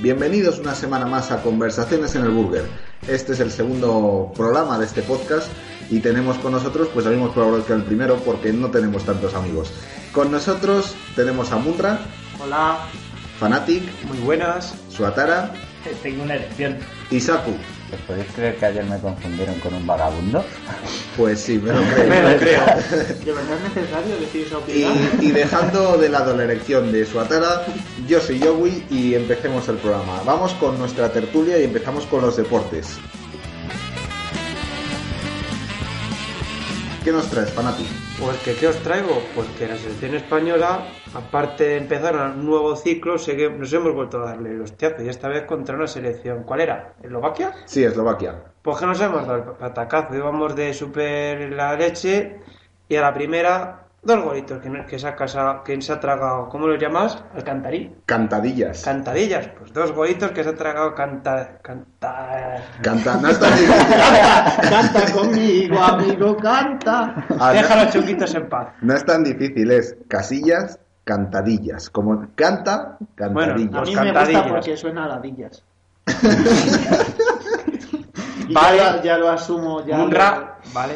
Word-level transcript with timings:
Bienvenidos 0.00 0.58
una 0.58 0.74
semana 0.74 1.06
más 1.06 1.30
a 1.30 1.42
Conversaciones 1.42 2.14
en 2.14 2.22
el 2.22 2.30
Burger. 2.30 2.64
Este 3.06 3.32
es 3.32 3.40
el 3.40 3.50
segundo 3.50 4.32
programa 4.34 4.78
de 4.78 4.86
este 4.86 5.02
podcast 5.02 5.48
y 5.90 6.00
tenemos 6.00 6.38
con 6.38 6.52
nosotros 6.52 6.88
pues 6.94 7.04
los 7.04 7.14
mismos 7.14 7.32
colaboradores 7.32 7.66
que 7.66 7.74
el 7.74 7.82
primero 7.82 8.16
porque 8.16 8.52
no 8.52 8.70
tenemos 8.70 9.04
tantos 9.04 9.34
amigos. 9.34 9.70
Con 10.12 10.30
nosotros 10.30 10.94
tenemos 11.16 11.52
a 11.52 11.56
Munra, 11.56 12.00
Hola, 12.42 12.78
Fanatic, 13.38 13.82
muy 14.06 14.18
buenas. 14.18 14.74
Suatara 14.88 15.52
Tengo 16.02 16.22
una 16.22 16.36
elección. 16.36 16.78
y 17.10 17.20
Saku. 17.20 17.52
¿Os 17.92 18.00
podéis 18.02 18.30
creer 18.32 18.56
que 18.56 18.66
ayer 18.66 18.84
me 18.84 18.98
confundieron 19.00 19.58
con 19.60 19.74
un 19.74 19.86
vagabundo? 19.86 20.44
Pues 21.16 21.40
sí, 21.40 21.58
me 21.58 21.72
lo 21.72 21.82
creo. 21.82 22.08
Me 22.08 22.22
lo 22.22 22.38
creo. 22.38 22.60
¿De 22.60 23.32
verdad 23.32 23.56
es 23.56 23.74
necesario 23.74 24.16
decir 24.16 24.46
esa 24.46 24.58
opinión? 24.58 24.92
Y, 25.20 25.26
y 25.26 25.30
dejando 25.32 25.98
de 25.98 26.08
lado 26.08 26.34
la 26.34 26.44
elección 26.44 26.92
de 26.92 27.04
Suatara, 27.04 27.66
yo 28.08 28.20
soy 28.20 28.38
Yowi 28.38 28.84
y 28.88 29.14
empecemos 29.14 29.68
el 29.68 29.76
programa. 29.76 30.22
Vamos 30.24 30.54
con 30.54 30.78
nuestra 30.78 31.12
tertulia 31.12 31.58
y 31.58 31.64
empezamos 31.64 32.06
con 32.06 32.22
los 32.22 32.36
deportes. 32.36 32.96
¿Qué 37.04 37.12
nos 37.12 37.28
traes, 37.28 37.50
Fanatic? 37.50 37.86
Pues 38.20 38.36
que 38.42 38.54
qué 38.54 38.68
os 38.68 38.76
traigo, 38.82 39.18
pues 39.34 39.48
que 39.58 39.66
la 39.66 39.76
selección 39.76 40.14
española, 40.14 40.86
aparte 41.14 41.64
de 41.64 41.76
empezar 41.78 42.14
un 42.16 42.44
nuevo 42.44 42.76
ciclo, 42.76 43.14
nos 43.14 43.72
hemos 43.72 43.94
vuelto 43.94 44.18
a 44.18 44.26
darle 44.26 44.52
los 44.52 44.76
tiazos 44.76 45.02
y 45.02 45.08
esta 45.08 45.28
vez 45.28 45.44
contra 45.44 45.74
una 45.74 45.86
selección. 45.86 46.42
¿Cuál 46.42 46.60
era? 46.60 46.92
¿Eslovaquia? 47.02 47.54
Sí, 47.64 47.82
Eslovaquia. 47.82 48.34
Pues 48.60 48.76
que 48.76 48.84
nos 48.84 49.00
hemos 49.00 49.26
dado 49.26 49.38
el 49.38 49.56
patacazo, 49.56 50.14
íbamos 50.14 50.54
de 50.54 50.74
super 50.74 51.50
la 51.50 51.74
leche 51.76 52.40
y 52.90 52.96
a 52.96 53.00
la 53.00 53.14
primera 53.14 53.79
dos 54.02 54.24
golitos 54.24 54.62
que, 54.62 54.86
que 54.86 54.98
se 54.98 55.06
ha 55.08 55.14
casado, 55.14 55.62
que 55.62 55.80
se 55.82 55.92
ha 55.92 56.00
tragado, 56.00 56.48
¿cómo 56.48 56.66
lo 56.66 56.76
llamas? 56.76 57.22
Alcantarí. 57.34 57.94
Cantadillas. 58.06 58.82
Cantadillas, 58.82 59.48
pues 59.58 59.72
dos 59.74 59.92
golitos 59.92 60.30
que 60.30 60.42
se 60.42 60.50
ha 60.50 60.54
tragado 60.54 60.94
canta, 60.94 61.58
canta, 61.62 62.62
Canta, 62.82 63.16
no 63.16 63.28
está 63.28 63.46
difícil. 63.50 63.74
Canta 64.70 65.12
conmigo, 65.12 65.78
amigo, 65.78 66.36
canta. 66.38 67.26
Ah, 67.38 67.52
Deja 67.52 67.74
a 67.74 67.76
no, 67.76 67.84
los 67.84 67.92
chunguitos 67.92 68.34
en 68.34 68.48
paz. 68.48 68.68
no 68.80 68.94
es 68.94 69.04
tan 69.04 69.22
difícil, 69.22 69.70
es 69.70 69.96
casillas, 70.08 70.78
cantadillas. 71.04 71.90
Como 71.90 72.26
canta, 72.34 72.96
A 73.00 73.04
cantadillas. 73.16 73.72
Los 73.72 73.88
mí 73.90 73.94
me 73.96 74.02
cantadillas. 74.04 74.42
gusta 74.42 74.48
porque 74.48 74.76
suena 74.76 75.04
a 75.04 75.08
ladillas. 75.08 75.62
Vale. 78.52 78.78
ya, 78.78 78.92
lo- 78.96 79.02
ya 79.02 79.18
lo 79.18 79.28
asumo, 79.30 79.84
ya. 79.86 79.96
Un 80.02 80.10
lo- 80.10 80.16
rap, 80.18 80.58
¿vale? 80.72 80.94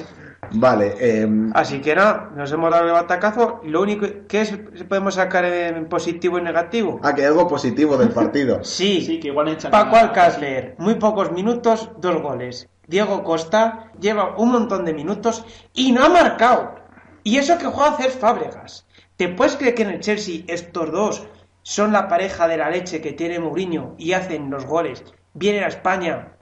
Vale, 0.53 0.95
em, 0.99 1.51
Así 1.55 1.81
que 1.81 1.95
nada, 1.95 2.31
nos 2.37 2.51
hemos 2.53 2.71
dado 2.71 2.87
el 2.87 2.93
batacazo. 2.93 3.61
Lo 3.65 3.83
único 3.83 4.07
que 4.29 4.41
es, 4.43 4.53
podemos 4.89 5.15
sacar 5.15 5.45
en 5.45 5.89
positivo 5.89 6.39
y 6.39 6.43
negativo. 6.43 7.01
ah, 7.03 7.15
que 7.15 7.23
hay 7.23 7.29
algo 7.29 7.49
positivo 7.49 7.97
del 7.97 8.11
partido. 8.11 8.61
Sí, 8.63 9.03
Sí, 9.03 9.21
que 9.21 9.29
igual 9.29 9.49
echan. 9.49 9.71
Paco 9.71 9.97
Alcácer, 9.97 10.75
muy 10.79 10.95
pocos 10.97 11.33
minutos, 11.33 11.91
dos 11.99 12.21
goles. 12.21 12.69
Diego 12.87 13.25
Costa 13.25 13.91
lleva 13.99 14.37
un 14.37 14.53
montón 14.53 14.85
de 14.85 14.93
minutos 14.93 15.45
y 15.73 15.93
no 15.93 16.05
ha 16.05 16.09
marcado. 16.09 16.75
Y 17.23 17.39
eso 17.39 17.57
que 17.57 17.65
juega 17.67 17.97
Cés 17.97 18.13
Fábregas. 18.19 18.87
¿Te 19.17 19.29
puedes 19.29 19.57
creer 19.57 19.75
que 19.75 19.83
en 19.85 19.91
el 19.91 20.01
Chelsea 20.01 20.43
estos 20.49 20.91
dos 20.93 21.27
son 21.63 21.93
la 21.93 22.09
pareja 22.09 22.47
de 22.47 22.59
la 22.59 22.69
leche 22.69 23.01
que 23.01 23.13
tiene 23.13 23.39
Mourinho 23.39 23.95
y 23.97 24.13
hacen 24.13 24.51
los 24.51 24.67
goles? 24.67 25.03
Vienen 25.33 25.65
a 25.65 25.69
España 25.69 26.33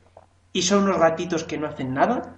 y 0.53 0.63
son 0.63 0.83
unos 0.85 0.99
gatitos 0.99 1.45
que 1.45 1.59
no 1.59 1.69
hacen 1.69 1.95
nada. 1.95 2.35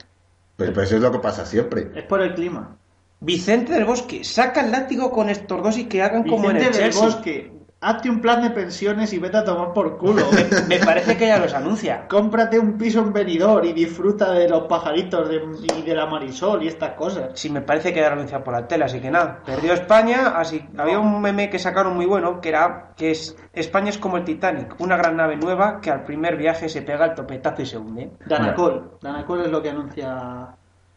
Pues, 0.56 0.70
pues 0.70 0.86
eso 0.86 0.96
es 0.96 1.02
lo 1.02 1.12
que 1.12 1.18
pasa 1.18 1.44
siempre. 1.46 1.90
Es 1.94 2.04
por 2.04 2.20
el 2.20 2.34
clima. 2.34 2.76
Vicente 3.20 3.72
del 3.72 3.84
Bosque, 3.84 4.22
saca 4.22 4.60
el 4.60 4.70
látigo 4.70 5.10
con 5.10 5.30
estos 5.30 5.62
dos 5.62 5.78
y 5.78 5.84
que 5.84 6.02
hagan 6.02 6.24
como 6.24 6.50
en 6.50 6.56
el 6.56 6.62
Vicente 6.62 6.78
del 6.78 6.92
Chelsea. 6.92 7.08
Bosque, 7.08 7.52
hazte 7.84 8.08
un 8.10 8.20
plan 8.20 8.42
de 8.42 8.50
pensiones 8.50 9.12
y 9.12 9.18
vete 9.18 9.36
a 9.36 9.44
tomar 9.44 9.72
por 9.72 9.98
culo. 9.98 10.22
Me 10.68 10.78
parece 10.78 11.16
que 11.16 11.26
ya 11.26 11.38
los 11.38 11.52
anuncia. 11.54 12.06
Cómprate 12.08 12.58
un 12.58 12.78
piso 12.78 13.00
en 13.00 13.12
Benidorm 13.12 13.64
y 13.66 13.72
disfruta 13.72 14.32
de 14.32 14.48
los 14.48 14.62
pajaritos 14.64 15.28
de- 15.28 15.42
y 15.78 15.82
de 15.82 15.94
la 15.94 16.06
marisol 16.06 16.62
y 16.62 16.68
estas 16.68 16.92
cosas. 16.92 17.30
Sí, 17.34 17.50
me 17.50 17.60
parece 17.60 17.92
que 17.92 18.00
ya 18.00 18.08
lo 18.08 18.14
anuncia 18.14 18.42
por 18.42 18.54
la 18.54 18.66
tele, 18.66 18.84
así 18.84 19.00
que 19.00 19.10
nada. 19.10 19.40
Perdió 19.44 19.72
España, 19.74 20.34
así 20.36 20.66
había 20.78 20.98
un 20.98 21.20
meme 21.20 21.50
que 21.50 21.58
sacaron 21.58 21.94
muy 21.94 22.06
bueno, 22.06 22.40
que 22.40 22.48
era 22.48 22.92
que 22.96 23.10
es 23.10 23.36
España 23.52 23.90
es 23.90 23.98
como 23.98 24.16
el 24.16 24.24
Titanic, 24.24 24.74
una 24.80 24.96
gran 24.96 25.16
nave 25.16 25.36
nueva 25.36 25.80
que 25.80 25.90
al 25.90 26.04
primer 26.04 26.36
viaje 26.36 26.68
se 26.68 26.82
pega 26.82 27.04
el 27.06 27.14
topetazo 27.14 27.62
y 27.62 27.66
se 27.66 27.76
hunde. 27.78 28.10
Danacol. 28.26 28.92
Danacol 29.02 29.42
es 29.42 29.50
lo 29.50 29.60
que 29.62 29.70
anuncia. 29.70 30.48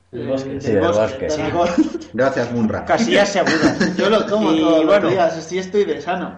El 0.09 0.25
bosque. 0.25 0.61
Sí, 0.61 0.71
del 0.71 0.87
bosque, 0.87 1.29
sí. 1.29 1.41
Danacol. 1.41 1.67
Gracias, 2.13 2.51
Munra. 2.53 2.85
Casillas 2.85 3.27
seguras. 3.27 3.95
Yo 3.97 4.09
lo 4.09 4.25
tomo 4.25 4.53
Y 4.53 4.61
todos 4.61 4.85
bueno. 4.85 5.01
los 5.01 5.11
días, 5.11 5.37
así 5.37 5.57
estoy 5.59 5.83
de 5.83 5.99
sano. 6.01 6.37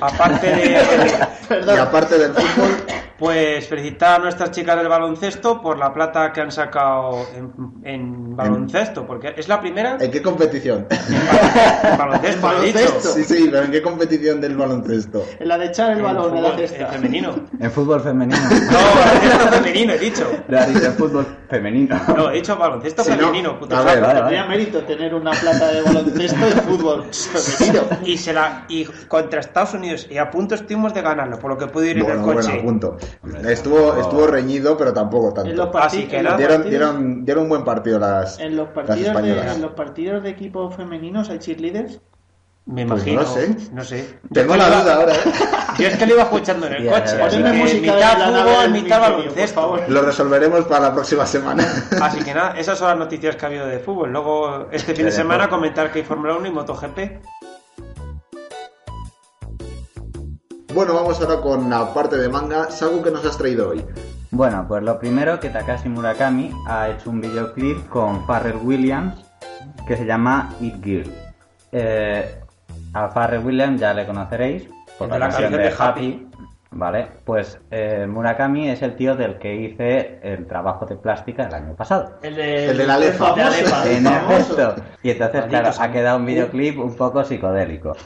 Aparte 0.00 0.46
de, 0.46 0.66
Y 1.44 1.46
Perdón. 1.48 1.78
aparte 1.80 2.18
del 2.18 2.34
fútbol, 2.34 2.84
pues 3.18 3.66
felicitar 3.66 4.20
a 4.20 4.24
nuestras 4.24 4.50
chicas 4.50 4.76
del 4.76 4.88
baloncesto 4.88 5.60
por 5.62 5.78
la 5.78 5.92
plata 5.94 6.32
que 6.32 6.40
han 6.42 6.50
sacado 6.50 7.26
en, 7.34 7.50
en 7.84 8.36
baloncesto, 8.36 9.06
porque 9.06 9.32
es 9.36 9.48
la 9.48 9.58
primera 9.60 9.96
¿en 9.98 10.10
qué 10.10 10.20
competición? 10.20 10.86
en 10.90 11.98
baloncesto, 11.98 12.50
En 12.52 12.62
he 12.62 12.66
dicho. 12.66 12.78
baloncesto. 12.78 13.08
Sí, 13.14 13.24
sí, 13.24 13.48
pero 13.50 13.64
¿en 13.64 13.70
qué 13.70 13.82
competición 13.82 14.40
del 14.40 14.56
baloncesto? 14.56 15.24
En 15.38 15.48
la 15.48 15.56
de 15.58 15.66
echar 15.66 15.92
el 15.92 15.98
En 15.98 16.04
balón 16.04 16.36
en 16.36 16.42
la 16.42 16.50
fútbol, 16.50 16.68
cesta. 16.68 16.84
en 16.84 16.90
femenino. 16.92 17.34
En 17.58 17.70
fútbol 17.70 18.00
femenino. 18.02 18.38
No, 18.70 18.78
baloncesto 18.78 19.48
femenino, 19.48 19.92
he 19.94 19.98
dicho. 19.98 20.30
Le 20.48 20.58
has 20.58 20.74
dicho 20.74 20.92
fútbol 20.92 21.26
femenino. 21.48 21.98
No, 22.16 22.30
he 22.30 22.34
dicho 22.34 22.56
baloncesto 22.56 23.02
Si 23.04 23.10
no, 23.12 23.16
femenino, 23.18 23.58
puto 23.58 23.76
a 23.76 23.82
ver, 23.82 23.94
saco. 23.94 24.06
vale, 24.06 24.18
Tendría 24.20 24.42
vale. 24.42 24.56
mérito 24.58 24.80
tener 24.82 25.14
una 25.14 25.30
plata 25.30 25.72
de 25.72 25.80
baloncesto 25.82 26.48
y 26.48 26.50
fútbol 26.52 27.04
femenino. 27.12 27.82
Y 28.04 28.18
se 28.18 28.32
la 28.32 28.64
y 28.68 28.84
contra 29.08 29.40
Estados 29.40 29.74
Unidos 29.74 30.06
y 30.10 30.18
a 30.18 30.30
punto 30.30 30.54
estuvimos 30.54 30.92
de 30.92 31.02
ganarlo, 31.02 31.38
por 31.38 31.50
lo 31.50 31.58
que 31.58 31.66
pude 31.66 31.90
ir 31.90 31.96
en 31.98 32.02
Bueno, 32.04 32.18
el 32.20 32.24
bueno, 32.26 32.40
coche. 32.42 32.58
a 32.58 32.62
punto. 32.62 32.96
Hombre, 33.22 33.52
Estuvo, 33.52 33.76
tampoco- 33.78 34.00
estuvo 34.00 34.26
reñido, 34.26 34.76
pero 34.76 34.92
tampoco 34.92 35.40
En 35.40 35.56
los, 35.56 35.64
tanto. 35.70 35.78
Así 35.86 36.06
que 36.06 36.16
nada. 36.22 36.30
los 36.30 36.38
Dieron, 36.38 36.56
partidos, 36.56 36.70
dieron, 36.70 37.24
dieron 37.24 37.42
un 37.44 37.48
buen 37.48 37.64
partido 37.64 37.98
las, 37.98 38.38
en 38.38 38.56
los 38.56 38.66
las 38.66 38.74
partidos 38.74 39.00
de, 39.00 39.06
españolas. 39.08 39.56
en 39.56 39.62
los 39.62 39.72
partidos 39.72 40.22
de 40.22 40.30
equipos 40.30 40.74
femeninos 40.74 41.28
hay 41.30 41.38
cheerleaders. 41.38 42.00
Me 42.68 42.84
Pues 42.84 43.06
imagino. 43.06 43.20
no 43.22 43.26
sé. 43.28 43.56
No 43.72 43.84
sé. 43.84 44.18
Tengo 44.32 44.56
la 44.56 44.64
que 44.68 44.76
duda 44.82 44.94
ahora, 44.96 45.12
¿eh? 45.14 45.18
Yo 45.78 45.86
es 45.86 45.96
que 45.96 46.04
lo 46.06 46.14
iba 46.14 46.22
escuchando 46.24 46.66
en 46.66 46.72
el 46.72 46.82
Ya, 46.84 46.90
coche. 47.00 47.22
así 47.22 47.36
que 47.36 47.42
de 47.44 47.52
mitad 47.80 48.18
fútbol, 48.32 48.70
mitad 48.72 49.00
baloncesto. 49.00 49.76
Lo 49.86 50.02
resolveremos 50.02 50.64
para 50.64 50.88
la 50.88 50.92
próxima 50.94 51.26
semana. 51.26 51.64
Así 52.02 52.18
que 52.24 52.34
nada, 52.34 52.54
esas 52.58 52.76
son 52.76 52.88
las 52.88 52.98
noticias 52.98 53.36
que 53.36 53.44
ha 53.44 53.48
habido 53.48 53.66
de 53.66 53.78
fútbol. 53.78 54.10
Luego, 54.10 54.66
este 54.72 54.94
fin 54.94 55.04
de 55.04 55.10
De 55.10 55.16
semana, 55.16 55.44
deporte. 55.44 55.50
comentar 55.54 55.92
que 55.92 56.00
hay 56.00 56.04
Fórmula 56.04 56.34
1 56.38 56.46
y 56.48 56.50
MotoGP. 56.50 56.98
Bueno, 60.76 60.92
vamos 60.92 61.18
ahora 61.22 61.40
con 61.40 61.70
la 61.70 61.94
parte 61.94 62.18
de 62.18 62.28
manga. 62.28 62.70
Sagu, 62.70 63.02
¿qué 63.02 63.10
nos 63.10 63.24
has 63.24 63.38
traído 63.38 63.70
hoy? 63.70 63.82
Bueno, 64.30 64.66
pues 64.68 64.82
lo 64.82 64.98
primero 64.98 65.40
que 65.40 65.48
Takashi 65.48 65.88
Murakami 65.88 66.52
ha 66.68 66.90
hecho 66.90 67.08
un 67.08 67.22
videoclip 67.22 67.88
con 67.88 68.26
Pharrell 68.26 68.58
Williams 68.62 69.24
que 69.88 69.96
se 69.96 70.04
llama 70.04 70.54
It 70.60 70.84
Girl. 70.84 71.10
Eh, 71.72 72.42
a 72.92 73.08
Pharrell 73.08 73.42
Williams 73.42 73.80
ya 73.80 73.94
le 73.94 74.04
conoceréis 74.04 74.68
por 74.98 75.08
la, 75.08 75.14
de 75.14 75.20
la 75.20 75.28
canción 75.30 75.52
de 75.52 75.58
canción 75.62 75.78
de 75.78 75.84
Happy. 75.88 76.28
Vale, 76.72 77.08
pues 77.24 77.58
eh, 77.70 78.06
Murakami 78.06 78.68
es 78.68 78.82
el 78.82 78.96
tío 78.96 79.16
del 79.16 79.38
que 79.38 79.56
hice 79.56 80.20
el 80.22 80.46
trabajo 80.46 80.84
de 80.84 80.96
plástica 80.96 81.44
el 81.44 81.54
año 81.54 81.74
pasado. 81.74 82.18
El 82.20 82.36
de, 82.36 82.66
El 82.66 82.76
de 82.76 82.86
la 82.86 82.98
lefa. 82.98 83.28
famoso, 83.34 83.82
el 83.86 83.96
En 83.96 84.06
efecto. 84.06 84.74
Y 85.02 85.08
entonces, 85.08 85.40
Maldito 85.40 85.48
claro, 85.48 85.70
ha 85.80 85.90
quedado 85.90 86.18
un 86.18 86.26
videoclip 86.26 86.78
un 86.78 86.94
poco 86.94 87.24
psicodélico. 87.24 87.96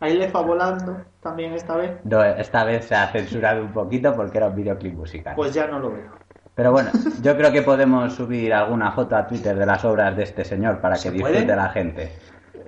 Ahí 0.00 0.16
lefa 0.16 0.40
volando 0.40 0.96
también 1.28 1.52
esta 1.54 1.76
vez. 1.76 1.92
No, 2.04 2.22
esta 2.24 2.64
vez 2.64 2.84
se 2.86 2.94
ha 2.94 3.06
censurado 3.08 3.62
un 3.62 3.72
poquito 3.72 4.14
porque 4.14 4.38
era 4.38 4.48
un 4.48 4.54
videoclip 4.56 4.94
musical. 4.94 5.34
Pues 5.36 5.52
ya 5.54 5.66
no 5.66 5.78
lo 5.78 5.92
veo. 5.92 6.10
Pero 6.54 6.72
bueno, 6.72 6.90
yo 7.22 7.36
creo 7.36 7.52
que 7.52 7.62
podemos 7.62 8.14
subir 8.14 8.52
alguna 8.52 8.90
foto 8.92 9.14
a 9.16 9.26
Twitter 9.26 9.56
de 9.56 9.64
las 9.66 9.84
obras 9.84 10.16
de 10.16 10.24
este 10.24 10.44
señor 10.44 10.80
para 10.80 10.94
que 10.96 11.02
¿Se 11.02 11.10
disfrute 11.12 11.42
puede? 11.44 11.56
la 11.56 11.68
gente. 11.68 12.12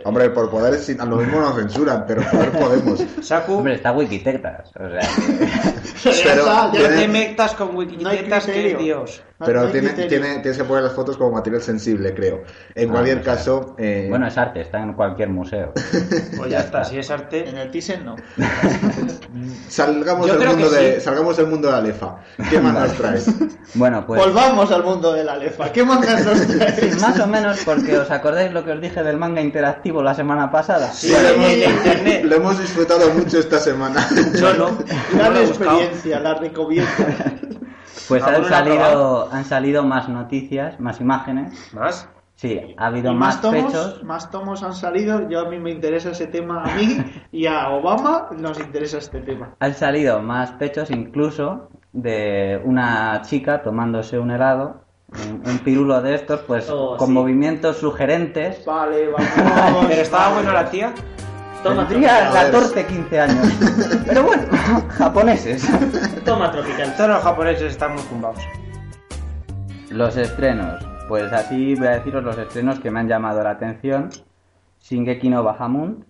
Hombre, 0.04 0.30
por 0.30 0.48
poder, 0.48 0.74
si- 0.76 0.96
a 0.98 1.04
lo 1.04 1.16
mismo 1.16 1.40
nos 1.40 1.56
censuran, 1.56 2.04
pero 2.06 2.22
poder 2.22 2.52
podemos. 2.52 3.04
Saku, 3.20 3.54
Hombre, 3.56 3.74
está 3.74 3.92
Wikitectas. 3.92 4.70
O 4.76 4.88
sea, 4.88 5.00
Pero 6.04 6.04
Ya 6.04 6.10
está, 6.12 6.34
ya 6.44 6.64
no 6.66 6.70
tiene- 6.70 6.96
te 6.96 7.08
metas 7.08 7.54
con 7.54 7.74
No 7.74 7.80
hay 7.80 7.86
Wikitetas 7.88 8.46
que 8.46 8.72
es. 8.72 8.78
Dios. 8.78 9.22
No 9.40 9.46
Pero 9.46 9.62
hay 9.62 9.72
tiene, 9.72 9.88
tiene, 9.90 10.28
tienes 10.40 10.58
que 10.58 10.64
poner 10.64 10.84
las 10.84 10.92
fotos 10.92 11.16
como 11.16 11.32
material 11.32 11.62
sensible, 11.62 12.12
creo. 12.14 12.42
En 12.74 12.90
Ah, 12.90 12.92
cualquier 12.92 13.22
pues, 13.22 13.36
caso, 13.36 13.74
eh, 13.78 14.06
Bueno, 14.10 14.26
es 14.26 14.36
arte, 14.36 14.60
está 14.60 14.82
en 14.82 14.92
cualquier 14.92 15.30
museo. 15.30 15.72
Pues 16.36 16.50
ya 16.50 16.60
está, 16.60 16.84
si 16.84 16.98
es 16.98 17.10
arte. 17.10 17.48
En 17.48 17.56
el 17.56 17.70
Thyssen 17.70 18.04
no. 18.04 18.16
salgamos, 19.68 20.26
del 20.26 20.46
mundo 20.48 20.70
de, 20.70 20.94
sí. 20.96 21.00
salgamos 21.00 21.36
del 21.36 21.46
mundo 21.46 21.68
de 21.68 21.72
la 21.74 21.80
lefa. 21.80 22.16
¿Qué 22.50 22.58
más 22.60 22.74
nos 22.74 22.92
traes? 22.94 23.26
Bueno, 23.74 24.04
pues 24.04 24.20
Volvamos 24.20 24.70
al 24.72 24.82
mundo 24.82 25.12
de 25.12 25.22
la 25.24 25.36
lefa. 25.36 25.70
¿Qué 25.72 25.84
mangas 25.84 26.24
nos 26.26 26.38
sí, 26.38 26.58
traes? 26.58 27.00
más 27.00 27.18
o 27.20 27.26
menos 27.26 27.60
porque 27.64 27.96
os 27.96 28.10
acordáis 28.10 28.52
lo 28.52 28.64
que 28.64 28.72
os 28.72 28.80
dije 28.80 29.02
del 29.02 29.16
manga 29.16 29.40
interactivo 29.40 30.02
la 30.02 30.12
semana 30.12 30.50
pasada. 30.50 30.92
Sí, 30.92 31.12
lo 31.12 31.28
hemos 31.28 31.52
internet. 31.52 32.24
Lo 32.24 32.36
hemos 32.36 32.58
disfrutado 32.58 33.08
mucho 33.14 33.38
esta 33.38 33.58
semana. 33.58 34.06
Yo 34.38 34.54
no. 34.54 34.76
Gran 35.14 35.34
No 35.34 35.40
experiencia, 35.40 36.18
la 36.20 36.34
recomiendo. 36.34 36.90
Pues 38.10 38.22
han 38.24 38.44
salido, 38.44 39.28
han 39.32 39.44
salido 39.44 39.82
más 39.84 40.08
noticias, 40.08 40.78
más 40.78 41.00
imágenes. 41.00 41.72
¿Más? 41.74 42.06
Sí, 42.34 42.74
ha 42.78 42.86
habido 42.86 43.12
más, 43.12 43.34
más 43.34 43.40
tomos, 43.42 43.64
pechos. 43.64 44.02
más 44.04 44.30
tomos 44.30 44.62
han 44.62 44.72
salido. 44.74 45.28
Yo 45.28 45.40
a 45.40 45.48
mí 45.50 45.58
me 45.58 45.70
interesa 45.70 46.10
ese 46.10 46.26
tema 46.26 46.62
a 46.64 46.74
mí 46.74 46.96
y 47.32 47.46
a 47.46 47.68
Obama 47.70 48.28
nos 48.36 48.58
interesa 48.58 48.98
este 48.98 49.20
tema. 49.20 49.54
Han 49.60 49.74
salido 49.74 50.20
más 50.22 50.52
pechos 50.52 50.90
incluso 50.90 51.68
de 51.92 52.60
una 52.64 53.20
chica 53.22 53.62
tomándose 53.62 54.18
un 54.18 54.30
helado, 54.30 54.84
un, 55.28 55.42
un 55.46 55.58
pirulo 55.58 56.00
de 56.00 56.14
estos, 56.14 56.40
pues 56.40 56.70
Oh, 56.70 56.96
con 56.96 57.08
sí. 57.08 57.12
movimientos 57.12 57.76
sugerentes. 57.76 58.64
Vale, 58.64 59.08
vamos. 59.12 59.86
Pero 59.88 60.00
estaba 60.02 60.32
bueno 60.34 60.52
la 60.52 60.70
tía. 60.70 60.94
Toma, 61.62 61.86
Tendría 61.86 62.30
A 62.30 62.42
ver. 62.42 62.52
14, 62.52 62.86
15 62.86 63.20
años. 63.20 63.46
Pero 64.06 64.22
bueno, 64.24 64.42
japoneses. 64.88 65.68
Toma, 66.24 66.50
tropical. 66.50 66.94
Todos 66.96 67.10
los 67.10 67.22
japoneses 67.22 67.72
están 67.72 67.94
muy. 67.94 68.02
Los 69.90 70.16
estrenos. 70.16 70.82
Pues 71.08 71.32
así 71.32 71.74
voy 71.74 71.88
a 71.88 71.90
deciros 71.90 72.22
los 72.22 72.38
estrenos 72.38 72.78
que 72.78 72.90
me 72.90 73.00
han 73.00 73.08
llamado 73.08 73.42
la 73.42 73.50
atención. 73.50 74.10
Shingeki 74.80 75.28
no 75.28 75.42
Bahamut, 75.42 76.04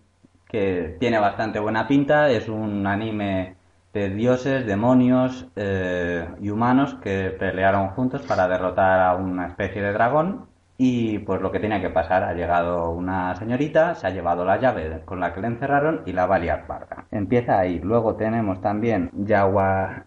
que 0.47 0.97
tiene 1.01 1.19
bastante 1.19 1.59
buena 1.59 1.89
pinta, 1.89 2.29
es 2.31 2.49
un 2.49 2.87
anime 2.87 3.57
de 3.93 4.11
dioses, 4.11 4.67
demonios 4.67 5.49
eh, 5.57 6.29
y 6.41 6.51
humanos 6.51 6.97
que 7.03 7.31
pelearon 7.31 7.89
juntos 7.89 8.23
para 8.23 8.47
derrotar 8.47 9.01
a 9.01 9.15
una 9.17 9.49
especie 9.49 9.83
de 9.83 9.93
dragón. 9.93 10.50
Y 10.83 11.19
pues 11.19 11.43
lo 11.43 11.53
que 11.53 11.61
tenía 11.61 11.79
que 11.79 11.91
pasar, 11.91 12.23
ha 12.23 12.33
llegado 12.33 12.89
una 12.91 13.37
señorita, 13.37 13.95
se 13.97 14.07
ha 14.07 14.11
llevado 14.11 14.47
la 14.47 14.57
llave 14.59 15.03
con 15.05 15.21
la 15.21 15.35
que 15.35 15.43
le 15.43 15.49
encerraron 15.49 16.01
y 16.07 16.13
la 16.15 16.25
va 16.25 16.37
a 16.37 16.39
liar 16.39 16.67
parda. 16.67 17.05
Empieza 17.11 17.59
ahí. 17.59 17.81
Luego 17.81 18.15
tenemos 18.15 18.63
también 18.63 19.11
Yawa, 19.13 20.05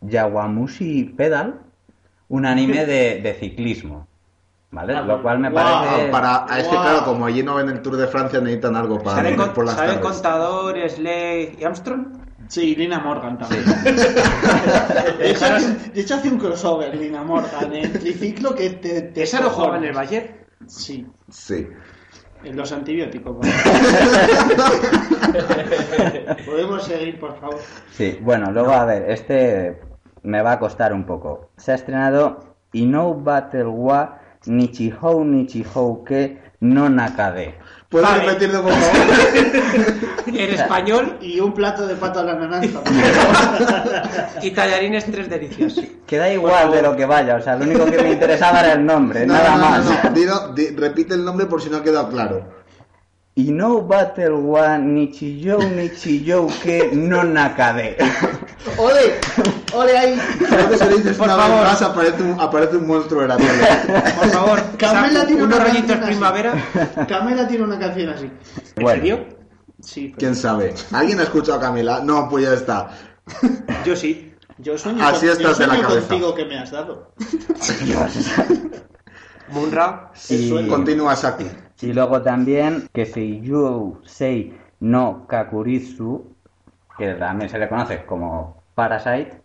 Yawamushi 0.00 1.12
Pedal, 1.14 1.56
un 2.30 2.46
anime 2.46 2.86
de, 2.86 3.20
de 3.20 3.34
ciclismo. 3.34 4.06
¿Vale? 4.70 4.96
Ah, 4.96 5.02
Lo 5.02 5.22
cual 5.22 5.40
me 5.40 5.50
parece... 5.50 6.08
Para, 6.10 6.46
es 6.58 6.68
que 6.68 6.74
Wow. 6.74 6.82
claro, 6.84 7.04
como 7.04 7.26
allí 7.26 7.42
no 7.42 7.56
ven 7.56 7.68
el 7.68 7.82
Tour 7.82 7.96
de 7.96 8.06
Francia, 8.06 8.40
necesitan 8.40 8.74
algo 8.76 8.98
para 9.00 9.16
¿Salen, 9.16 9.36
dormir 9.36 9.46
con- 9.48 9.54
por 9.54 9.66
las. 9.66 9.98
Contador, 9.98 10.74
Slade 10.88 11.56
y 11.60 11.64
Armstrong? 11.64 12.06
Sí, 12.48 12.74
Lina 12.76 12.98
Morgan 13.00 13.38
también. 13.38 13.64
De 15.18 15.30
hecho, 15.30 15.44
de 15.94 16.00
hecho, 16.00 16.14
hace 16.14 16.28
un 16.28 16.38
crossover, 16.38 16.94
Lina 16.96 17.22
Morgan, 17.22 17.72
en 17.74 17.92
triciclo 17.92 18.54
que 18.54 18.70
te. 18.70 19.02
te 19.02 19.22
¿Esa 19.22 19.40
no 19.40 19.50
jugaba 19.50 19.78
en 19.78 19.84
el. 19.84 19.92
Bayern? 19.92 20.26
Sí, 20.66 21.06
Sí. 21.30 21.66
en 22.44 22.56
los 22.56 22.72
antibióticos. 22.72 23.36
Podemos 26.46 26.84
seguir, 26.84 27.18
por 27.18 27.38
favor. 27.40 27.58
Sí, 27.92 28.18
bueno, 28.20 28.50
luego 28.52 28.72
a 28.72 28.84
ver, 28.84 29.10
este 29.10 29.80
me 30.22 30.42
va 30.42 30.52
a 30.52 30.58
costar 30.58 30.92
un 30.92 31.04
poco. 31.04 31.50
Se 31.56 31.72
ha 31.72 31.74
estrenado 31.74 32.56
Inou 32.72 33.22
Battle 33.22 33.64
wa 33.66 34.20
Nichihou 34.46 35.24
Nichihou 35.24 36.04
ke 36.04 36.38
no 36.60 36.88
Nakade. 36.88 37.54
¿Puedes 37.88 38.08
Vale. 38.10 38.24
repetirlo, 38.26 38.62
por 38.62 38.72
favor? 38.72 40.04
En 40.26 40.50
español 40.50 41.18
Y 41.20 41.38
un 41.38 41.52
plato 41.52 41.86
de 41.86 41.94
pato 41.94 42.18
a 42.20 42.24
la 42.24 42.34
naranja. 42.34 42.80
y 44.42 44.50
tallarines 44.50 45.04
tres 45.04 45.28
delicias. 45.30 45.80
Queda 46.06 46.32
igual 46.32 46.72
de 46.72 46.82
lo 46.82 46.96
que 46.96 47.04
vaya, 47.06 47.36
o 47.36 47.40
sea, 47.42 47.56
lo 47.56 47.64
único 47.64 47.84
que 47.84 48.02
me 48.02 48.12
interesaba 48.12 48.60
era 48.60 48.72
el 48.72 48.84
nombre, 48.84 49.26
No, 49.26 49.34
nada 49.34 49.50
no, 49.50 49.56
no, 49.58 49.70
más. 49.70 49.84
no, 49.84 49.90
no. 50.10 50.10
Dilo- 50.16 50.54
di- 50.54 50.70
repite 50.74 51.14
el 51.14 51.24
nombre 51.24 51.46
por 51.46 51.62
si 51.62 51.68
no 51.70 51.76
ha 51.76 51.82
quedado 51.84 52.08
claro. 52.08 52.44
Inou 53.36 53.82
Battle 53.82 54.30
wa 54.32 54.76
Nichihou 54.78 55.62
Nichihou 55.62 56.48
ke 56.62 56.90
no 56.94 57.22
Nakade. 57.22 57.96
¡Ole! 58.78 59.20
¡Ole 59.74 59.98
ahí! 59.98 60.18
Creo 60.38 60.70
que 60.70 60.78
se 60.78 60.90
le 60.90 60.96
Por 61.14 61.26
una 61.26 61.36
vez 61.36 61.46
favor. 61.46 61.64
más, 61.64 61.82
aparece 61.82 62.22
un, 62.22 62.40
aparece 62.40 62.76
un 62.76 62.86
monstruo 62.86 63.22
de 63.22 63.28
la 63.28 63.36
tele. 63.36 63.50
Por 64.16 64.28
favor, 64.30 64.62
Camela 64.78 65.26
tiene 65.26 65.44
unos 65.44 65.56
una 65.56 65.64
rollitos 65.66 65.90
canción 65.90 66.02
así. 66.02 66.10
primavera. 66.10 66.54
Camela 67.08 67.48
tiene 67.48 67.64
una 67.64 67.78
canción 67.78 68.08
así. 68.10 68.30
¿En 68.76 68.82
Bueno. 68.82 69.00
serio? 69.02 69.26
Sí, 69.80 70.06
pero 70.08 70.18
¿Quién 70.18 70.36
sabe? 70.36 70.74
¿Alguien 70.92 71.20
ha 71.20 71.24
escuchado 71.24 71.58
a 71.58 71.60
Camila? 71.60 72.00
No, 72.02 72.28
pues 72.30 72.44
ya 72.46 72.54
está. 72.54 72.88
Yo 73.84 73.94
sí. 73.94 74.32
yo 74.58 74.78
sueño, 74.78 75.04
Así 75.04 75.18
con- 75.18 75.26
yo 75.26 75.32
estás 75.32 75.58
de 75.58 75.66
la 75.66 75.74
sueño 75.74 75.88
cabeza. 75.88 76.08
contigo 76.08 76.34
que 76.34 76.44
me 76.46 76.58
has 76.58 76.70
dado. 76.70 77.12
Munra. 79.48 80.10
Y, 80.30 80.66
Continúa, 80.68 81.14
Saki. 81.16 81.46
y 81.82 81.92
luego 81.92 82.22
también 82.22 82.88
que 82.94 83.04
si 83.06 83.40
Yu 83.42 84.00
Sei 84.04 84.56
no 84.80 85.26
Kakurisu, 85.28 86.33
que 86.98 87.14
también 87.14 87.48
se 87.50 87.58
le 87.58 87.68
conoce 87.68 88.04
como 88.04 88.62
Parasite. 88.74 89.42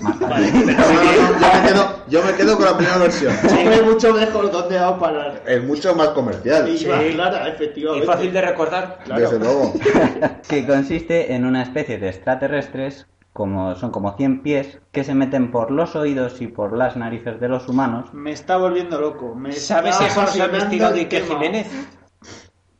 Más 0.00 0.18
Vale, 0.20 0.46
fácil. 0.46 0.64
pero 0.66 0.78
No, 0.78 0.86
muy 0.86 0.96
no, 0.96 1.02
bien. 1.02 1.24
no, 1.24 1.40
yo, 1.40 1.52
me 1.52 1.68
quedo, 1.68 2.04
yo 2.08 2.22
me 2.24 2.32
quedo 2.34 2.56
con 2.56 2.64
la 2.64 2.76
primera 2.76 2.98
versión. 2.98 3.34
Hombre, 3.58 3.82
mucho 3.82 4.14
mejor 4.14 4.50
dónde 4.52 4.78
va 4.78 4.88
a 4.88 4.98
parar. 4.98 5.42
Es 5.46 5.62
mucho 5.64 5.94
más 5.94 6.08
comercial. 6.10 6.68
Y 6.68 6.78
Sí. 6.78 6.86
más 6.86 7.02
clara, 7.02 7.48
Y 7.48 7.50
efectivamente. 7.52 8.06
fácil 8.06 8.32
de 8.32 8.40
recordar. 8.40 8.98
Desde 9.06 9.38
luego. 9.38 9.72
que 10.48 10.66
consiste 10.66 11.34
en 11.34 11.44
una 11.44 11.62
especie 11.62 11.98
de 11.98 12.08
extraterrestres, 12.08 13.06
como 13.32 13.74
son 13.74 13.90
como 13.90 14.16
100 14.16 14.42
pies, 14.42 14.78
que 14.92 15.02
se 15.02 15.14
meten 15.14 15.50
por 15.50 15.72
los 15.72 15.96
oídos 15.96 16.40
y 16.40 16.46
por 16.46 16.76
las 16.76 16.96
narices 16.96 17.40
de 17.40 17.48
los 17.48 17.68
humanos. 17.68 18.14
Me 18.14 18.30
está 18.30 18.56
volviendo 18.56 19.00
loco. 19.00 19.34
Me 19.34 19.52
¿Sabes 19.52 19.96
eso 19.96 20.04
nos 20.04 20.16
ha 20.18 20.22
apasionando 20.22 20.56
investigado 20.56 20.94
el 20.94 21.00
Iker. 21.00 21.24
Jiménez? 21.24 21.66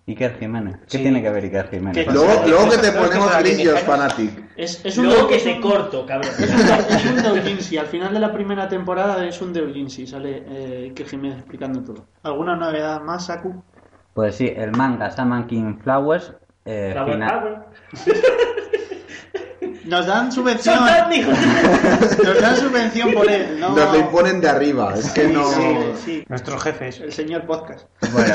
Iker 0.07 0.39
Jiménez. 0.39 0.77
¿Qué 0.91 0.99
Sí. 0.99 1.03
tiene 1.03 1.23
que 1.23 1.31
ver 1.31 1.45
Iker 1.45 1.71
Jiménez? 1.71 2.07
Que- 2.07 2.13
Luego, 2.13 2.43
luego 2.47 2.71
que 2.71 2.77
te 2.79 2.93
ponemos 2.93 3.39
grillos. 3.39 3.81
Fanatic. 3.81 4.45
Es, 4.57 4.85
es 4.85 4.99
un 4.99 5.07
Luego 5.07 5.27
que 5.29 5.37
es 5.37 5.45
te 5.45 5.61
corto, 5.61 6.05
cabrón. 6.05 6.31
Es 6.39 7.05
un, 7.07 7.23
doujinshi. 7.23 7.79
Al 7.79 7.87
final 7.87 8.13
de 8.13 8.21
la 8.21 8.33
primera 8.33 8.69
temporada 8.69 9.25
es 9.27 9.41
un 9.41 9.53
doujinshi. 9.53 10.07
Sale 10.07 10.45
eh, 10.47 10.85
Iker 10.91 11.07
Jiménez 11.07 11.39
explicando 11.39 11.83
todo. 11.83 12.07
¿Alguna 12.23 12.55
novedad 12.55 13.01
más, 13.01 13.27
Saku? 13.27 13.63
Pues 14.13 14.37
sí, 14.37 14.53
el 14.55 14.73
manga 14.73 15.11
Saman 15.11 15.47
King 15.47 15.79
Flowers. 15.83 16.35
eh. 16.67 16.95
Nos 19.87 20.07
dan 20.07 20.33
subvención. 20.33 20.77
Nos 20.79 22.41
dan 22.41 22.57
subvención 22.57 23.13
por 23.13 23.31
él, 23.31 23.59
¿no? 23.61 23.71
Nos 23.71 23.93
lo 23.93 23.99
imponen 23.99 24.41
de 24.41 24.49
arriba. 24.49 24.95
Es 24.95 25.11
que 25.13 25.27
Sí, 25.29 25.33
no. 25.33 25.45
sí, 25.45 25.77
sí. 25.97 26.25
Nuestros 26.29 26.63
jefes. 26.63 27.01
El 27.01 27.13
señor 27.13 27.43
podcast. 27.45 27.87
Bueno, 28.13 28.35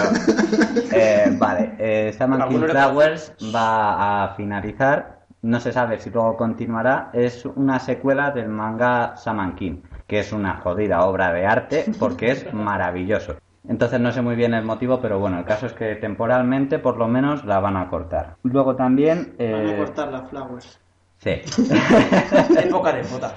eh, 0.91 1.25
vale. 1.37 1.75
Eh, 1.79 2.15
King 2.49 2.65
Flowers 2.69 3.33
va 3.53 4.23
a 4.25 4.35
finalizar. 4.35 5.19
No 5.41 5.59
se 5.59 5.71
sabe 5.71 5.97
si 5.99 6.09
luego 6.09 6.35
continuará. 6.37 7.09
Es 7.13 7.45
una 7.45 7.79
secuela 7.79 8.31
del 8.31 8.49
manga 8.49 9.15
Saman 9.15 9.55
King, 9.55 9.81
que 10.05 10.19
es 10.19 10.31
una 10.33 10.57
jodida 10.57 11.01
obra 11.05 11.31
de 11.31 11.45
arte 11.47 11.85
porque 11.97 12.31
es 12.31 12.53
maravilloso. 12.53 13.35
Entonces 13.67 13.99
no 13.99 14.11
sé 14.11 14.21
muy 14.21 14.35
bien 14.35 14.53
el 14.53 14.63
motivo, 14.65 14.99
pero 15.01 15.19
bueno, 15.19 15.39
el 15.39 15.45
caso 15.45 15.65
es 15.67 15.73
que 15.73 15.95
temporalmente 15.95 16.79
por 16.79 16.97
lo 16.97 17.07
menos 17.07 17.45
la 17.45 17.59
van 17.59 17.77
a 17.77 17.87
cortar. 17.89 18.35
Luego 18.43 18.75
también... 18.75 19.35
Van 19.37 19.47
a 19.47 19.73
Eh, 19.73 19.77
cortar 19.77 20.07
las 20.11 20.29
flowers. 20.29 20.79
Sí. 21.19 21.29
Época 22.63 22.93
de 22.93 23.03
foda. 23.03 23.35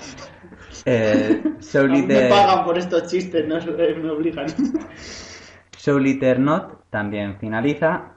Eh, 0.85 1.43
Soul 1.61 1.91
me 1.91 1.99
Eater- 2.01 2.29
pagan 2.31 2.65
por 2.65 2.77
estos 2.79 3.07
chistes, 3.09 3.47
no 3.47 3.59
eh, 3.59 3.95
me 3.95 4.11
obligan. 4.11 4.47
Soul 5.77 6.07
Eater 6.07 6.41
Not 6.41 6.85
también 6.91 7.37
finaliza. 7.39 8.09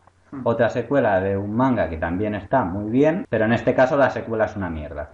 Otra 0.43 0.69
secuela 0.69 1.21
de 1.21 1.37
un 1.37 1.55
manga 1.55 1.89
que 1.89 1.95
también 1.97 2.35
está 2.35 2.65
muy 2.65 2.91
bien, 2.91 3.25
pero 3.29 3.45
en 3.45 3.53
este 3.53 3.73
caso 3.73 3.95
la 3.95 4.09
secuela 4.09 4.45
es 4.45 4.55
una 4.57 4.69
mierda. 4.69 5.09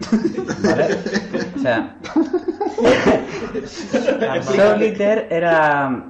¿Vale? 0.63 0.87
O 1.55 1.59
sea, 1.59 1.95
Soul 4.41 4.81
Eater 4.81 5.27
era. 5.29 6.05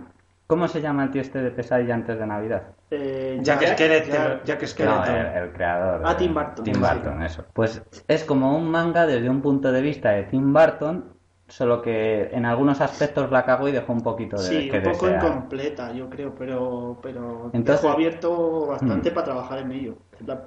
¿Cómo 0.52 0.68
se 0.68 0.82
llama 0.82 1.06
el 1.06 1.12
tío 1.12 1.22
este 1.22 1.42
de 1.42 1.50
Pesadilla 1.50 1.96
antes 1.96 2.20
de 2.20 2.28
Navidad? 2.28 2.64
Eh, 2.90 3.40
Jack 3.42 3.62
Jack- 3.62 3.74
Skeleton. 3.76 4.42
Jack- 4.44 4.80
No, 4.84 5.06
el, 5.06 5.26
el 5.44 5.54
creador. 5.54 6.02
Ah, 6.04 6.18
Tim 6.18 6.34
Burton. 6.34 6.66
Tim 6.66 6.74
Sí. 6.76 6.82
Burton, 6.82 7.24
eso. 7.24 7.46
Pues 7.54 7.82
es 8.06 8.26
como 8.26 8.58
un 8.58 8.70
manga 8.70 9.06
desde 9.06 9.30
un 9.30 9.42
punto 9.42 9.72
de 9.72 9.82
vista 9.82 10.10
de 10.10 10.24
Tim 10.24 10.52
Burton, 10.52 11.06
solo 11.48 11.82
que 11.82 12.32
en 12.34 12.46
algunos 12.46 12.82
aspectos 12.82 13.32
la 13.32 13.46
cagó 13.46 13.70
y 13.70 13.72
dejó 13.72 13.94
un 13.94 14.02
poquito 14.02 14.36
de 14.36 14.44
Sí, 14.44 14.70
que 14.70 14.80
un 14.80 14.84
poco 14.92 15.06
desear. 15.06 15.24
incompleta, 15.26 15.94
yo 15.94 16.10
creo, 16.10 16.36
pero, 16.36 17.00
pero 17.02 17.50
Entonces- 17.54 17.82
dejó 17.82 17.94
abierto 17.94 18.68
bastante 18.68 19.10
Mm. 19.10 19.14
para 19.14 19.24
trabajar 19.26 19.60
en 19.60 19.72
ello. 19.72 19.96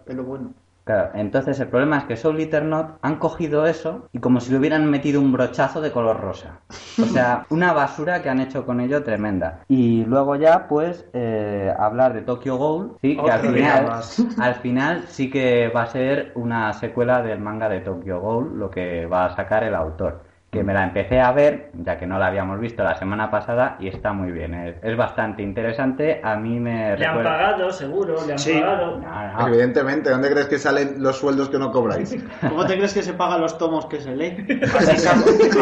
Es 0.06 0.14
lo 0.14 0.24
bueno. 0.24 0.52
Claro, 0.84 1.10
entonces 1.14 1.58
el 1.60 1.68
problema 1.68 1.96
es 1.96 2.04
que 2.04 2.16
Soul 2.16 2.40
Eater 2.40 2.62
Not 2.62 2.98
han 3.00 3.16
cogido 3.16 3.66
eso 3.66 4.08
y 4.12 4.18
como 4.18 4.40
si 4.40 4.52
le 4.52 4.58
hubieran 4.58 4.90
metido 4.90 5.18
un 5.18 5.32
brochazo 5.32 5.80
de 5.80 5.90
color 5.90 6.20
rosa. 6.20 6.60
O 7.00 7.06
sea, 7.06 7.46
una 7.50 7.72
basura 7.72 8.22
que 8.22 8.28
han 8.28 8.40
hecho 8.40 8.66
con 8.66 8.80
ello 8.80 9.02
tremenda. 9.02 9.60
Y 9.66 10.04
luego 10.04 10.36
ya, 10.36 10.68
pues, 10.68 11.06
eh, 11.14 11.72
hablar 11.78 12.12
de 12.12 12.20
Tokyo 12.20 12.58
Ghoul, 12.58 12.98
sí, 13.00 13.16
que 13.16 13.30
al 13.30 13.40
final, 13.40 14.00
al 14.38 14.54
final 14.56 15.04
sí 15.08 15.30
que 15.30 15.68
va 15.68 15.84
a 15.84 15.86
ser 15.86 16.32
una 16.34 16.72
secuela 16.74 17.22
del 17.22 17.40
manga 17.40 17.70
de 17.70 17.80
Tokyo 17.80 18.20
Ghoul, 18.20 18.58
lo 18.58 18.70
que 18.70 19.06
va 19.06 19.26
a 19.26 19.36
sacar 19.36 19.64
el 19.64 19.74
autor. 19.74 20.33
Que 20.54 20.62
me 20.62 20.72
la 20.72 20.84
empecé 20.84 21.20
a 21.20 21.32
ver, 21.32 21.70
ya 21.74 21.98
que 21.98 22.06
no 22.06 22.16
la 22.16 22.28
habíamos 22.28 22.60
visto 22.60 22.84
la 22.84 22.94
semana 22.94 23.28
pasada, 23.28 23.76
y 23.80 23.88
está 23.88 24.12
muy 24.12 24.30
bien. 24.30 24.54
Es, 24.54 24.76
es 24.84 24.96
bastante 24.96 25.42
interesante. 25.42 26.20
A 26.22 26.36
mí 26.36 26.60
me 26.60 26.96
Le 26.96 27.04
han 27.04 27.24
pagado, 27.24 27.72
seguro, 27.72 28.24
le 28.24 28.34
han 28.34 28.38
Sí. 28.38 28.52
pagado. 28.60 29.00
No, 29.00 29.32
no. 29.32 29.48
Evidentemente, 29.48 30.10
¿dónde 30.10 30.30
crees 30.30 30.46
que 30.46 30.58
salen 30.58 31.02
los 31.02 31.18
sueldos 31.18 31.48
que 31.48 31.58
no 31.58 31.72
cobráis? 31.72 32.16
¿Cómo 32.48 32.64
te 32.66 32.76
crees 32.76 32.94
que 32.94 33.02
se 33.02 33.14
pagan 33.14 33.40
los 33.40 33.58
tomos 33.58 33.86
que 33.86 34.00
se 34.00 34.14
lee? 34.14 34.46
Así 34.62 34.96
se, 34.96 35.08
ha, 35.08 35.12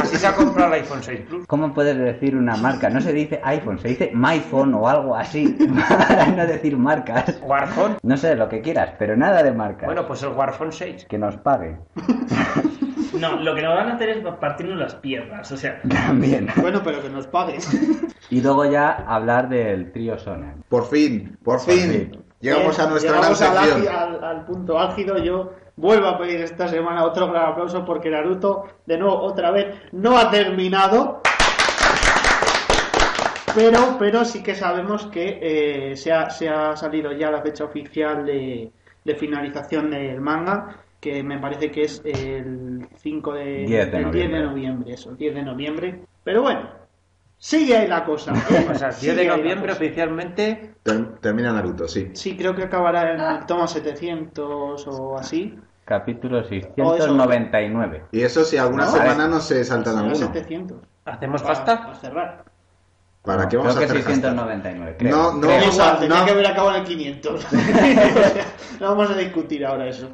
así 0.03 0.17
se 0.19 0.27
ha 0.27 0.35
comprado 0.35 0.75
el 0.75 0.81
iPhone 0.83 1.03
6 1.03 1.21
Plus. 1.27 1.47
¿Cómo 1.47 1.73
puedes 1.73 1.97
decir 1.97 2.37
una 2.37 2.57
marca? 2.59 2.91
No 2.91 3.01
se 3.01 3.15
dice 3.15 3.41
iPhone, 3.45 3.79
se 3.79 3.89
dice 3.89 4.11
MyPhone 4.13 4.75
o 4.75 4.87
algo 4.87 5.17
así, 5.17 5.57
para 5.89 6.27
no 6.27 6.47
decir 6.47 6.77
marcas. 6.77 7.41
Warphone. 7.43 7.97
No 8.03 8.17
sé, 8.19 8.37
lo 8.37 8.47
que 8.51 8.61
quieras, 8.61 8.91
pero 8.99 9.17
nada 9.17 9.43
de 9.43 9.53
marcas. 9.53 9.87
Bueno, 9.87 10.07
pues 10.07 10.23
el 10.23 10.31
Warphone 10.33 10.71
6. 10.71 11.07
Que 11.09 11.17
nos 11.17 11.39
pague. 11.39 11.79
No, 13.23 13.37
lo 13.41 13.55
que 13.55 13.63
nos 13.63 13.75
van 13.75 13.89
a 13.91 13.95
hacer 13.95 14.09
es 14.11 14.19
partirnos 14.41 14.79
las 14.79 14.95
piernas. 14.97 15.51
O 15.53 15.57
sea, 15.57 15.81
También. 15.89 16.49
Bueno, 16.57 16.83
pero 16.85 17.01
que 17.03 17.09
nos 17.09 17.27
paguen. 17.27 17.61
Y 18.31 18.41
luego 18.41 18.65
ya 18.65 18.91
hablar 19.07 19.49
del 19.49 19.93
trío 19.93 20.19
Sonen. 20.19 20.63
Por 20.69 20.87
fin, 20.87 21.39
por 21.45 21.61
fin. 21.61 21.91
fin. 21.91 22.25
Llegamos 22.41 22.79
a 22.79 22.87
nuestra 22.89 23.13
gran 23.13 23.33
llegamos 23.35 23.41
álgi- 23.43 23.89
al- 23.89 24.25
al 24.25 24.45
punto 24.45 24.79
álgido. 24.79 25.17
Yo 25.19 25.53
vuelvo 25.77 26.09
a 26.09 26.19
pedir 26.19 26.41
esta 26.41 26.67
semana 26.69 27.05
otro 27.05 27.29
gran 27.31 27.53
aplauso 27.53 27.85
porque 27.85 28.11
Naruto, 28.11 28.65
de 28.87 28.99
nuevo, 28.99 29.21
otra 29.21 29.51
vez, 29.53 29.67
no 29.93 30.19
ha 30.19 30.31
terminado. 30.31 31.21
Pero, 33.55 33.97
pero 33.99 34.25
sí 34.25 34.43
que 34.43 34.55
sabemos 34.55 35.07
que 35.07 35.39
eh, 35.93 35.97
se, 35.97 36.11
ha, 36.11 36.31
se 36.31 36.49
ha 36.49 36.75
salido 36.75 37.13
ya 37.13 37.31
la 37.31 37.43
fecha 37.43 37.65
oficial 37.65 38.25
de, 38.25 38.71
de 39.05 39.15
finalización 39.15 39.91
del 39.91 40.21
manga, 40.23 40.79
que 41.03 41.21
me 41.25 41.39
parece 41.41 41.73
que 41.73 41.83
es 41.83 42.01
el 42.05 42.87
5 42.97 43.33
de, 43.35 43.45
10 43.67 43.91
de 43.91 43.99
el 43.99 44.11
10 44.13 44.31
de 44.31 44.41
noviembre. 44.41 44.95
eso, 44.95 45.11
10 45.17 45.35
de 45.35 45.43
noviembre. 45.43 46.05
Pero 46.23 46.43
bueno, 46.43 46.71
sigue 47.39 47.77
ahí 47.79 47.89
la 47.89 48.05
cosa. 48.05 48.33
¿eh? 48.33 48.69
O 48.71 48.75
sea, 48.77 48.89
10 48.91 48.95
Sigue 49.01 49.15
de 49.17 49.27
noviembre 49.27 49.73
oficialmente. 49.73 50.75
Ter- 50.85 51.19
termina 51.19 51.53
Naruto, 51.53 51.89
sí. 51.89 52.11
Sí, 52.15 52.37
creo 52.37 52.55
que 52.55 52.63
acabará 52.63 53.15
en 53.15 53.21
el 53.21 53.47
tomo 53.47 53.67
700 53.67 54.87
o 54.87 55.19
así. 55.19 55.59
Capítulo 55.85 56.45
699. 56.45 58.05
Y 58.13 58.21
eso 58.23 58.45
si 58.45 58.57
alguna 58.57 58.85
No, 58.85 58.93
semana 58.93 59.27
no 59.27 59.41
se 59.41 59.65
saltan 59.65 59.95
Será 59.95 60.07
alguno. 60.07 60.27
700. 60.33 60.79
¿Hacemos 61.05 61.43
pasta? 61.43 61.83
para 61.83 61.95
cerrar. 61.97 62.45
¿Para 63.23 63.49
qué 63.49 63.57
vamos 63.57 63.75
Creo 63.75 63.85
a 63.85 63.93
que 63.93 63.99
hacer 63.99 64.05
hashtag? 64.05 64.31
699, 64.33 64.97
creo. 64.99 65.17
No, 65.17 65.33
no, 65.35 65.41
Creo. 65.41 65.59
vamos 65.61 65.75
Igual, 65.75 65.91
a- 65.91 65.99
tenía 65.99 66.19
no. 66.21 66.25
que 66.25 66.31
haber 66.31 66.47
acabado 66.47 66.77
en 66.77 66.83
el 66.83 66.87
500. 66.89 67.35
O 67.35 67.49
sea, 67.49 67.61
no 68.81 68.89
vamos 68.97 69.11
a 69.11 69.15
discutir 69.15 69.67
ahora 69.67 69.89
eso. 69.89 70.09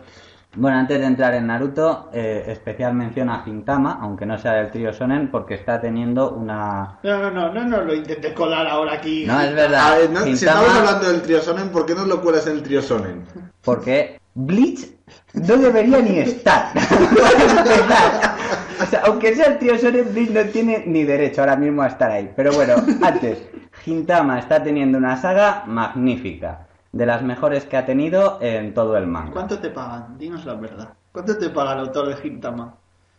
Bueno, 0.57 0.79
antes 0.79 0.99
de 0.99 1.07
entrar 1.07 1.35
en 1.35 1.47
Naruto, 1.47 2.09
eh, 2.13 2.45
especial 2.49 2.95
mención 2.95 3.29
a 3.29 3.43
Gintama, 3.43 3.99
aunque 4.01 4.25
no 4.25 4.39
sea 4.39 4.55
del 4.55 4.71
trío 4.71 4.93
Sonen, 4.93 5.31
porque 5.31 5.55
está 5.55 5.81
teniendo 5.81 6.31
una... 6.33 6.99
No, 7.03 7.19
no, 7.19 7.31
no, 7.31 7.53
no, 7.53 7.65
no 7.65 7.83
lo 7.83 7.95
intentes 7.95 8.33
colar 8.33 8.67
ahora 8.67 8.95
aquí. 8.95 9.27
No, 9.27 9.41
es 9.41 9.55
verdad. 9.55 9.93
A 9.93 9.99
ver, 9.99 10.11
no, 10.11 10.21
si 10.23 10.33
estamos 10.33 10.71
hablando 10.71 11.13
del 11.13 11.23
trío 11.23 11.41
Sonen, 11.43 11.69
¿por 11.69 11.85
qué 11.85 11.95
no 11.95 12.07
lo 12.07 12.23
cuelas 12.23 12.47
en 12.47 12.55
el 12.55 12.63
trío 12.63 12.81
Sonen? 12.81 13.25
Porque 13.63 14.19
Bleach 14.35 14.89
no 15.35 15.57
debería 15.59 16.01
ni 16.01 16.19
estar. 16.19 16.73
O 18.81 18.87
sea, 18.87 19.03
aunque 19.07 19.35
sea 19.35 19.47
el 19.47 19.59
trío 19.59 19.77
Sonen, 19.77 20.13
Bleach 20.13 20.31
no 20.31 20.45
tiene 20.53 20.85
ni 20.87 21.03
derecho 21.03 21.41
ahora 21.41 21.57
mismo 21.57 21.83
a 21.83 21.89
estar 21.89 22.13
ahí. 22.13 22.33
Pero 22.37 22.53
bueno, 22.53 22.75
antes, 23.03 23.39
Gintama 23.83 24.39
está 24.39 24.63
teniendo 24.63 24.99
una 24.99 25.21
saga 25.21 25.65
magnífica. 25.67 26.68
De 26.93 27.05
las 27.07 27.23
mejores 27.23 27.65
que 27.67 27.77
ha 27.77 27.85
tenido 27.85 28.39
en 28.41 28.73
todo 28.75 28.97
el 28.97 29.07
manga. 29.07 29.33
¿Cuánto 29.33 29.59
te 29.59 29.71
pagan? 29.71 30.17
Dinos 30.19 30.45
la 30.47 30.55
verdad. 30.55 30.89
¿Cuánto 31.13 31.37
te 31.37 31.51
paga 31.51 31.75
el 31.75 31.81
autor 31.81 32.09
de 32.09 32.17
Gintama? 32.17 32.75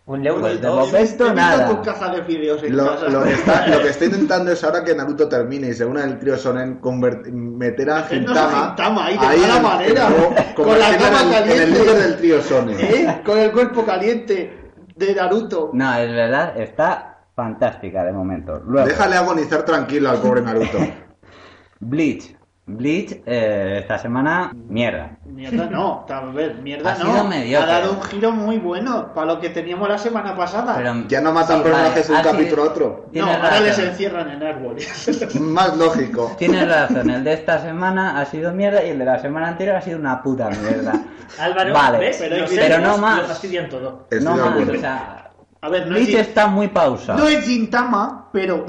Un 0.07 0.25
euro 0.25 0.41
Pues 0.41 0.53
y 0.55 0.57
de 0.57 0.67
dos. 0.67 0.88
momento 0.91 1.33
nada. 1.35 1.67
tu 1.69 1.83
caja 1.83 2.09
de 2.09 2.23
fideos 2.23 2.63
en 2.63 2.75
Lo, 2.75 2.85
casa. 2.88 3.09
lo 3.09 3.23
que 3.23 3.33
está, 3.33 3.67
lo 3.67 3.79
que 3.79 3.89
está 3.89 4.05
intentando 4.05 4.51
es 4.51 4.63
ahora 4.63 4.83
que 4.83 4.95
Naruto 4.95 5.29
termine 5.29 5.67
y 5.67 5.73
se 5.73 5.85
una 5.85 6.03
el 6.03 6.17
trío 6.17 6.35
Sonen, 6.35 6.79
meter 6.81 7.91
a 7.91 7.95
Meternos 8.01 8.01
a 8.01 8.03
Gintama, 8.07 8.65
Gintama 8.67 9.05
ahí 9.05 9.17
de 9.19 9.47
mala 9.47 9.59
manera, 9.61 10.07
como- 10.55 10.67
con 10.69 10.79
la 10.79 10.97
cama 10.97 11.21
en 11.21 11.27
el- 11.27 11.33
en 11.33 11.51
el 11.51 11.59
caliente. 11.59 11.79
líder 11.79 11.95
del 12.01 12.17
trío 12.17 12.41
Sonen. 12.41 12.79
¿Eh? 12.79 13.21
Con 13.23 13.38
el 13.38 13.51
cuerpo 13.51 13.85
caliente 13.85 14.71
de 14.95 15.13
Naruto. 15.13 15.69
No, 15.73 15.93
es 15.93 16.09
verdad, 16.11 16.57
está 16.59 17.19
fantástica 17.35 18.03
de 18.03 18.11
momento. 18.11 18.63
Luego, 18.65 18.88
Déjale 18.88 19.15
agonizar 19.15 19.63
tranquilo 19.63 20.09
al 20.09 20.17
pobre 20.17 20.41
Naruto. 20.41 20.79
Bleach. 21.81 22.35
Bleach, 22.77 23.21
eh, 23.25 23.77
esta 23.81 23.97
semana, 23.97 24.51
mierda. 24.67 25.17
Mierda 25.25 25.65
no, 25.65 26.05
tal 26.07 26.31
vez, 26.33 26.55
mierda 26.61 26.91
Ha 26.93 26.97
no. 27.03 27.11
sido 27.11 27.23
mediocre. 27.25 27.71
Ha 27.71 27.79
dado 27.79 27.93
un 27.93 28.03
giro 28.03 28.31
muy 28.31 28.57
bueno 28.57 29.13
para 29.13 29.27
lo 29.33 29.39
que 29.39 29.49
teníamos 29.49 29.89
la 29.89 29.97
semana 29.97 30.35
pasada. 30.35 30.75
Pero, 30.77 30.93
Ya 31.07 31.21
no 31.21 31.31
matan 31.31 31.57
sí, 31.57 31.63
personajes 31.63 32.07
de 32.07 32.13
un 32.13 32.17
vale, 32.19 32.29
ha 32.29 32.31
capítulo 32.31 32.63
a 32.63 32.65
otro. 32.67 33.03
no, 33.05 33.11
Tienes 33.11 33.35
ahora 33.35 33.49
razón. 33.49 33.65
les 33.65 33.79
encierran 33.79 34.29
en 34.29 34.43
árboles. 34.43 35.35
Más 35.41 35.77
lógico. 35.77 36.35
Tienes 36.38 36.67
razón, 36.67 37.09
el 37.09 37.23
de 37.23 37.33
esta 37.33 37.59
semana 37.59 38.19
ha 38.19 38.25
sido 38.25 38.51
mierda 38.53 38.83
y 38.83 38.89
el 38.89 38.99
de 38.99 39.05
la 39.05 39.19
semana 39.19 39.47
anterior 39.49 39.75
ha 39.77 39.81
sido 39.81 39.97
una 39.99 40.21
puta 40.21 40.49
mierda. 40.49 40.93
Álvaro, 41.39 41.73
Vale, 41.73 41.97
¿ves? 41.99 42.17
pero 42.19 42.79
no 42.79 42.97
más. 42.97 43.21
Lo 43.21 43.27
fastidian 43.27 43.69
todo. 43.69 44.07
Estoy 44.09 44.25
no 44.25 44.35
más, 44.35 44.67
o 44.69 44.75
sea, 44.75 45.28
A 45.62 45.70
ver, 45.70 45.88
no 45.88 45.98
es, 45.98 46.08
Bleach 46.08 46.20
está 46.20 46.48
muy 46.48 46.70
pausado. 46.70 47.20
no 47.20 47.28
es 47.28 47.44
Gintama, 47.46 48.30
pero 48.32 48.66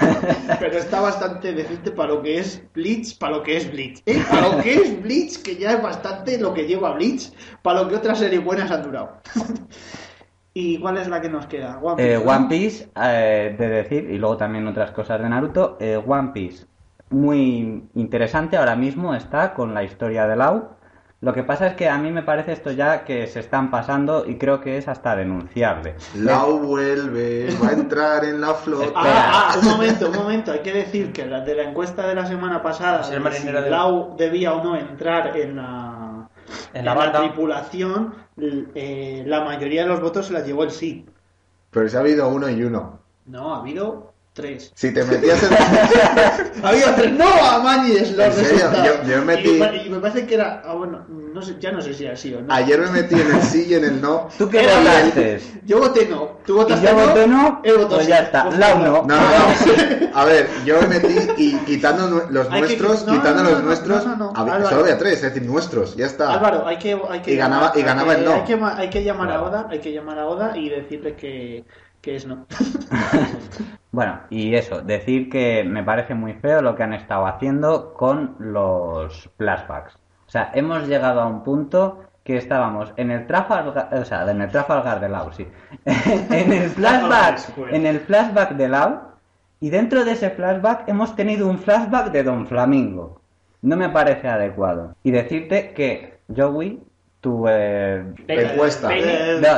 pero 0.60 0.78
está 0.78 1.00
bastante 1.00 1.52
decente 1.52 1.90
para 1.90 2.14
lo 2.14 2.22
que 2.22 2.38
es 2.38 2.62
Bleach, 2.72 3.18
para 3.18 3.36
lo 3.36 3.42
que 3.42 3.58
es 3.58 3.70
Bleach. 3.70 4.02
¿eh? 4.06 4.22
Para 4.28 4.48
lo 4.48 4.62
que 4.62 4.74
es 4.74 5.02
Bleach, 5.02 5.42
que 5.42 5.56
ya 5.56 5.72
es 5.72 5.82
bastante 5.82 6.38
lo 6.38 6.54
que 6.54 6.66
lleva 6.66 6.92
Bleach, 6.92 7.30
para 7.62 7.82
lo 7.82 7.88
que 7.88 7.96
otras 7.96 8.18
series 8.18 8.42
buenas 8.42 8.70
han 8.70 8.82
durado. 8.82 9.20
¿Y 10.54 10.78
cuál 10.78 10.96
es 10.96 11.08
la 11.08 11.20
que 11.20 11.28
nos 11.28 11.46
queda? 11.46 11.78
One 11.78 11.96
Piece. 11.96 12.14
Eh, 12.14 12.24
¿no? 12.24 12.30
One 12.30 12.46
Piece, 12.48 12.88
eh, 13.00 13.54
de 13.58 13.68
decir, 13.68 14.10
y 14.10 14.18
luego 14.18 14.36
también 14.36 14.66
otras 14.66 14.90
cosas 14.92 15.20
de 15.20 15.28
Naruto, 15.28 15.78
One 16.06 16.30
Piece, 16.32 16.66
muy 17.10 17.88
interesante 17.94 18.56
ahora 18.56 18.76
mismo 18.76 19.14
está 19.14 19.52
con 19.52 19.74
la 19.74 19.84
historia 19.84 20.26
de 20.26 20.36
Lau. 20.36 20.70
Lo 21.22 21.34
que 21.34 21.42
pasa 21.42 21.66
es 21.66 21.74
que 21.74 21.86
a 21.86 21.98
mí 21.98 22.10
me 22.10 22.22
parece 22.22 22.52
esto 22.52 22.72
ya 22.72 23.04
que 23.04 23.26
se 23.26 23.40
están 23.40 23.70
pasando 23.70 24.24
y 24.26 24.38
creo 24.38 24.62
que 24.62 24.78
es 24.78 24.88
hasta 24.88 25.14
denunciable. 25.14 25.94
Lau 26.14 26.58
vuelve, 26.60 27.48
va 27.62 27.68
a 27.68 27.72
entrar 27.72 28.24
en 28.24 28.40
la 28.40 28.54
flota. 28.54 28.90
Ah, 28.96 29.50
ah, 29.52 29.58
un 29.60 29.68
momento, 29.68 30.08
un 30.08 30.16
momento. 30.16 30.50
Hay 30.50 30.60
que 30.60 30.72
decir 30.72 31.12
que 31.12 31.26
la 31.26 31.40
de 31.40 31.54
la 31.56 31.64
encuesta 31.64 32.06
de 32.06 32.14
la 32.14 32.24
semana 32.24 32.62
pasada, 32.62 33.02
si 33.02 33.12
de- 33.12 33.70
Lau 33.70 34.16
debía 34.16 34.54
o 34.54 34.64
no 34.64 34.76
entrar 34.76 35.36
en 35.36 35.56
la, 35.56 36.28
En 36.72 36.84
la 36.86 37.12
tripulación, 37.12 38.14
eh, 38.74 39.22
la 39.26 39.44
mayoría 39.44 39.82
de 39.82 39.88
los 39.88 40.00
votos 40.00 40.26
se 40.26 40.32
las 40.32 40.46
llevó 40.46 40.64
el 40.64 40.70
sí. 40.70 41.04
Pero 41.70 41.86
si 41.86 41.96
ha 41.96 42.00
habido 42.00 42.28
uno 42.30 42.48
y 42.48 42.62
uno. 42.62 42.98
No, 43.26 43.54
ha 43.54 43.58
habido 43.58 44.14
tres. 44.32 44.72
Si 44.74 44.92
te 44.94 45.04
metías 45.04 45.42
en... 45.42 45.50
Ha 46.64 46.68
habido 46.68 46.88
tres. 46.96 47.12
No, 47.12 47.26
Amañes, 47.28 48.12
los 48.16 48.26
¿En 48.38 48.44
serio? 48.44 48.70
Yo- 48.84 49.02
yo 49.08 49.22
metí- 49.24 49.56
Y, 49.56 49.58
me, 49.60 49.84
y 49.86 49.90
me 49.90 49.98
parece 49.98 50.26
que 50.26 50.34
era. 50.34 50.62
Ah, 50.64 50.74
bueno, 50.74 51.04
no 51.08 51.40
sé, 51.42 51.56
ya 51.58 51.72
no 51.72 51.80
sé 51.80 51.94
si 51.94 52.04
era 52.04 52.16
sí 52.16 52.34
o 52.34 52.40
no. 52.42 52.52
Ayer 52.52 52.78
me 52.80 52.90
metí 52.90 53.14
en 53.14 53.34
el 53.34 53.42
sí 53.42 53.66
y 53.68 53.74
en 53.74 53.84
el 53.84 54.00
no. 54.00 54.28
¿Tú 54.38 54.48
qué 54.48 54.62
Era 54.64 54.78
votaste? 54.78 55.40
Yo 55.64 55.78
voté 55.78 56.06
no. 56.06 56.38
¿Tú 56.46 56.56
votaste 56.56 56.86
yo 56.86 56.92
no? 56.94 57.06
voté 57.06 57.26
no, 57.26 57.60
Él 57.64 57.74
votó 57.78 57.88
pues 57.96 58.04
sí. 58.04 58.10
ya 58.10 58.18
está. 58.20 58.44
Pues 58.44 58.58
Lau 58.58 58.78
no. 58.78 58.84
no. 58.84 59.02
No. 59.06 59.16
A 60.14 60.24
ver, 60.24 60.48
yo 60.64 60.80
me 60.82 60.88
metí 60.88 61.16
y 61.36 61.56
quitando 61.58 62.26
los 62.30 62.46
Hay 62.50 62.62
que- 62.62 62.76
nuestros, 62.76 63.06
no, 63.06 63.12
quitando 63.14 63.42
no, 63.44 63.50
los 63.50 63.58
no, 63.60 63.64
nuestros, 63.66 64.06
no, 64.06 64.16
no, 64.16 64.32
no. 64.32 64.40
había- 64.52 64.68
solo 64.68 64.82
había 64.82 64.98
tres, 64.98 65.14
es 65.14 65.22
decir, 65.22 65.42
nuestros, 65.42 65.96
ya 65.96 66.06
está. 66.06 66.32
Álvaro, 66.34 66.66
hay 66.66 66.78
que, 66.78 66.98
hay 67.10 67.20
que 67.20 67.32
Y 67.32 67.36
ganaba- 67.36 67.72
y 67.74 67.82
ganaba 67.82 68.14
que- 68.14 68.20
el 68.20 68.24
no. 68.26 68.34
Hay 68.34 68.44
que, 68.44 68.54
hay 68.82 68.90
que 68.90 69.04
llamar 69.04 69.30
a. 69.32 69.42
Oda, 69.42 69.66
hay 69.70 69.78
que 69.80 69.92
llamar 69.92 70.18
a 70.18 70.26
Oda 70.26 70.56
y 70.56 70.68
decirle 70.68 71.14
que, 71.16 71.64
que 72.00 72.16
es 72.16 72.26
no. 72.26 72.46
Bueno, 73.92 74.20
y 74.30 74.54
eso, 74.54 74.82
decir 74.82 75.28
que 75.28 75.64
me 75.64 75.82
parece 75.82 76.14
muy 76.14 76.34
feo 76.34 76.62
lo 76.62 76.76
que 76.76 76.84
han 76.84 76.92
estado 76.92 77.26
haciendo 77.26 77.92
con 77.94 78.36
los 78.38 79.28
flashbacks. 79.36 79.96
O 80.28 80.30
sea, 80.30 80.52
hemos 80.54 80.86
llegado 80.86 81.20
a 81.20 81.26
un 81.26 81.42
punto 81.42 82.04
que 82.22 82.36
estábamos 82.36 82.92
en 82.96 83.10
el 83.10 83.26
Trafalgar, 83.26 83.92
o 83.92 84.04
sea, 84.04 84.30
en 84.30 84.42
el 84.42 84.48
Trafalgar 84.48 85.00
de 85.00 85.08
Lau, 85.08 85.32
sí. 85.32 85.48
en 85.84 86.52
el 86.52 86.70
flashback, 86.70 87.58
en 87.72 87.86
el 87.86 87.98
flashback 87.98 88.52
de 88.52 88.68
Lau, 88.68 89.00
y 89.58 89.70
dentro 89.70 90.04
de 90.04 90.12
ese 90.12 90.30
flashback 90.30 90.88
hemos 90.88 91.16
tenido 91.16 91.48
un 91.48 91.58
flashback 91.58 92.12
de 92.12 92.22
Don 92.22 92.46
Flamingo. 92.46 93.20
No 93.62 93.76
me 93.76 93.88
parece 93.88 94.28
adecuado. 94.28 94.94
Y 95.02 95.10
decirte 95.10 95.72
que, 95.74 96.20
Joey, 96.34 96.80
tu, 97.20 97.46
eh, 97.48 98.02
Eh, 98.28 99.40
no, 99.40 99.48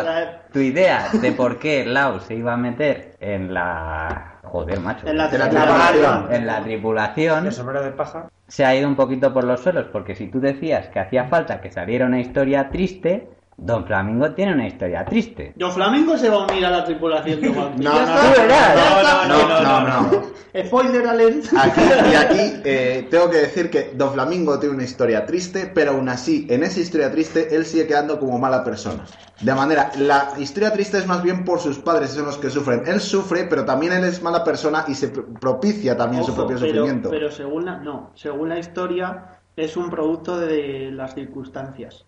tu 0.52 0.58
idea 0.58 1.08
de 1.12 1.32
por 1.32 1.58
qué 1.58 1.84
Lau 1.84 2.20
se 2.20 2.34
iba 2.34 2.52
a 2.54 2.56
meter 2.56 3.16
en 3.20 3.54
la 3.54 4.28
Joder, 4.42 4.80
macho. 4.80 5.06
En 5.06 5.16
la 5.16 5.26
En 5.30 5.38
la- 5.38 5.48
tripulación. 5.48 6.26
en 6.34 6.46
la 6.46 6.62
tripulación 6.62 7.46
El 7.46 7.52
sombrero 7.52 7.82
de 7.84 7.90
paja. 7.92 8.28
se 8.48 8.64
ha 8.66 8.74
ido 8.74 8.86
un 8.88 8.96
poquito 8.96 9.32
por 9.32 9.44
los 9.44 9.60
suelos, 9.60 9.86
porque 9.92 10.14
si 10.14 10.26
tú 10.26 10.40
decías 10.40 10.88
que 10.88 10.98
hacía 11.00 11.24
falta 11.24 11.60
que 11.60 11.70
saliera 11.70 12.04
una 12.06 12.20
historia 12.20 12.68
triste, 12.68 13.28
Don 13.56 13.84
Flamingo 13.86 14.32
tiene 14.32 14.54
una 14.54 14.66
historia 14.66 15.04
triste. 15.04 15.52
Don 15.56 15.70
Flamingo 15.72 16.16
se 16.16 16.28
va 16.30 16.36
a 16.42 16.46
unir 16.46 16.64
a 16.66 16.70
la 16.70 16.84
tripulación 16.84 17.40
de 17.40 17.48
One 17.50 17.70
Piece. 17.76 17.82
No, 17.84 17.92
no, 17.92 18.32
está. 18.32 19.26
no, 19.28 19.28
no. 19.28 19.62
No, 19.62 19.80
no, 19.80 20.10
no. 20.10 20.22
Spoiler 20.66 21.06
alert. 21.06 21.44
Aquí, 21.56 21.80
y 22.10 22.14
aquí 22.14 22.60
eh, 22.64 23.06
tengo 23.10 23.30
que 23.30 23.38
decir 23.38 23.70
que 23.70 23.92
Don 23.94 24.12
Flamingo 24.12 24.58
tiene 24.58 24.74
una 24.74 24.84
historia 24.84 25.24
triste, 25.26 25.70
pero 25.72 25.92
aún 25.92 26.08
así, 26.08 26.46
en 26.50 26.62
esa 26.62 26.80
historia 26.80 27.10
triste, 27.10 27.54
él 27.54 27.64
sigue 27.64 27.86
quedando 27.86 28.18
como 28.18 28.38
mala 28.38 28.64
persona. 28.64 29.04
De 29.40 29.54
manera, 29.54 29.90
la 29.98 30.32
historia 30.38 30.72
triste 30.72 30.98
es 30.98 31.06
más 31.06 31.22
bien 31.22 31.44
por 31.44 31.58
sus 31.60 31.78
padres, 31.78 32.10
son 32.10 32.26
los 32.26 32.38
que 32.38 32.50
sufren. 32.50 32.82
Él 32.86 33.00
sufre, 33.00 33.44
pero 33.44 33.64
también 33.64 33.92
él 33.92 34.04
es 34.04 34.22
mala 34.22 34.44
persona 34.44 34.84
y 34.88 34.94
se 34.94 35.12
pr- 35.12 35.38
propicia 35.38 35.96
también 35.96 36.24
su 36.24 36.34
propio 36.34 36.56
pero, 36.58 36.66
sufrimiento. 36.68 37.10
pero 37.10 37.30
según 37.30 37.64
la, 37.64 37.78
no, 37.78 38.10
según 38.14 38.48
la 38.50 38.58
historia 38.58 39.40
es 39.56 39.76
un 39.76 39.90
producto 39.90 40.38
de 40.38 40.90
las 40.92 41.14
circunstancias. 41.14 42.04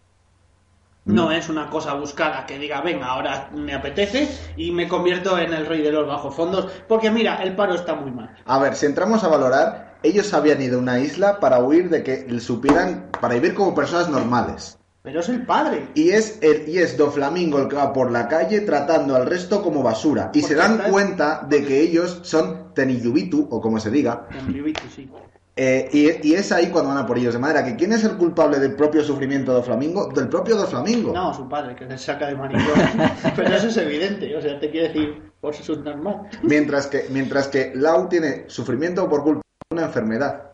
No 1.05 1.31
es 1.31 1.51
una 1.51 1.69
cosa 1.69 1.95
buscada 1.95 2.47
que 2.47 2.59
diga, 2.59 2.81
venga, 2.81 3.09
ahora 3.09 3.51
me 3.53 3.75
apetece 3.75 4.27
y 4.57 4.73
me 4.73 4.89
convierto 4.89 5.39
en 5.39 5.53
el 5.53 5.67
rey 5.67 5.83
de 5.83 5.93
los 5.93 6.07
bajos 6.07 6.35
fondos, 6.35 6.73
porque 6.89 7.11
mira, 7.11 7.43
el 7.43 7.55
paro 7.55 7.75
está 7.75 7.95
muy 7.95 8.11
mal. 8.11 8.35
A 8.47 8.59
ver, 8.59 8.75
si 8.75 8.87
entramos 8.87 9.23
a 9.23 9.29
valorar, 9.29 9.99
ellos 10.03 10.33
habían 10.33 10.63
ido 10.63 10.79
a 10.79 10.83
una 10.83 11.01
isla 11.01 11.41
para 11.41 11.63
huir 11.63 11.91
de 11.91 12.03
que 12.03 12.41
supieran, 12.41 13.11
para 13.21 13.35
vivir 13.35 13.55
como 13.55 13.75
personas 13.75 14.09
normales. 14.09 14.79
Pero 15.03 15.21
es 15.21 15.29
el 15.29 15.45
padre. 15.45 15.89
Y 15.95 16.13
es, 16.13 16.39
el, 16.41 16.67
y 16.67 16.79
es 16.79 16.97
Don 16.97 17.13
Flamingo 17.13 17.59
el 17.59 17.69
que 17.69 17.77
va 17.77 17.93
por 17.93 18.11
la 18.11 18.27
calle 18.27 18.63
tratando 18.63 19.15
al 19.15 19.27
resto 19.27 19.63
como 19.63 19.83
basura. 19.83 20.31
Y 20.33 20.41
se 20.41 20.55
dan 20.55 20.79
cuenta 20.91 21.45
de 21.47 21.63
que 21.63 21.83
ellos 21.83 22.21
son 22.23 22.73
Teniyubitu, 22.73 23.47
o 23.51 23.61
como 23.61 23.79
se 23.79 23.91
diga. 23.91 24.27
En 24.31 24.47
Blibito, 24.47 24.81
sí. 24.95 25.11
Eh, 25.57 25.89
y, 25.93 26.29
y 26.29 26.35
es 26.35 26.51
ahí 26.51 26.69
cuando 26.69 26.91
van 26.91 26.99
a 26.99 27.07
por 27.07 27.17
ellos. 27.17 27.35
De 27.35 27.39
manera 27.39 27.65
que, 27.65 27.77
¿quién 27.77 27.93
es 27.93 28.03
el 28.05 28.17
culpable 28.17 28.59
del 28.59 28.75
propio 28.75 29.05
sufrimiento 29.05 29.55
de 29.55 29.63
Flamingo? 29.63 30.09
Del 30.09 30.29
propio 30.29 30.57
Don 30.57 30.67
Flamingo. 30.67 31.13
No, 31.13 31.33
su 31.33 31.49
padre, 31.49 31.77
que 31.77 31.87
se 31.89 31.99
saca 31.99 32.27
de 32.27 32.35
maricón. 32.35 32.65
Pero 33.37 33.55
eso 33.55 33.69
es 33.69 33.77
evidente, 33.77 34.37
o 34.37 34.41
sea, 34.41 34.59
te 34.59 34.71
quiere 34.71 34.89
decir, 34.89 35.33
pues 35.41 35.61
eso 35.61 35.75
es 35.75 35.79
normal. 35.81 36.23
Mientras 36.43 36.89
que, 36.89 37.07
mientras 37.11 37.49
que 37.49 37.73
Lau 37.75 38.09
tiene 38.09 38.45
sufrimiento 38.49 39.09
por 39.09 39.23
culpa 39.23 39.43
de 39.71 39.77
una 39.77 39.87
enfermedad. 39.87 40.51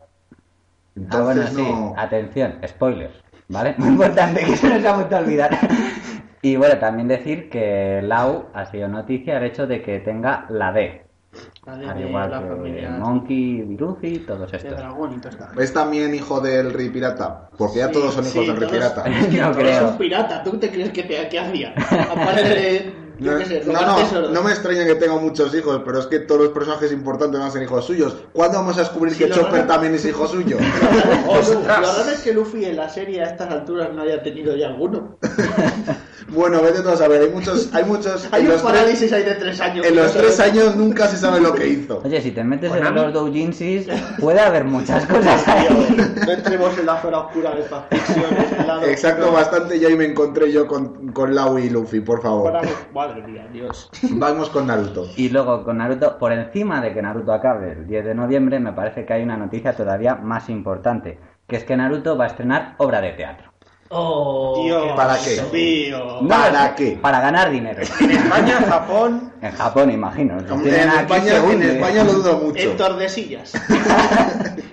Ah, 1.11 1.23
bueno, 1.23 1.42
Entonces 1.42 1.50
sí. 1.54 1.62
no. 1.62 1.95
Atención, 1.97 2.59
spoilers. 2.66 3.14
¿Vale? 3.49 3.75
Muy 3.78 3.88
importante 3.88 4.45
que 4.45 4.57
se 4.57 4.69
nos 4.69 4.85
ha 4.85 4.95
vuelto 4.95 5.16
a 5.16 5.21
olvidar. 5.21 5.59
Y 6.42 6.57
bueno, 6.57 6.78
también 6.78 7.07
decir 7.07 7.50
que 7.50 8.00
Lau 8.02 8.47
ha 8.54 8.64
sido 8.64 8.88
noticia 8.88 9.37
el 9.37 9.45
hecho 9.45 9.66
de 9.66 9.83
que 9.83 9.99
tenga 9.99 10.47
la 10.49 10.73
D. 10.73 11.04
La 11.66 11.76
de, 11.76 11.87
Al 11.88 11.99
de 11.99 12.09
igual 12.09 12.30
la 12.30 12.42
que 12.42 12.49
familia 12.49 12.90
Monkey, 12.90 13.62
Viruzi, 13.62 14.18
todos 14.20 14.50
de 14.50 14.56
estos. 14.56 14.76
dragón 14.76 15.14
y 15.14 15.18
todo 15.20 15.28
esto. 15.28 15.44
¿Es 15.61 15.73
también 15.73 16.14
hijo 16.14 16.40
del 16.40 16.73
rey 16.73 16.88
pirata? 16.88 17.49
Porque 17.56 17.78
ya 17.80 17.90
todos 17.90 18.14
son 18.14 18.25
hijos 18.26 18.32
sí, 18.44 18.47
del 18.47 18.56
rey 18.56 18.68
todos- 18.68 18.73
pirata. 18.73 19.04
Es 19.11 19.26
que 19.28 19.40
No 19.40 19.52
creo. 19.56 19.88
son 19.88 19.99
pirata, 19.99 20.42
¿tú 20.42 20.59
te 20.59 20.70
crees 20.70 20.90
que, 20.90 21.02
te, 21.02 21.28
que 21.28 21.38
hacía? 21.38 21.75
Aparte 21.76 22.42
de, 22.49 22.94
No, 23.21 23.45
sé, 23.45 23.62
no, 23.67 24.31
no, 24.31 24.43
me 24.43 24.50
extraña 24.50 24.87
que 24.87 24.95
tenga 24.95 25.17
muchos 25.17 25.55
hijos, 25.55 25.83
pero 25.85 25.99
es 25.99 26.07
que 26.07 26.21
todos 26.21 26.41
los 26.41 26.50
personajes 26.50 26.91
importantes 26.91 27.39
van 27.39 27.49
a 27.49 27.53
ser 27.53 27.62
hijos 27.62 27.85
suyos. 27.85 28.17
¿Cuándo 28.33 28.59
vamos 28.59 28.79
a 28.79 28.81
descubrir 28.81 29.15
Sí, 29.15 29.25
que 29.25 29.31
Chopper 29.31 29.67
también 29.67 29.95
es 29.95 30.07
hijo 30.07 30.27
suyo? 30.27 30.57
Lo 31.27 31.62
raro 31.67 32.11
es 32.11 32.21
que 32.21 32.33
Luffy 32.33 32.65
en 32.65 32.77
la 32.77 32.89
serie 32.89 33.23
a 33.23 33.27
estas 33.27 33.50
alturas 33.50 33.93
no 33.93 34.03
haya 34.03 34.23
tenido 34.23 34.57
ya 34.57 34.69
alguno. 34.69 35.19
bueno, 36.29 36.62
vete 36.62 36.81
todos 36.81 37.00
a 37.03 37.09
ver, 37.09 37.23
hay 37.23 37.29
muchos, 37.29 37.69
hay 37.75 37.85
muchos. 37.85 38.27
Hay 38.33 38.41
en 38.41 38.47
un 38.47 38.53
los 38.53 38.62
tres, 38.62 38.73
parálisis 38.73 39.12
ahí 39.12 39.23
de 39.25 39.35
tres 39.35 39.61
años. 39.61 39.85
en 39.85 39.97
los 39.97 40.12
tres 40.15 40.41
años 40.41 40.77
nunca 40.77 41.07
se 41.07 41.19
sabe 41.19 41.41
lo 41.41 41.55
que 41.55 41.69
hizo. 41.69 42.00
Oye, 42.03 42.23
si 42.23 42.31
te 42.31 42.43
metes 42.43 42.73
en 42.73 42.95
los 42.95 43.12
doujinsis, 43.12 43.87
puede 44.19 44.41
haber 44.41 44.65
muchas 44.65 45.05
cosas 45.07 45.47
ahí. 45.47 45.69
No 46.27 46.33
entremos 46.33 46.79
en 46.79 46.87
la 46.87 47.03
zona 47.03 47.19
oscura 47.19 47.55
de 47.55 47.62
estas 47.62 47.85
ficciones. 47.91 48.53
Exacto, 48.89 49.33
bastante 49.33 49.77
y 49.77 49.85
ahí 49.85 49.97
me 49.97 50.07
encontré 50.07 50.50
yo 50.50 50.67
con, 50.67 51.12
con 51.12 51.35
Lau 51.35 51.59
y 51.59 51.69
Luffy, 51.69 52.00
por 52.00 52.23
favor. 52.23 52.61
Para- 53.11 53.21
Madre 53.23 53.33
mía, 53.33 53.47
Dios. 53.52 53.90
Vamos 54.11 54.49
con 54.50 54.67
Naruto. 54.67 55.09
Y 55.17 55.29
luego 55.29 55.64
con 55.64 55.79
Naruto, 55.79 56.19
por 56.19 56.33
encima 56.33 56.81
de 56.81 56.93
que 56.95 57.02
Naruto 57.02 57.33
acabe 57.33 57.73
el 57.73 57.87
10 57.87 58.05
de 58.05 58.14
noviembre, 58.14 58.61
me 58.61 58.73
parece 58.73 59.05
que 59.05 59.12
hay 59.12 59.23
una 59.23 59.37
noticia 59.37 59.75
todavía 59.75 60.14
más 60.14 60.49
importante, 60.49 61.19
que 61.47 61.57
es 61.57 61.64
que 61.64 61.76
Naruto 61.76 62.17
va 62.17 62.25
a 62.25 62.29
estrenar 62.29 62.75
obra 62.79 63.00
de 63.00 63.12
teatro. 63.12 63.50
Oh, 63.93 64.62
Dios 64.64 64.93
¿Para 64.95 65.17
qué? 65.19 65.43
mío. 65.52 66.21
¿Para 66.29 66.75
qué? 66.76 66.97
Para 67.02 67.21
ganar 67.21 67.50
dinero. 67.50 67.83
En 68.00 68.11
España, 68.13 68.61
Japón. 68.69 69.32
En 69.43 69.50
Japón, 69.50 69.91
imagino. 69.91 70.39
En 70.39 70.47
España, 70.47 71.37
en. 71.50 71.63
España 71.63 72.04
lo 72.04 72.13
dudo 72.13 72.39
mucho. 72.39 72.71
En 72.71 72.76
Tordesillas. 72.76 73.52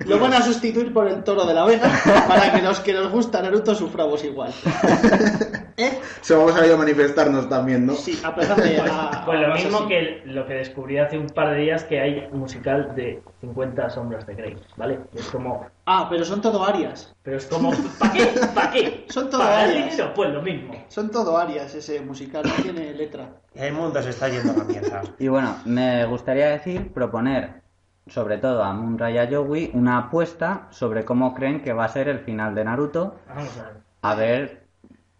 Lo 0.06 0.20
van 0.20 0.34
a 0.36 0.42
sustituir 0.44 0.94
por 0.94 1.08
el 1.08 1.24
toro 1.24 1.46
de 1.46 1.54
la 1.56 1.66
Vega 1.66 1.90
para 2.28 2.54
que 2.54 2.62
los 2.62 2.80
que 2.82 2.94
nos 2.94 3.12
gusta 3.12 3.42
Naruto 3.42 3.74
suframos 3.74 4.24
igual. 4.24 4.54
¿Eh? 5.80 6.00
Se 6.22 6.34
vamos 6.36 6.56
a 6.60 6.66
ir 6.66 6.74
a 6.74 6.76
manifestarnos 6.78 7.48
también, 7.48 7.86
¿no? 7.86 7.94
Sí, 7.94 8.20
a 8.24 8.34
pesar 8.34 8.58
de. 8.62 8.80
a- 8.80 9.22
Pues 9.28 9.40
lo 9.40 9.54
mismo 9.54 9.78
así. 9.80 9.88
que 9.88 10.22
lo 10.26 10.46
que 10.48 10.56
descubrí 10.56 10.98
hace 10.98 11.18
un 11.20 11.28
par 11.28 11.52
de 11.52 11.58
días 11.58 11.84
que 11.84 12.00
hay 12.02 12.28
un 12.32 12.40
musical 12.40 12.96
de 12.96 13.22
50 13.42 13.90
sombras 13.92 14.26
de 14.26 14.34
Grey, 14.36 14.58
¿vale? 14.76 15.00
Es 15.14 15.28
como, 15.30 15.68
Ah, 15.86 16.08
pero 16.10 16.26
son 16.26 16.42
todo 16.42 16.66
arias. 16.66 17.14
pero 17.22 17.38
es 17.38 17.46
como, 17.46 17.72
¿para 18.00 18.12
qué? 18.12 18.26
¿Para 18.56 18.72
qué? 18.72 19.06
Son 19.10 19.30
todo 19.30 19.42
¿Para 19.42 19.62
arias. 19.66 19.92
dinero? 19.92 20.14
Pues 20.16 20.30
lo 20.34 20.42
mismo. 20.42 20.74
Son 20.88 21.12
todo 21.12 21.38
arias 21.38 21.76
ese 21.76 22.02
musical, 22.02 22.44
no 22.44 22.64
tiene 22.64 22.94
letra. 22.94 23.30
El 23.54 23.74
mundo 23.74 24.02
se 24.02 24.10
está 24.10 24.30
yendo 24.30 24.54
a 24.54 24.58
la 24.58 24.64
mierda. 24.64 25.02
Y 25.20 25.28
bueno, 25.28 25.58
me 25.66 26.06
gustaría 26.06 26.48
decir, 26.50 26.92
proponer, 26.92 27.62
sobre 28.08 28.38
todo 28.40 28.64
a 28.64 28.74
Moonray 28.74 29.14
y 29.14 29.18
a 29.20 29.26
Yowie, 29.26 29.70
una 29.74 29.98
apuesta 30.00 30.68
sobre 30.72 31.06
cómo 31.06 31.34
creen 31.36 31.62
que 31.62 31.74
va 31.74 31.86
a 31.86 31.90
ser 31.90 32.08
el 32.08 32.20
final 32.20 32.56
de 32.56 32.64
Naruto, 32.64 33.16
Vamos 33.28 33.50
a 34.02 34.16
ver. 34.16 34.66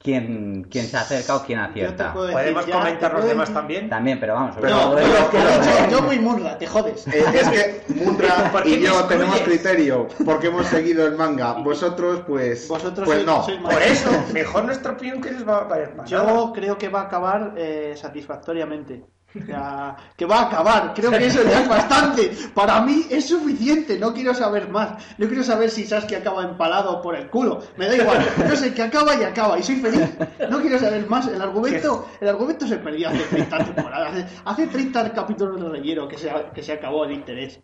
Quién, 0.08 0.66
quién 0.72 0.86
se 0.86 0.96
acerca 0.96 1.36
o 1.36 1.44
quién 1.44 1.60
Yo 1.60 1.66
acierta. 1.66 2.14
decir 2.14 2.32
¿Podemos 2.32 2.66
ya, 2.66 2.74
comentar 2.80 3.14
los 3.14 3.26
demás 3.26 3.54
también? 3.54 3.90
También, 3.90 4.20
pero 4.22 4.36
vamos, 4.36 4.56
No, 4.56 4.62
pero 4.96 5.30
que 5.30 5.38
hecho 5.38 5.90
yo 5.92 6.02
muy 6.02 6.18
murra, 6.18 6.58
te 6.58 6.66
jodes. 6.66 7.06
Eh, 7.08 7.26
es 7.34 7.50
que 7.50 7.82
Munra 7.94 8.50
¿Por 8.54 8.64
qué 8.64 8.70
y 8.70 8.80
yo 8.80 8.88
excluyes? 8.88 9.08
tenemos 9.10 9.42
criterio 9.42 10.08
porque 10.24 10.48
hemos 10.48 10.66
seguido 10.68 11.06
el 11.06 11.16
manga. 11.18 11.54
Vosotros, 11.54 12.22
pues. 12.26 12.70
Vosotros 12.70 13.06
pues 13.06 13.20
sois- 13.20 13.26
no. 13.26 13.44
sois 13.44 13.60
Por 13.60 13.82
eso, 13.82 14.10
mejor 14.34 14.64
nuestra 14.64 14.94
opinión 14.94 15.20
que 15.20 15.32
les 15.32 15.46
va 15.46 15.58
a 15.58 15.68
parecer 15.68 15.96
más. 15.96 16.10
Yo 16.10 16.54
creo 16.56 16.78
que 16.78 16.88
va 16.88 17.02
a 17.02 17.04
acabar 17.04 17.54
eh, 17.58 17.94
satisfactoriamente. 17.98 19.04
O 19.36 19.46
sea, 19.46 19.96
que 20.16 20.26
va 20.26 20.40
a 20.40 20.46
acabar. 20.48 20.94
Creo 20.96 21.12
que 21.12 21.26
eso 21.26 21.44
ya 21.44 21.62
es 21.62 21.70
bastante. 21.70 22.32
Para 22.54 22.82
mí 22.82 23.06
es 23.10 23.28
suficiente. 23.28 24.00
No 24.00 24.14
quiero 24.14 24.34
saber 24.34 24.70
más. 24.70 25.04
No 25.18 25.28
quiero 25.28 25.44
saber 25.44 25.70
si 25.70 25.86
Sasuke 25.86 26.16
acaba 26.16 26.44
empalado 26.44 27.02
por 27.02 27.16
el 27.16 27.30
culo. 27.30 27.62
Me 27.78 27.88
da 27.88 27.98
igual. 27.98 28.26
Yo 28.50 28.56
sé 28.56 28.74
que 28.74 28.82
acaba 28.82 29.16
y 29.16 29.24
acaba. 29.24 29.60
Y 29.60 29.64
soy 29.64 29.76
feliz. 29.78 30.10
No 30.50 30.60
quiero 30.62 30.80
saber 30.80 31.08
más. 31.10 31.28
El 31.28 31.42
argumento, 31.42 32.08
el 32.22 32.30
argumento 32.30 32.68
se 32.68 32.78
perdió 32.78 33.10
hace 33.10 33.24
30 33.24 33.66
temporadas. 33.66 34.12
Hace, 34.14 34.26
hace 34.46 34.68
30 34.68 35.14
capítulos 35.14 35.62
de 35.62 35.70
relleno 35.70 36.08
que 36.08 36.18
se, 36.18 36.32
que 36.54 36.64
se 36.64 36.74
acabó 36.74 37.06
el 37.06 37.12
interés. 37.12 37.60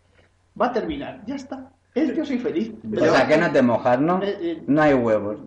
Va 0.59 0.67
a 0.67 0.73
terminar. 0.73 1.21
Ya 1.25 1.35
está. 1.35 1.71
Es 1.95 2.11
que 2.11 2.25
soy 2.25 2.39
feliz. 2.39 2.73
O 2.99 3.05
sea, 3.05 3.27
que 3.27 3.37
no 3.37 3.51
te 3.51 3.61
mojas, 3.61 3.99
¿no? 3.99 4.21
Eh, 4.21 4.37
eh. 4.41 4.63
No 4.67 4.81
hay 4.81 4.93
huevos. 4.93 5.39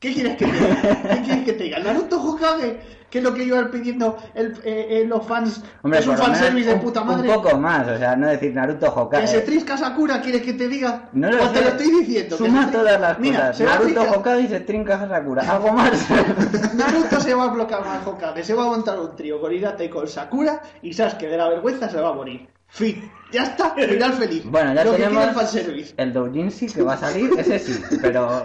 ¿Qué 0.00 0.14
quieres 0.14 0.36
que 0.36 0.46
te 0.46 0.52
diga? 0.52 0.82
¿Qué 1.14 1.22
quieres 1.22 1.44
que 1.44 1.52
te 1.54 1.64
diga? 1.64 1.78
Naruto 1.80 2.22
Hokage, 2.22 2.78
que 3.10 3.18
es 3.18 3.24
lo 3.24 3.34
que 3.34 3.42
iba 3.42 3.68
pidiendo 3.68 4.16
el, 4.34 4.52
eh, 4.64 4.86
eh, 5.02 5.04
los 5.08 5.26
fans. 5.26 5.60
Hombre, 5.82 5.98
es 5.98 6.06
un 6.06 6.16
fanservice 6.16 6.68
de 6.68 6.74
un- 6.74 6.80
puta 6.80 7.00
Un 7.00 7.06
madre. 7.08 7.32
poco 7.34 7.58
más, 7.58 7.88
o 7.88 7.98
sea, 7.98 8.14
no 8.14 8.28
decir 8.28 8.54
Naruto 8.54 8.86
Hokage. 8.94 9.22
Que 9.22 9.26
se 9.28 9.40
trisca 9.40 9.76
Sakura, 9.76 10.20
¿quieres 10.20 10.42
que 10.42 10.52
te 10.52 10.68
diga? 10.68 11.08
No 11.14 11.28
lo 11.30 11.38
Pues 11.38 11.52
te 11.52 11.60
lo 11.62 11.68
estoy 11.70 11.90
diciendo. 11.90 12.36
que 12.38 12.44
Suma 12.44 12.70
todas 12.70 13.00
las 13.00 13.18
Mira, 13.18 13.48
cosas. 13.48 13.60
Naruto 13.60 14.02
Hokage 14.02 14.40
y 14.42 14.46
se 14.48 14.60
trinca 14.60 15.08
Sakura. 15.08 15.42
Algo 15.50 15.72
más. 15.72 15.90
Naruto 16.76 17.20
se 17.20 17.34
va 17.34 17.44
a 17.44 17.48
bloquear 17.48 17.82
al 17.84 18.06
Hokage, 18.06 18.44
se 18.44 18.54
va 18.54 18.64
a 18.64 18.66
montar 18.68 19.00
un 19.00 19.16
trío 19.16 19.40
con 19.40 19.52
Hinata 19.52 19.82
y 19.82 19.88
con 19.88 20.06
Sakura 20.06 20.62
y 20.80 20.92
Sasuke 20.92 21.26
de 21.28 21.36
la 21.36 21.48
vergüenza 21.48 21.88
se 21.88 22.00
va 22.00 22.10
a 22.10 22.12
morir. 22.12 22.48
Fin. 22.68 23.10
Ya 23.32 23.42
está, 23.44 23.74
final 23.74 24.12
feliz. 24.14 24.42
Bueno, 24.44 24.74
ya 24.74 24.84
lo 24.84 24.92
tenemos 24.92 25.54
el 25.96 26.12
doujinshi 26.12 26.66
que 26.66 26.82
va 26.82 26.94
a 26.94 26.98
salir, 26.98 27.30
ese 27.38 27.58
sí, 27.58 27.78
pero... 28.00 28.44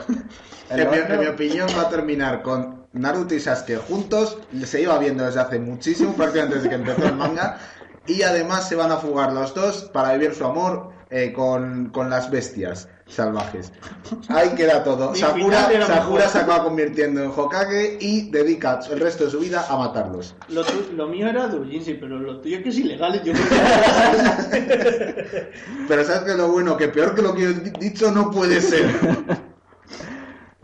el 0.69 0.79
En 0.79 0.89
mi, 0.89 0.97
en 0.97 1.19
mi 1.19 1.25
opinión 1.27 1.67
va 1.77 1.83
a 1.83 1.89
terminar 1.89 2.41
con 2.41 2.87
Naruto 2.93 3.33
y 3.35 3.39
Sasuke 3.39 3.77
juntos, 3.77 4.37
se 4.65 4.81
iba 4.81 4.97
viendo 4.99 5.25
desde 5.25 5.39
hace 5.39 5.59
muchísimo, 5.59 6.13
prácticamente 6.13 6.55
desde 6.55 6.69
que 6.69 6.75
empezó 6.75 7.05
el 7.05 7.15
manga, 7.15 7.59
y 8.07 8.21
además 8.23 8.67
se 8.67 8.75
van 8.75 8.91
a 8.91 8.97
fugar 8.97 9.33
los 9.33 9.53
dos 9.53 9.89
para 9.93 10.13
vivir 10.13 10.35
su 10.35 10.45
amor 10.45 10.92
eh, 11.15 11.31
con, 11.31 11.89
con 11.91 12.09
las 12.09 12.31
bestias 12.31 12.87
salvajes. 13.07 13.71
Ahí 14.29 14.49
queda 14.55 14.83
todo. 14.83 15.13
Sakura, 15.13 15.69
Sakura 15.85 16.27
se 16.27 16.39
acaba 16.39 16.63
convirtiendo 16.63 17.21
en 17.23 17.29
Hokage 17.29 17.97
y 18.01 18.31
dedica 18.31 18.79
el 18.89 18.99
resto 18.99 19.25
de 19.25 19.29
su 19.31 19.39
vida 19.39 19.63
a 19.69 19.77
matarlos. 19.77 20.33
Lo, 20.49 20.63
tu- 20.63 20.91
lo 20.95 21.07
mío 21.07 21.27
era 21.27 21.47
Doujinshi, 21.47 21.93
pero 21.95 22.17
lo 22.17 22.39
tuyo 22.41 22.63
que 22.63 22.69
es 22.69 22.77
ilegal. 22.79 23.21
Yo 23.23 23.33
creo 23.33 23.45
que 24.49 25.51
Pero 25.87 26.03
sabes 26.03 26.21
que 26.23 26.33
lo 26.37 26.47
bueno, 26.51 26.75
que 26.77 26.87
peor 26.87 27.13
que 27.13 27.21
lo 27.21 27.35
que 27.35 27.41
yo 27.43 27.49
he 27.49 27.53
di- 27.53 27.69
dicho 27.79 28.09
no 28.11 28.31
puede 28.31 28.59
ser. 28.59 28.85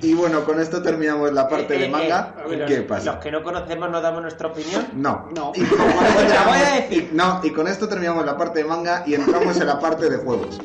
Y 0.01 0.13
bueno, 0.13 0.45
con 0.45 0.59
esto 0.61 0.81
terminamos 0.81 1.33
la 1.33 1.47
parte 1.49 1.75
Eh, 1.75 1.79
de 1.79 1.85
eh, 1.85 1.89
manga. 1.89 2.35
eh, 2.47 2.53
y 2.53 2.55
los- 2.55 2.69
¿Qué 2.69 2.81
pasa? 2.83 3.13
Los 3.13 3.23
que 3.23 3.31
no 3.31 3.43
conocemos 3.43 3.89
no 3.91 3.99
damos 4.01 4.21
nuestra 4.21 4.47
opinión. 4.47 4.87
No. 4.93 5.27
No. 5.35 5.51
Y 5.55 5.63
con, 5.65 5.77
voy 6.47 6.57
a 6.57 6.75
decir. 6.81 7.09
y- 7.11 7.15
no, 7.15 7.41
y 7.43 7.51
con 7.51 7.67
esto 7.67 7.87
terminamos 7.89 8.25
la 8.25 8.37
parte 8.37 8.59
de 8.59 8.65
manga 8.65 9.03
y 9.05 9.15
entramos 9.15 9.59
en 9.59 9.67
la 9.67 9.79
parte 9.79 10.09
de 10.09 10.17
juegos. 10.17 10.57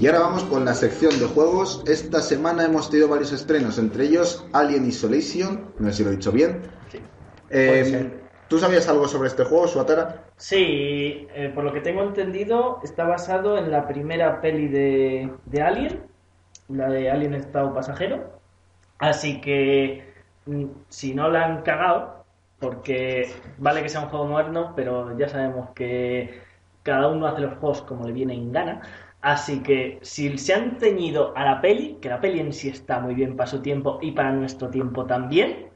Y 0.00 0.06
ahora 0.06 0.20
vamos 0.20 0.42
con 0.44 0.64
la 0.64 0.74
sección 0.74 1.18
de 1.18 1.26
juegos. 1.26 1.82
Esta 1.86 2.20
semana 2.20 2.64
hemos 2.64 2.90
tenido 2.90 3.08
varios 3.08 3.32
estrenos, 3.32 3.78
entre 3.78 4.04
ellos 4.04 4.44
Alien 4.52 4.86
Isolation, 4.86 5.72
no 5.78 5.88
sé 5.90 5.96
si 5.98 6.04
lo 6.04 6.10
he 6.10 6.16
dicho 6.16 6.32
bien. 6.32 6.62
Eh, 7.50 7.68
Puede 7.68 7.84
ser. 7.90 8.24
¿Tú 8.48 8.58
sabías 8.58 8.88
algo 8.88 9.08
sobre 9.08 9.28
este 9.28 9.44
juego, 9.44 9.66
Suatara? 9.68 10.23
Sí, 10.36 11.26
eh, 11.34 11.50
por 11.54 11.64
lo 11.64 11.72
que 11.72 11.80
tengo 11.80 12.02
entendido, 12.02 12.80
está 12.82 13.04
basado 13.04 13.56
en 13.56 13.70
la 13.70 13.86
primera 13.86 14.40
peli 14.40 14.68
de, 14.68 15.32
de 15.46 15.62
Alien, 15.62 16.10
la 16.68 16.88
de 16.90 17.10
Alien 17.10 17.34
Estado 17.34 17.72
Pasajero. 17.74 18.40
Así 18.98 19.40
que, 19.40 20.14
mm, 20.46 20.66
si 20.88 21.14
no 21.14 21.30
la 21.30 21.44
han 21.46 21.62
cagado, 21.62 22.26
porque 22.58 23.30
vale 23.58 23.82
que 23.82 23.88
sea 23.88 24.02
un 24.02 24.08
juego 24.10 24.26
moderno, 24.26 24.72
pero 24.76 25.16
ya 25.18 25.28
sabemos 25.28 25.70
que 25.74 26.40
cada 26.82 27.08
uno 27.08 27.26
hace 27.26 27.42
los 27.42 27.58
juegos 27.58 27.82
como 27.82 28.06
le 28.06 28.12
viene 28.12 28.34
en 28.34 28.52
gana. 28.52 28.82
Así 29.20 29.62
que, 29.62 29.98
si 30.02 30.36
se 30.38 30.54
han 30.54 30.78
ceñido 30.80 31.36
a 31.36 31.44
la 31.44 31.60
peli, 31.60 31.98
que 32.00 32.08
la 32.10 32.20
peli 32.20 32.40
en 32.40 32.52
sí 32.52 32.68
está 32.68 33.00
muy 33.00 33.14
bien 33.14 33.36
para 33.36 33.46
su 33.48 33.62
tiempo 33.62 33.98
y 34.02 34.12
para 34.12 34.32
nuestro 34.32 34.70
tiempo 34.70 35.06
también, 35.06 35.70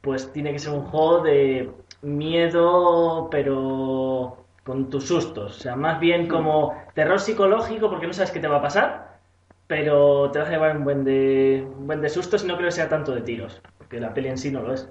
pues 0.00 0.32
tiene 0.32 0.52
que 0.52 0.58
ser 0.58 0.72
un 0.74 0.82
juego 0.86 1.20
de 1.22 1.72
miedo, 2.02 3.28
pero 3.30 4.44
con 4.64 4.90
tus 4.90 5.06
sustos. 5.06 5.56
O 5.56 5.60
sea, 5.60 5.76
más 5.76 5.98
bien 5.98 6.28
como 6.28 6.74
terror 6.94 7.20
psicológico, 7.20 7.88
porque 7.88 8.06
no 8.06 8.12
sabes 8.12 8.30
qué 8.30 8.40
te 8.40 8.48
va 8.48 8.58
a 8.58 8.62
pasar, 8.62 9.18
pero 9.66 10.30
te 10.30 10.38
vas 10.38 10.48
a 10.48 10.52
llevar 10.52 10.76
un 10.76 10.84
buen 10.84 11.04
de, 11.04 11.66
un 11.78 11.86
buen 11.86 12.00
de 12.00 12.08
sustos 12.08 12.44
y 12.44 12.46
no 12.46 12.56
creo 12.56 12.68
que 12.68 12.74
sea 12.74 12.88
tanto 12.88 13.14
de 13.14 13.22
tiros, 13.22 13.60
porque 13.78 14.00
la 14.00 14.12
peli 14.12 14.28
en 14.28 14.38
sí 14.38 14.50
no 14.50 14.62
lo 14.62 14.74
es. 14.74 14.88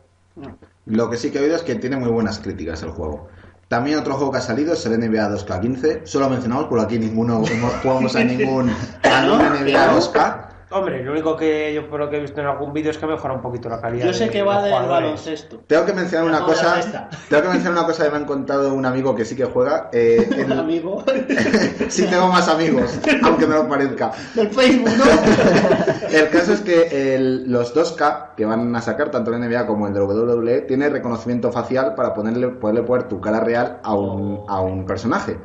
Lo 0.85 1.09
que 1.09 1.17
sí 1.17 1.31
que 1.31 1.39
he 1.39 1.41
oído 1.41 1.55
es 1.55 1.63
que 1.63 1.75
tiene 1.75 1.97
muy 1.97 2.09
buenas 2.09 2.39
críticas 2.39 2.83
el 2.83 2.89
juego. 2.89 3.27
También 3.67 3.99
otro 3.99 4.15
juego 4.15 4.31
que 4.31 4.37
ha 4.37 4.41
salido 4.41 4.73
es 4.73 4.85
el 4.85 4.97
NBA 4.97 5.29
2K15. 5.29 6.05
Solo 6.05 6.29
mencionamos 6.29 6.67
porque 6.67 6.85
aquí 6.85 6.99
ninguno 6.99 7.39
no 7.39 7.67
jugamos 7.83 8.15
a 8.15 8.23
ningún, 8.23 8.71
a 9.03 9.21
ningún 9.21 9.39
NBA 9.39 9.93
2K. 9.93 10.47
Hombre, 10.69 11.01
lo 11.01 11.13
único 11.13 11.37
que 11.37 11.73
yo 11.73 11.89
por 11.89 11.97
lo 12.01 12.09
que 12.09 12.17
he 12.17 12.19
visto 12.19 12.41
en 12.41 12.47
algún 12.47 12.73
vídeo 12.73 12.91
es 12.91 12.97
que 12.97 13.07
mejora 13.07 13.33
un 13.33 13.41
poquito 13.41 13.69
la 13.69 13.79
calidad. 13.79 14.07
Yo 14.07 14.13
sé 14.13 14.25
de 14.25 14.29
que 14.31 14.43
va 14.43 14.61
del 14.61 14.73
baloncesto. 14.73 15.63
Tengo 15.65 15.85
que 15.85 15.93
mencionar 15.93 16.27
una 16.27 16.41
cosa. 16.45 16.81
Tengo 17.29 17.43
que 17.43 17.49
mencionar 17.49 17.79
una 17.79 17.85
cosa 17.87 18.03
que 18.03 18.09
me 18.11 18.17
han 18.17 18.25
contado 18.25 18.73
un 18.73 18.85
amigo 18.85 19.15
que 19.15 19.23
sí 19.23 19.35
que 19.37 19.45
juega. 19.45 19.89
eh, 19.93 20.27
el- 20.37 20.51
amigo 20.51 21.05
sí 21.87 22.05
tengo 22.07 22.27
más 22.27 22.49
amigos, 22.49 22.99
aunque 23.23 23.47
no 23.47 23.55
lo 23.63 23.69
parezca. 23.69 24.11
del 24.35 24.49
Facebook, 24.49 24.91
¿no? 24.97 25.05
El 26.11 26.29
caso 26.29 26.53
es 26.53 26.61
que 26.61 27.15
el- 27.15 27.49
los 27.51 27.73
2K 27.75 28.35
que 28.35 28.45
van 28.45 28.75
a 28.75 28.81
sacar, 28.81 29.09
tanto 29.11 29.33
el 29.33 29.39
NBA 29.41 29.65
como 29.67 29.87
el 29.87 29.93
de 29.93 30.01
WWE, 30.01 30.61
tiene 30.61 30.89
reconocimiento 30.89 31.51
facial 31.51 31.95
para 31.95 32.13
ponerle, 32.13 32.47
poderle 32.49 32.83
poner 32.83 33.07
tu 33.07 33.19
cara 33.21 33.39
real 33.41 33.79
a 33.83 33.93
un, 33.93 34.43
a 34.47 34.61
un 34.61 34.85
personaje. 34.85 35.37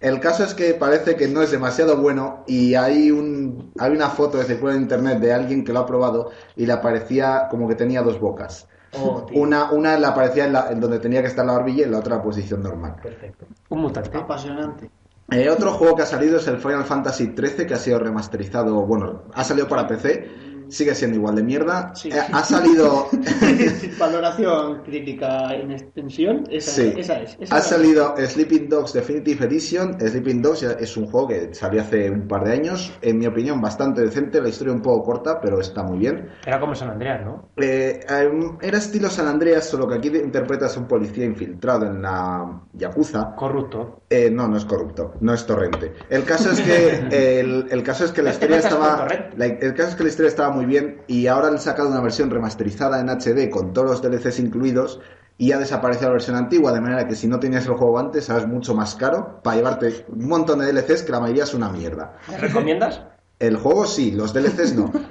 El 0.00 0.18
caso 0.18 0.44
es 0.44 0.54
que 0.54 0.72
parece 0.74 1.14
que 1.14 1.28
no 1.28 1.42
es 1.42 1.50
demasiado 1.50 1.98
bueno 1.98 2.42
y 2.46 2.74
hay, 2.74 3.10
un, 3.10 3.70
hay 3.78 3.92
una 3.92 4.08
foto 4.08 4.38
que 4.38 4.44
circula 4.44 4.74
en 4.74 4.82
internet 4.82 5.18
de 5.18 5.32
alguien 5.32 5.62
que 5.62 5.72
lo 5.74 5.80
ha 5.80 5.86
probado 5.86 6.30
y 6.56 6.64
le 6.64 6.72
aparecía 6.72 7.48
como 7.50 7.68
que 7.68 7.74
tenía 7.74 8.00
dos 8.02 8.18
bocas. 8.18 8.66
Oh. 8.98 9.26
Una, 9.34 9.70
una 9.72 9.98
le 9.98 10.06
aparecía 10.06 10.46
en, 10.46 10.54
la- 10.54 10.70
en 10.72 10.80
donde 10.80 10.98
tenía 10.98 11.20
que 11.20 11.28
estar 11.28 11.44
la 11.44 11.52
barbilla 11.52 11.86
y 11.86 11.90
la 11.90 11.98
otra 11.98 12.14
en 12.14 12.18
la 12.20 12.24
posición 12.24 12.62
normal. 12.62 12.96
Perfecto. 13.02 13.46
Un 13.68 13.80
mutante. 13.82 14.16
Apasionante. 14.16 14.90
Eh, 15.32 15.48
otro 15.48 15.72
juego 15.72 15.94
que 15.94 16.02
ha 16.02 16.06
salido 16.06 16.38
es 16.38 16.46
el 16.48 16.58
Final 16.58 16.84
Fantasy 16.84 17.34
XIII, 17.36 17.66
que 17.66 17.74
ha 17.74 17.78
sido 17.78 18.00
remasterizado, 18.00 18.74
bueno, 18.86 19.22
ha 19.32 19.44
salido 19.44 19.68
para 19.68 19.86
PC, 19.86 20.28
sigue 20.70 20.94
siendo 20.94 21.16
igual 21.18 21.34
de 21.36 21.42
mierda. 21.42 21.94
Sí. 21.94 22.08
Eh, 22.10 22.14
ha 22.32 22.42
salido, 22.44 23.08
Valoración 23.98 24.82
crítica 24.82 25.54
en 25.54 25.72
extensión. 25.72 26.44
Esa, 26.50 26.70
Sí. 26.70 26.94
esa 26.96 27.20
es. 27.20 27.36
esa 27.40 27.54
ha 27.54 27.58
es. 27.58 27.64
salido 27.64 28.14
Sleeping 28.16 28.68
Dogs 28.68 28.92
Definitive 28.92 29.44
Edition. 29.46 29.98
Sleeping 30.00 30.42
Dogs 30.42 30.62
es 30.62 30.96
un 30.96 31.06
juego 31.06 31.28
que 31.28 31.54
salió 31.54 31.80
hace 31.82 32.10
un 32.10 32.26
par 32.28 32.44
de 32.44 32.52
años, 32.52 32.92
en 33.02 33.18
mi 33.18 33.26
opinión 33.26 33.60
bastante 33.60 34.00
decente, 34.02 34.40
la 34.40 34.48
historia 34.48 34.72
un 34.72 34.82
poco 34.82 35.04
corta, 35.04 35.40
pero 35.40 35.60
está 35.60 35.82
muy 35.82 35.98
bien. 35.98 36.28
Era 36.46 36.60
como 36.60 36.74
San 36.74 36.90
Andreas, 36.90 37.24
¿no? 37.24 37.48
Eh, 37.56 38.00
em, 38.08 38.56
era 38.60 38.78
estilo 38.78 39.08
San 39.10 39.26
Andreas, 39.26 39.64
solo 39.68 39.88
que 39.88 39.94
aquí 39.96 40.08
interpretas 40.08 40.76
a 40.76 40.80
un 40.80 40.86
policía 40.88 41.24
infiltrado 41.24 41.86
en 41.86 42.02
la 42.02 42.60
Yakuza. 42.74 43.34
Corrupto. 43.36 44.02
Eh, 44.10 44.30
no, 44.30 44.48
no 44.48 44.56
es 44.56 44.64
corrupto, 44.64 45.14
no 45.20 45.32
es 45.34 45.46
torrente. 45.46 45.92
El 46.08 46.24
caso 46.24 46.50
es 46.50 46.60
que 46.60 47.40
el, 47.40 47.66
el 47.70 47.82
caso 47.82 48.04
es 48.04 48.12
que 48.12 48.22
la 48.22 48.30
Es 48.30 48.38
que 48.38 48.46
historia 48.46 48.58
estaba 48.58 49.06
la- 49.36 49.46
el 49.46 49.74
caso 49.74 49.90
es 49.90 49.94
que 49.94 50.02
la 50.04 50.08
historia 50.08 50.28
estaba 50.28 50.50
muy 50.50 50.59
bien 50.66 51.02
y 51.06 51.26
ahora 51.26 51.48
han 51.48 51.58
sacado 51.58 51.88
una 51.88 52.00
versión 52.00 52.30
remasterizada 52.30 53.00
en 53.00 53.08
HD 53.08 53.50
con 53.50 53.72
todos 53.72 53.90
los 53.90 54.02
DLCs 54.02 54.38
incluidos 54.38 55.00
y 55.38 55.52
ha 55.52 55.58
desaparecido 55.58 56.08
la 56.08 56.14
versión 56.14 56.36
antigua 56.36 56.72
de 56.72 56.80
manera 56.80 57.06
que 57.08 57.14
si 57.14 57.26
no 57.26 57.40
tenías 57.40 57.66
el 57.66 57.72
juego 57.72 57.98
antes 57.98 58.28
ahora 58.28 58.46
mucho 58.46 58.74
más 58.74 58.94
caro 58.94 59.40
para 59.42 59.56
llevarte 59.56 60.04
un 60.08 60.28
montón 60.28 60.58
de 60.58 60.72
DLCs 60.72 61.02
que 61.02 61.12
la 61.12 61.20
mayoría 61.20 61.44
es 61.44 61.54
una 61.54 61.70
mierda. 61.70 62.18
¿Me 62.28 62.36
recomiendas? 62.36 63.02
El 63.40 63.56
juego 63.56 63.86
sí, 63.86 64.12
los 64.12 64.32
DLCs 64.32 64.74
no. 64.76 64.92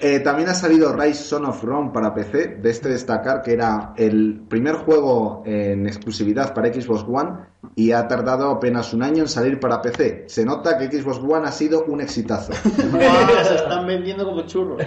Eh, 0.00 0.20
también 0.20 0.48
ha 0.48 0.54
salido 0.54 0.94
Rise 0.94 1.24
Son 1.24 1.44
of 1.44 1.60
Rome 1.64 1.90
para 1.92 2.14
PC, 2.14 2.58
de 2.62 2.70
este 2.70 2.88
destacar 2.88 3.42
que 3.42 3.52
era 3.52 3.94
el 3.96 4.42
primer 4.48 4.76
juego 4.76 5.42
en 5.44 5.88
exclusividad 5.88 6.54
para 6.54 6.72
Xbox 6.72 7.04
One 7.08 7.32
y 7.74 7.90
ha 7.90 8.06
tardado 8.06 8.48
apenas 8.48 8.94
un 8.94 9.02
año 9.02 9.24
en 9.24 9.28
salir 9.28 9.58
para 9.58 9.82
PC. 9.82 10.26
Se 10.28 10.44
nota 10.44 10.78
que 10.78 10.86
Xbox 10.86 11.18
One 11.18 11.48
ha 11.48 11.50
sido 11.50 11.84
un 11.86 12.00
exitazo. 12.00 12.52
Se 12.62 13.54
están 13.56 13.88
vendiendo 13.88 14.24
como 14.24 14.42
churros. 14.42 14.80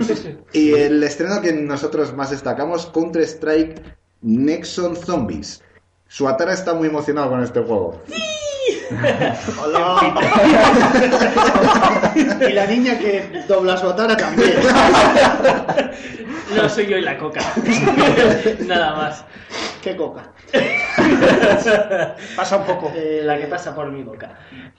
Y 0.53 0.71
el 0.75 1.03
estreno 1.03 1.41
que 1.41 1.51
nosotros 1.51 2.15
más 2.15 2.31
destacamos, 2.31 2.85
Counter-Strike 2.85 3.83
Nexon 4.21 4.95
Zombies. 4.95 5.61
Suatara 6.07 6.53
está 6.53 6.73
muy 6.73 6.87
emocionado 6.87 7.31
con 7.31 7.43
este 7.43 7.59
juego. 7.59 8.01
Y 12.49 12.53
la 12.53 12.65
niña 12.65 12.97
que 12.97 13.43
dobla 13.47 13.77
su 13.77 13.87
atara 13.89 14.17
también. 14.17 14.53
No 16.55 16.67
soy 16.69 16.87
yo 16.87 16.97
y 16.97 17.01
la 17.01 17.17
coca. 17.17 17.41
Nada 18.65 18.95
más. 18.95 19.23
Qué 19.81 19.95
coca. 19.95 20.31
Pasa 22.35 22.57
un 22.57 22.65
poco. 22.65 22.91
Eh, 22.95 23.21
la 23.23 23.37
que 23.37 23.47
pasa 23.47 23.73
por 23.75 23.91
mi 23.91 24.03
boca. 24.03 24.29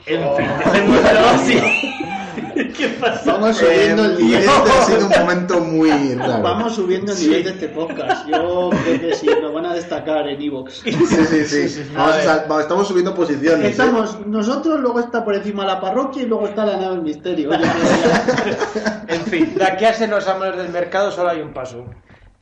En 0.07 0.21
fin, 0.37 0.47
dejémoslo 0.59 1.27
así. 1.35 1.61
¿Qué 2.77 2.89
pasa? 3.01 3.33
Vamos 3.33 3.57
subiendo 3.57 4.05
el 4.05 4.13
Eh, 4.13 4.23
nivel. 4.23 4.43
este 4.45 4.71
ha 4.71 4.83
sido 4.85 5.07
un 5.07 5.13
momento 5.21 5.61
muy 5.61 6.15
raro. 6.15 6.43
Vamos 6.43 6.75
subiendo 6.75 7.13
el 7.13 7.19
nivel 7.19 7.45
de 7.45 7.51
este 7.51 7.69
podcast. 7.69 8.27
Yo 8.27 8.71
creo 8.85 9.01
que 9.01 9.15
sí, 9.15 9.27
nos 9.41 9.53
van 9.53 9.67
a 9.67 9.75
destacar 9.75 10.29
en 10.29 10.41
Evox. 10.41 10.81
Sí, 10.83 10.93
sí, 10.93 11.69
sí. 11.69 11.91
Vamos 11.95 12.17
a 12.27 12.61
estamos 12.61 12.89
subiendo 12.89 13.15
posiciones. 13.15 13.67
¿eh? 13.67 13.71
Estamos 13.71 14.27
nosotros, 14.27 14.81
luego 14.81 15.01
está 15.01 15.25
por 15.25 15.35
encima 15.35 15.65
la 15.65 15.81
parroquia 15.81 16.23
y 16.23 16.27
luego 16.27 16.49
está 16.49 16.65
la 16.65 16.77
nave 16.77 16.95
del 16.97 17.03
misterio. 17.03 17.51
En 19.09 19.21
fin, 19.27 19.55
de 19.55 19.65
aquí 19.65 19.85
a 19.85 19.93
ser 19.95 20.09
los 20.09 20.27
amos 20.27 20.57
del 20.57 20.69
mercado 20.71 21.11
solo 21.11 21.31
hay 21.31 21.41
un 21.41 21.53
paso. 21.53 21.85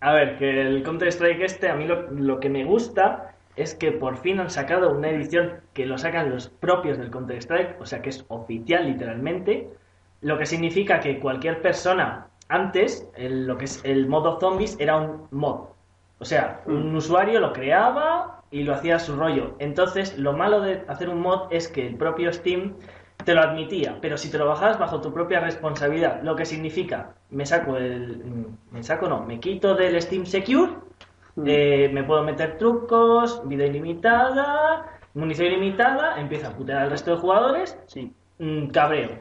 A 0.00 0.12
ver, 0.12 0.38
que 0.38 0.60
el 0.62 0.82
Counter-Strike 0.82 1.42
este, 1.42 1.68
a 1.68 1.74
mí 1.74 1.86
lo, 1.86 2.10
lo 2.10 2.40
que 2.40 2.48
me 2.48 2.64
gusta 2.64 3.34
es 3.56 3.74
que 3.74 3.92
por 3.92 4.16
fin 4.16 4.40
han 4.40 4.48
sacado 4.50 4.92
una 4.92 5.10
edición 5.10 5.60
que 5.74 5.84
lo 5.86 5.98
sacan 5.98 6.30
los 6.30 6.48
propios 6.48 6.96
del 6.98 7.10
Counter-Strike, 7.10 7.80
o 7.80 7.86
sea 7.86 8.00
que 8.00 8.08
es 8.10 8.24
oficial 8.28 8.86
literalmente, 8.86 9.68
lo 10.22 10.38
que 10.38 10.46
significa 10.46 11.00
que 11.00 11.18
cualquier 11.18 11.60
persona, 11.60 12.28
antes, 12.48 13.08
el- 13.16 13.46
lo 13.46 13.58
que 13.58 13.66
es 13.66 13.84
el 13.84 14.06
modo 14.08 14.38
zombies 14.40 14.76
era 14.80 14.96
un 14.96 15.26
mod. 15.30 15.68
O 16.18 16.24
sea, 16.24 16.62
un 16.66 16.94
usuario 16.94 17.40
lo 17.40 17.52
creaba 17.52 18.42
y 18.50 18.62
lo 18.64 18.74
hacía 18.74 18.96
a 18.96 18.98
su 18.98 19.16
rollo. 19.16 19.54
Entonces, 19.58 20.18
lo 20.18 20.32
malo 20.34 20.60
de 20.60 20.82
hacer 20.88 21.08
un 21.08 21.20
mod 21.20 21.48
es 21.50 21.68
que 21.68 21.86
el 21.86 21.96
propio 21.96 22.32
Steam 22.32 22.74
te 23.24 23.34
lo 23.34 23.42
admitía, 23.42 23.98
pero 24.00 24.16
si 24.16 24.30
te 24.30 24.38
lo 24.38 24.46
bajabas 24.46 24.78
bajo 24.78 25.00
tu 25.00 25.12
propia 25.12 25.40
responsabilidad, 25.40 26.22
lo 26.22 26.34
que 26.36 26.44
significa, 26.44 27.14
me 27.30 27.44
saco 27.46 27.76
el... 27.76 28.18
mm, 28.24 28.74
Me 28.74 28.82
saco, 28.82 29.08
no, 29.08 29.24
me 29.24 29.38
quito 29.40 29.74
del 29.74 30.00
Steam 30.00 30.24
Secure, 30.26 30.72
eh, 31.44 31.88
me 31.92 32.04
puedo 32.04 32.22
meter 32.22 32.56
trucos, 32.58 33.42
vida 33.48 33.64
ilimitada, 33.66 34.86
munición 35.14 35.48
ilimitada, 35.48 36.20
empiezo 36.20 36.48
a 36.48 36.52
putear 36.52 36.82
al 36.82 36.90
resto 36.90 37.12
de 37.12 37.16
jugadores, 37.18 37.78
Sí. 37.86 38.12
mm, 38.38 38.68
cabreo. 38.68 39.18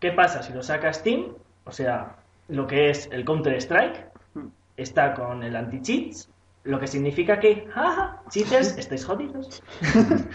¿Qué 0.00 0.12
pasa 0.12 0.42
si 0.42 0.52
lo 0.52 0.62
saca 0.62 0.92
Steam? 0.92 1.34
O 1.64 1.72
sea, 1.72 2.16
lo 2.48 2.66
que 2.66 2.90
es 2.90 3.08
el 3.12 3.24
Counter-Strike, 3.24 4.06
está 4.76 5.12
con 5.14 5.42
el 5.42 5.56
anti-cheats, 5.56 6.30
lo 6.64 6.78
que 6.80 6.86
significa 6.86 7.40
que, 7.40 7.66
jaja, 7.72 8.22
cheaters, 8.30 8.76
estáis 8.78 9.04
jodidos. 9.04 9.62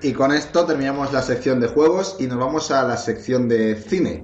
Y 0.00 0.12
con 0.12 0.30
esto 0.30 0.64
terminamos 0.64 1.12
la 1.12 1.22
sección 1.22 1.58
de 1.58 1.66
juegos 1.66 2.18
y 2.20 2.28
nos 2.28 2.38
vamos 2.38 2.70
a 2.70 2.84
la 2.84 2.96
sección 2.96 3.48
de 3.48 3.74
cine. 3.74 4.22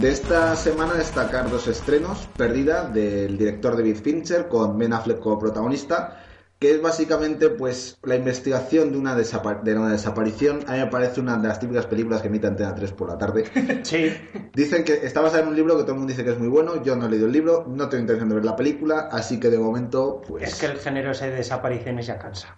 De 0.00 0.10
esta 0.10 0.56
semana 0.56 0.94
destacar 0.94 1.50
dos 1.50 1.68
estrenos, 1.68 2.26
Perdida 2.34 2.88
del 2.88 3.36
director 3.36 3.76
David 3.76 3.96
Fincher 3.96 4.48
con 4.48 4.78
Ben 4.78 4.94
Affleck 4.94 5.20
como 5.20 5.38
protagonista, 5.38 6.21
que 6.62 6.70
es 6.70 6.80
básicamente 6.80 7.50
pues 7.50 7.98
la 8.04 8.14
investigación 8.14 8.92
de 8.92 8.98
una, 8.98 9.16
de 9.16 9.76
una 9.76 9.90
desaparición. 9.90 10.60
A 10.68 10.74
mí 10.74 10.78
me 10.78 10.86
parece 10.86 11.20
una 11.20 11.36
de 11.36 11.48
las 11.48 11.58
típicas 11.58 11.86
películas 11.86 12.22
que 12.22 12.28
emite 12.28 12.46
Antena 12.46 12.72
3 12.72 12.92
por 12.92 13.08
la 13.08 13.18
tarde. 13.18 13.44
Sí. 13.82 14.12
Dicen 14.54 14.84
que 14.84 15.04
está 15.04 15.20
basada 15.20 15.42
en 15.42 15.48
un 15.48 15.56
libro 15.56 15.76
que 15.76 15.82
todo 15.82 15.94
el 15.94 15.98
mundo 15.98 16.12
dice 16.12 16.22
que 16.22 16.30
es 16.30 16.38
muy 16.38 16.46
bueno. 16.46 16.80
Yo 16.84 16.94
no 16.94 17.06
he 17.06 17.08
leído 17.08 17.26
el 17.26 17.32
libro, 17.32 17.64
no 17.66 17.88
tengo 17.88 18.02
intención 18.02 18.28
de 18.28 18.36
ver 18.36 18.44
la 18.44 18.54
película, 18.54 19.08
así 19.10 19.40
que 19.40 19.50
de 19.50 19.58
momento, 19.58 20.22
pues. 20.28 20.44
Es 20.44 20.60
que 20.60 20.66
el 20.66 20.78
género 20.78 21.10
ese 21.10 21.30
de 21.30 21.36
desapariciones 21.38 22.06
ya 22.06 22.16
cansa. 22.16 22.54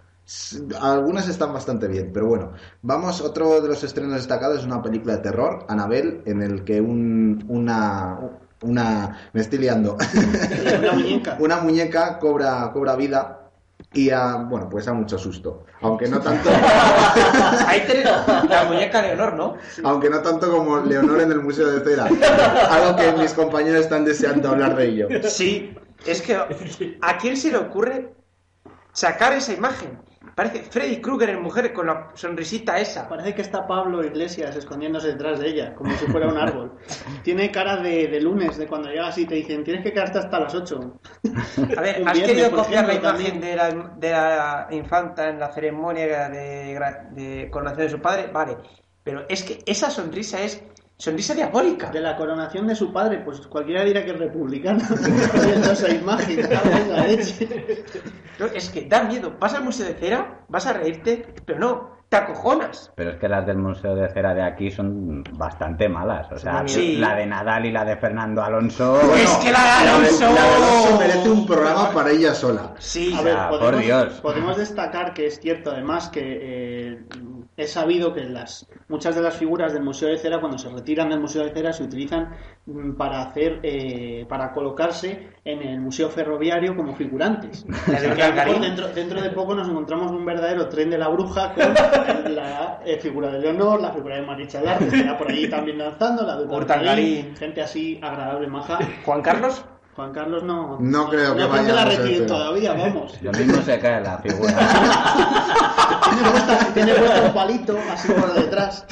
Algunas 0.82 1.26
están 1.26 1.54
bastante 1.54 1.88
bien, 1.88 2.10
pero 2.12 2.26
bueno. 2.26 2.52
Vamos, 2.82 3.22
otro 3.22 3.62
de 3.62 3.68
los 3.68 3.82
estrenos 3.84 4.16
destacados 4.16 4.58
es 4.58 4.66
una 4.66 4.82
película 4.82 5.16
de 5.16 5.22
terror, 5.22 5.64
Anabel, 5.66 6.20
en 6.26 6.42
el 6.42 6.64
que 6.64 6.78
un, 6.78 7.42
una. 7.48 8.18
Una. 8.60 9.30
Me 9.32 9.40
estoy 9.40 9.60
liando. 9.60 9.96
Una 10.78 10.92
muñeca. 10.92 11.36
una 11.40 11.56
muñeca 11.58 12.18
cobra, 12.18 12.70
cobra 12.74 12.96
vida 12.96 13.43
y 13.94 14.10
a, 14.10 14.36
bueno, 14.36 14.68
pues 14.68 14.88
a 14.88 14.92
mucho 14.92 15.16
susto. 15.18 15.64
Aunque 15.80 16.08
no 16.08 16.20
tanto, 16.20 16.50
Ahí 17.66 17.84
tenés 17.86 18.04
la 18.04 18.64
muñeca 18.68 19.00
Leonor, 19.02 19.34
¿no? 19.34 19.56
aunque 19.84 20.10
no 20.10 20.20
tanto 20.20 20.50
como 20.50 20.78
Leonor 20.80 21.20
en 21.20 21.32
el 21.32 21.40
Museo 21.40 21.68
de 21.68 21.80
Cera. 21.84 22.06
Algo 22.70 22.96
que 22.96 23.12
mis 23.12 23.32
compañeros 23.32 23.82
están 23.82 24.04
deseando 24.04 24.50
hablar 24.50 24.76
de 24.76 24.86
ello. 24.86 25.08
Sí. 25.28 25.74
Es 26.04 26.20
que 26.20 26.36
¿a 27.00 27.18
quién 27.18 27.36
se 27.36 27.50
le 27.50 27.56
ocurre 27.56 28.14
sacar 28.92 29.32
esa 29.32 29.52
imagen? 29.52 29.98
Parece 30.34 30.62
Freddy 30.64 31.00
Krueger 31.00 31.30
en 31.30 31.42
mujer 31.42 31.72
con 31.72 31.86
la 31.86 32.10
sonrisita 32.14 32.78
esa. 32.78 33.08
Parece 33.08 33.34
que 33.34 33.42
está 33.42 33.66
Pablo 33.66 34.04
Iglesias 34.04 34.56
escondiéndose 34.56 35.08
detrás 35.08 35.38
de 35.38 35.48
ella, 35.48 35.74
como 35.74 35.96
si 35.96 36.06
fuera 36.06 36.28
un 36.28 36.36
árbol. 36.36 36.72
Tiene 37.22 37.50
cara 37.50 37.76
de, 37.76 38.08
de 38.08 38.20
lunes, 38.20 38.56
de 38.56 38.66
cuando 38.66 38.88
llegas 38.88 39.16
y 39.18 39.26
te 39.26 39.36
dicen, 39.36 39.62
tienes 39.62 39.84
que 39.84 39.92
quedarte 39.92 40.18
hasta 40.18 40.40
las 40.40 40.54
8. 40.54 41.00
A 41.76 41.80
ver, 41.80 42.00
Un 42.02 42.08
has 42.08 42.14
viernes, 42.14 42.36
querido 42.36 42.50
copiar 42.50 42.86
la 42.86 42.94
imagen 42.94 43.40
de 43.40 43.56
la, 43.56 43.70
de 43.96 44.10
la 44.10 44.68
infanta 44.70 45.28
en 45.28 45.38
la 45.38 45.52
ceremonia 45.52 46.28
de, 46.28 46.78
de 47.12 47.48
coronación 47.50 47.86
de 47.86 47.90
su 47.90 48.00
padre, 48.00 48.26
vale. 48.32 48.56
Pero 49.04 49.26
es 49.28 49.44
que 49.44 49.58
esa 49.66 49.90
sonrisa 49.90 50.42
es 50.42 50.62
sonrisa 50.96 51.34
diabólica. 51.34 51.90
De 51.90 52.00
la 52.00 52.16
coronación 52.16 52.66
de 52.66 52.74
su 52.74 52.92
padre, 52.92 53.18
pues 53.18 53.40
cualquiera 53.46 53.84
dirá 53.84 54.04
que 54.04 54.12
es 54.12 54.18
republicano. 54.18 54.82
Viendo 55.44 55.72
esa 55.72 55.90
imagen, 55.90 56.42
cago 56.42 56.70
en 56.70 56.92
la 56.92 57.06
leche. 57.06 57.84
No, 58.38 58.46
es 58.46 58.70
que 58.70 58.86
da 58.86 59.04
miedo. 59.04 59.36
Vas 59.38 59.54
al 59.54 59.64
museo 59.64 59.86
de 59.86 59.94
cera, 59.94 60.44
vas 60.48 60.66
a 60.66 60.72
reírte, 60.72 61.34
pero 61.44 61.58
no, 61.58 61.93
te 62.08 62.16
acojonas. 62.16 62.92
Pero 62.94 63.10
es 63.12 63.16
que 63.18 63.28
las 63.28 63.44
del 63.46 63.58
Museo 63.58 63.94
de 63.94 64.08
Cera 64.10 64.34
de 64.34 64.42
aquí 64.42 64.70
son 64.70 65.22
bastante 65.32 65.88
malas. 65.88 66.30
O 66.30 66.38
sea, 66.38 66.62
Sí. 66.66 66.96
la 66.96 67.14
de 67.16 67.26
Nadal 67.26 67.66
y 67.66 67.72
la 67.72 67.84
de 67.84 67.96
Fernando 67.96 68.42
Alonso. 68.42 69.00
es 69.14 69.30
que 69.38 69.50
la 69.50 69.58
de 69.62 69.88
Alonso. 69.88 70.24
La 70.24 70.42
de 70.42 70.54
Alonso 70.56 70.98
merece 70.98 71.30
un 71.30 71.46
programa 71.46 71.90
para 71.92 72.10
ella 72.10 72.34
sola. 72.34 72.74
Sí, 72.78 73.14
A 73.18 73.22
ver, 73.22 73.36
por 73.50 73.76
Dios. 73.78 74.20
podemos 74.20 74.56
destacar 74.56 75.12
que 75.14 75.26
es 75.26 75.40
cierto 75.40 75.70
además 75.70 76.08
que 76.08 76.20
eh, 76.22 77.04
he 77.56 77.66
sabido 77.66 78.12
que 78.12 78.24
las 78.24 78.66
muchas 78.88 79.14
de 79.14 79.22
las 79.22 79.34
figuras 79.34 79.72
del 79.72 79.82
Museo 79.84 80.08
de 80.08 80.18
Cera 80.18 80.40
cuando 80.40 80.58
se 80.58 80.68
retiran 80.68 81.08
del 81.08 81.20
Museo 81.20 81.44
de 81.44 81.50
Cera 81.52 81.72
se 81.72 81.84
utilizan 81.84 82.30
mm, 82.66 82.92
para 82.96 83.22
hacer 83.22 83.60
eh, 83.62 84.26
para 84.28 84.52
colocarse 84.52 85.28
en 85.44 85.62
el 85.62 85.80
Museo 85.80 86.08
Ferroviario 86.10 86.74
como 86.76 86.94
figurantes. 86.94 87.64
De 87.86 88.14
que 88.14 88.60
dentro, 88.60 88.88
dentro 88.88 89.20
de 89.22 89.30
poco 89.30 89.54
nos 89.54 89.68
encontramos 89.68 90.10
un 90.10 90.24
verdadero 90.24 90.68
tren 90.68 90.90
de 90.90 90.98
la 90.98 91.08
bruja 91.08 91.52
con 91.54 91.74
la 92.30 92.80
eh, 92.84 92.98
figura 92.98 93.30
de 93.30 93.40
Leonor, 93.40 93.80
la 93.80 93.92
figura 93.92 94.16
de 94.16 94.22
Marichalar, 94.22 94.78
que 94.78 94.84
estará 94.84 95.18
por 95.18 95.30
allí 95.30 95.48
también 95.48 95.78
danzando, 95.78 96.22
la 96.22 96.36
de. 96.36 96.44
Urtangarín, 96.44 97.36
gente 97.36 97.62
así 97.62 97.98
agradable, 98.02 98.46
maja. 98.46 98.78
Juan 99.04 99.22
Carlos. 99.22 99.64
Juan 99.96 100.12
Carlos 100.12 100.42
no, 100.42 100.78
No 100.80 101.08
creo 101.08 101.34
que 101.34 101.40
no 101.42 101.48
vaya 101.48 101.72
la 101.72 101.82
a 101.82 101.84
Museo 101.84 101.98
de 102.02 102.06
retiren 102.08 102.26
todavía, 102.26 102.72
vamos. 102.74 103.16
Lo 103.22 103.32
mismo 103.32 103.62
se 103.62 103.78
cae 103.78 104.00
la 104.02 104.18
figura. 104.18 104.52
Tiene 106.74 106.94
puesto 106.94 107.22
un 107.26 107.34
palito 107.34 107.78
así 107.92 108.08
por 108.12 108.34
detrás. 108.34 108.86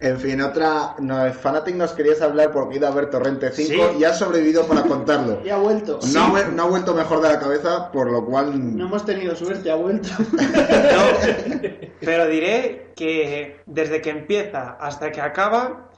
En 0.00 0.18
fin, 0.18 0.40
otra. 0.40 0.94
No, 0.98 1.32
Fanatic 1.32 1.76
nos 1.76 1.92
querías 1.92 2.20
hablar 2.22 2.50
porque 2.52 2.74
he 2.74 2.78
ido 2.78 2.88
a 2.88 2.90
ver 2.90 3.10
Torrente 3.10 3.50
5 3.52 3.68
Sí. 3.92 3.98
y 4.00 4.04
ha 4.04 4.12
sobrevivido 4.12 4.66
para 4.66 4.82
contarlo. 4.82 5.40
Y 5.44 5.50
ha 5.50 5.56
vuelto. 5.58 6.00
No, 6.12 6.20
ha, 6.24 6.28
vu- 6.30 6.52
no 6.52 6.62
ha 6.64 6.66
vuelto 6.66 6.94
mejor 6.94 7.20
de 7.20 7.28
la 7.28 7.38
cabeza, 7.38 7.90
por 7.92 8.10
lo 8.10 8.24
cual. 8.24 8.76
No 8.76 8.86
hemos 8.86 9.04
tenido 9.04 9.34
suerte, 9.36 9.70
ha 9.70 9.76
vuelto. 9.76 10.08
No, 10.36 11.02
pero 12.00 12.26
diré 12.28 12.92
que 12.96 13.60
desde 13.66 14.00
que 14.00 14.10
empieza 14.10 14.76
hasta 14.80 15.10
que 15.10 15.20
acaba, 15.20 15.90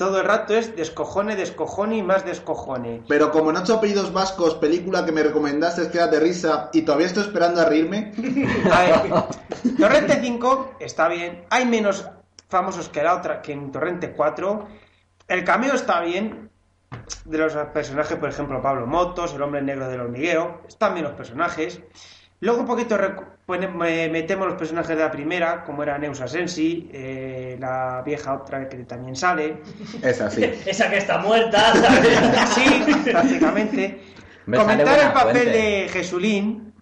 todo 0.00 0.20
el 0.20 0.26
rato 0.26 0.56
es 0.56 0.74
descojone, 0.74 1.36
descojone 1.36 1.98
y 1.98 2.02
más 2.02 2.24
descojone. 2.24 3.02
Pero 3.06 3.30
como 3.30 3.50
en 3.50 3.58
ocho 3.58 3.74
apellidos 3.74 4.10
vascos, 4.14 4.54
película 4.54 5.04
que 5.04 5.12
me 5.12 5.22
recomendaste 5.22 5.90
que 5.90 5.98
era 5.98 6.06
de 6.06 6.18
risa 6.18 6.70
y 6.72 6.80
todavía 6.80 7.08
estoy 7.08 7.24
esperando 7.24 7.60
a 7.60 7.66
reírme, 7.66 8.10
A 8.72 8.80
ver, 8.80 9.12
Torrente 9.76 10.18
5 10.22 10.76
está 10.80 11.06
bien, 11.06 11.44
hay 11.50 11.66
menos 11.66 12.08
famosos 12.48 12.88
que 12.88 13.02
la 13.02 13.14
otra, 13.14 13.42
que 13.42 13.52
en 13.52 13.70
Torrente 13.70 14.12
4. 14.12 14.68
El 15.28 15.44
cameo 15.44 15.74
está 15.74 16.00
bien, 16.00 16.48
de 17.26 17.36
los 17.36 17.52
personajes, 17.74 18.16
por 18.16 18.30
ejemplo, 18.30 18.62
Pablo 18.62 18.86
Motos, 18.86 19.34
el 19.34 19.42
hombre 19.42 19.60
negro 19.60 19.86
del 19.86 20.00
hormiguero, 20.00 20.62
están 20.66 20.94
bien 20.94 21.04
los 21.04 21.14
personajes. 21.14 21.78
Luego 22.40 22.60
un 22.60 22.66
poquito 22.66 22.96
metemos 23.48 24.46
los 24.46 24.56
personajes 24.56 24.96
de 24.96 25.02
la 25.02 25.10
primera, 25.10 25.62
como 25.64 25.82
era 25.82 25.98
Neusa 25.98 26.26
Sensi, 26.28 26.88
eh, 26.92 27.56
la 27.60 28.02
vieja 28.04 28.34
otra 28.34 28.68
que 28.68 28.76
también 28.84 29.16
sale. 29.16 29.60
es 30.02 30.20
así. 30.20 30.44
Esa 30.66 30.88
que 30.90 30.98
está 30.98 31.18
muerta, 31.18 31.74
¿sabes? 31.74 32.18
Sí, 32.54 33.10
prácticamente. 33.10 34.00
Me 34.46 34.56
Comentar 34.56 34.98
el 34.98 35.12
papel 35.12 35.36
fuente. 35.42 35.50
de 35.58 35.88
Jesulín, 35.90 36.72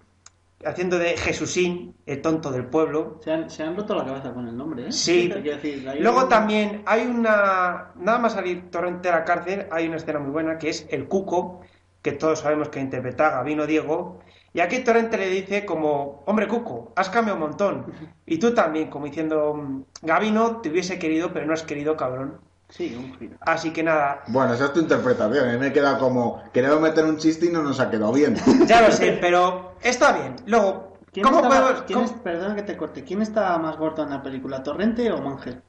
haciendo 0.65 0.99
de 0.99 1.17
Jesusín, 1.17 1.95
el 2.07 2.23
tonto 2.23 2.51
del 2.53 2.65
pueblo. 2.67 3.21
Se 3.25 3.33
han, 3.33 3.51
se 3.51 3.63
han 3.63 3.77
roto 3.77 3.95
la 3.97 4.05
cabeza 4.05 4.33
con 4.33 4.47
el 4.49 4.57
nombre, 4.57 4.89
¿eh? 4.89 4.93
Sí. 4.93 5.29
Quiero 5.33 5.57
decir, 5.57 5.89
hay 5.89 6.01
Luego 6.01 6.23
un- 6.23 6.29
también 6.29 6.83
hay 6.87 7.07
una. 7.07 7.89
Nada 7.97 8.19
más 8.19 8.35
salir 8.35 8.71
Torrente 8.71 9.09
de 9.09 9.15
la 9.15 9.25
cárcel, 9.25 9.67
hay 9.71 9.89
una 9.89 9.97
escena 9.97 10.19
muy 10.21 10.31
buena 10.31 10.57
que 10.59 10.69
es 10.71 10.87
el 10.91 11.09
Cuco, 11.09 11.63
que 12.01 12.13
todos 12.13 12.41
sabemos 12.41 12.69
que 12.69 12.81
interpreta 12.81 13.27
a 13.29 13.31
Gabino 13.39 13.67
Diego. 13.67 14.21
Y 14.55 14.61
aquí 14.61 14.79
Torrente 14.81 15.17
le 15.19 15.29
dice 15.29 15.65
como, 15.67 16.23
hombre 16.27 16.49
Cuco, 16.49 16.93
has 16.97 17.11
cambiado 17.11 17.37
un 17.39 17.49
montón. 17.49 17.87
Y 18.27 18.39
tú 18.39 18.55
también, 18.55 18.89
como 18.91 19.07
diciendo, 19.07 19.55
"Mm, 19.55 19.83
Gabino 20.03 20.61
te 20.61 20.71
hubiese 20.71 20.99
querido, 20.99 21.33
pero 21.33 21.47
no 21.47 21.53
has 21.53 21.63
querido, 21.63 21.97
cabrón. 21.97 22.39
Sí, 22.71 22.95
un 22.99 23.17
giro. 23.19 23.37
Así 23.41 23.73
que 23.73 23.83
nada, 23.83 24.23
Bueno, 24.29 24.53
esa 24.55 24.67
es 24.67 24.73
tu 24.75 24.81
interpretación. 24.81 25.49
A 25.49 25.53
mí 25.53 25.59
me 25.59 25.73
queda 25.73 25.99
como. 25.99 26.43
Queremos 26.53 26.81
meter 26.81 27.05
un 27.05 27.17
chiste 27.17 27.47
y 27.47 27.51
no 27.51 27.63
nos 27.63 27.81
ha 27.81 27.91
quedado 27.91 28.13
bien. 28.13 28.35
ya 28.67 28.83
lo 28.83 28.91
sé, 28.93 29.17
pero 29.21 29.73
está 29.83 30.13
bien. 30.13 30.37
Luego, 30.47 30.99
¿Quién 31.13 31.25
¿cómo 31.25 31.37
estaba- 31.39 31.61
podemos.? 31.63 31.83
quién 31.87 31.99
cómo- 32.01 32.11
es- 32.11 32.21
perdona 32.23 32.55
que 32.57 32.63
te 32.63 32.77
corte. 32.77 33.05
¿Quién 33.05 33.23
está 33.23 33.57
más 33.59 33.77
gordo 33.79 34.03
en 34.03 34.11
la 34.11 34.23
película, 34.23 34.63
Torrente 34.63 35.11
o 35.11 35.21
Mangel? 35.23 35.63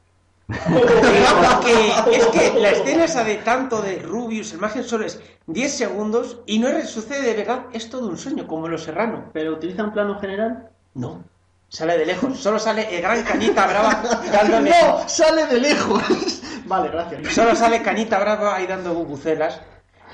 Digamos 0.49 1.63
que 1.63 2.17
es 2.17 2.25
que 2.27 2.59
la 2.59 2.71
escena 2.71 3.05
esa 3.05 3.23
de 3.23 3.35
tanto 3.35 3.83
de 3.83 3.99
Rubius, 3.99 4.51
el 4.51 4.59
magia 4.59 4.81
solo 4.81 5.05
es 5.05 5.21
10 5.45 5.71
segundos 5.71 6.39
y 6.47 6.57
no 6.57 6.69
sucede 6.85 7.21
de 7.21 7.35
verdad, 7.35 7.65
es 7.71 7.89
todo 7.89 8.07
un 8.07 8.17
sueño, 8.17 8.47
como 8.47 8.65
en 8.65 8.71
Los 8.71 8.83
Serrano. 8.83 9.29
¿Pero 9.31 9.53
utiliza 9.53 9.83
un 9.83 9.93
plano 9.93 10.19
general? 10.19 10.69
No, 10.95 11.23
sale 11.67 11.99
de 11.99 12.07
lejos, 12.07 12.39
solo 12.39 12.57
sale 12.57 12.95
el 12.95 13.03
gran 13.03 13.23
Cañita 13.23 13.67
Brava 13.67 14.01
dándole... 14.31 14.71
¡No! 14.71 15.07
¡Sale 15.07 15.45
de 15.45 15.59
lejos! 15.59 16.41
vale, 16.65 16.89
gracias. 16.89 17.31
Solo 17.31 17.55
sale 17.55 17.83
Cañita 17.83 18.17
Brava 18.17 18.55
ahí 18.55 18.65
dando 18.65 18.95
bubucelas, 18.95 19.61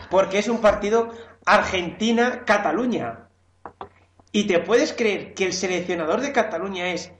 porque 0.09 0.39
es 0.39 0.49
un 0.49 0.59
partido 0.59 1.11
Argentina-Cataluña. 1.45 3.29
Y 4.33 4.47
te 4.47 4.59
puedes 4.59 4.91
creer 4.91 5.33
que 5.33 5.45
el 5.45 5.53
seleccionador 5.53 6.19
de 6.19 6.33
Cataluña 6.33 6.89
es 6.89 7.13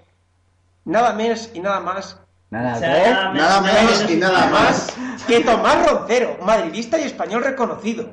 nada 0.84 1.13
menos 1.13 1.49
y 1.54 1.62
nada 1.62 1.80
más 1.80 2.19
Nada, 2.50 2.76
O 2.76 2.80
sea, 2.80 3.04
¿qué? 3.04 3.10
nada 3.10 3.34
Nada 3.34 3.62
menos 3.62 4.10
y 4.10 4.16
nada 4.18 4.46
más 4.48 4.52
más. 4.52 5.24
que 5.28 5.40
Tomás 5.42 5.90
Roncero, 5.90 6.38
madridista 6.44 7.00
y 7.00 7.04
español 7.04 7.44
reconocido. 7.44 8.12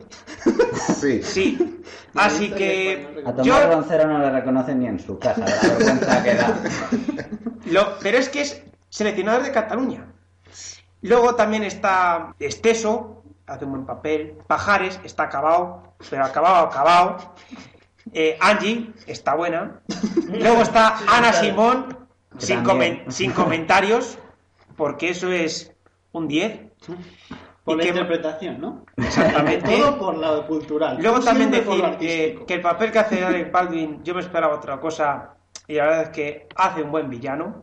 Sí. 1.00 1.22
Sí. 1.22 1.82
Así 2.14 2.50
que 2.50 3.22
A 3.24 3.30
Tomás 3.30 3.46
yo 3.46 3.66
Roncero 3.72 4.06
no 4.08 4.18
le 4.18 4.30
reconocen 4.30 4.78
ni 4.80 4.86
en 4.86 4.98
su 4.98 5.18
casa, 5.18 5.40
la 5.44 5.68
vergüenza 5.68 6.22
que 6.22 6.34
da. 6.34 6.56
lo, 7.66 7.98
pero 8.00 8.18
es 8.18 8.28
que 8.28 8.40
es 8.42 8.62
seleccionador 8.88 9.42
de 9.42 9.52
Cataluña. 9.52 10.06
Luego 11.02 11.34
también 11.34 11.64
está 11.64 12.34
Esteso, 12.38 13.22
hace 13.46 13.64
un 13.64 13.72
buen 13.72 13.86
papel. 13.86 14.38
Pajares 14.46 14.98
está 15.04 15.24
acabado, 15.24 15.94
pero 16.10 16.24
acabado, 16.24 16.66
acabado. 16.66 17.34
Eh, 18.12 18.36
Angie 18.40 18.92
está 19.06 19.34
buena. 19.34 19.80
Luego 20.28 20.62
está 20.62 20.96
Ana 21.08 21.32
Simón, 21.32 22.01
sin, 22.38 22.62
comen- 22.64 23.04
sin 23.10 23.32
comentarios, 23.32 24.18
porque 24.76 25.10
eso 25.10 25.30
es 25.30 25.72
un 26.12 26.28
10. 26.28 26.60
Por 27.64 27.74
Y 27.74 27.78
la 27.78 27.82
que- 27.84 27.88
interpretación, 27.90 28.60
¿no? 28.60 28.84
Exactamente. 28.96 29.76
Todo 29.78 29.98
por 29.98 30.16
lado 30.16 30.46
cultural. 30.46 30.98
Luego 31.00 31.20
Tú 31.20 31.26
también 31.26 31.50
decir 31.52 32.40
que 32.46 32.54
el 32.54 32.60
papel 32.60 32.90
que 32.90 32.98
hace 32.98 33.24
Alec 33.24 33.52
Baldwin, 33.52 34.02
yo 34.02 34.14
me 34.14 34.20
esperaba 34.20 34.56
otra 34.56 34.80
cosa 34.80 35.34
y 35.68 35.74
la 35.74 35.84
verdad 35.84 36.02
es 36.02 36.08
que 36.10 36.46
hace 36.56 36.82
un 36.82 36.90
buen 36.90 37.08
villano. 37.08 37.62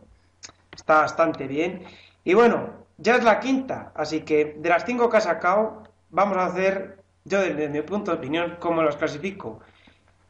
Está 0.74 1.00
bastante 1.02 1.46
bien. 1.46 1.84
Y 2.24 2.32
bueno, 2.32 2.70
ya 2.96 3.16
es 3.16 3.24
la 3.24 3.40
quinta, 3.40 3.92
así 3.94 4.20
que 4.22 4.56
de 4.58 4.68
las 4.70 4.86
cinco 4.86 5.10
que 5.10 5.18
ha 5.18 5.20
sacado, 5.20 5.82
vamos 6.08 6.38
a 6.38 6.46
hacer, 6.46 7.02
yo 7.24 7.40
desde 7.40 7.68
mi 7.68 7.82
punto 7.82 8.10
de 8.12 8.16
opinión, 8.18 8.56
cómo 8.58 8.82
los 8.82 8.96
clasifico. 8.96 9.60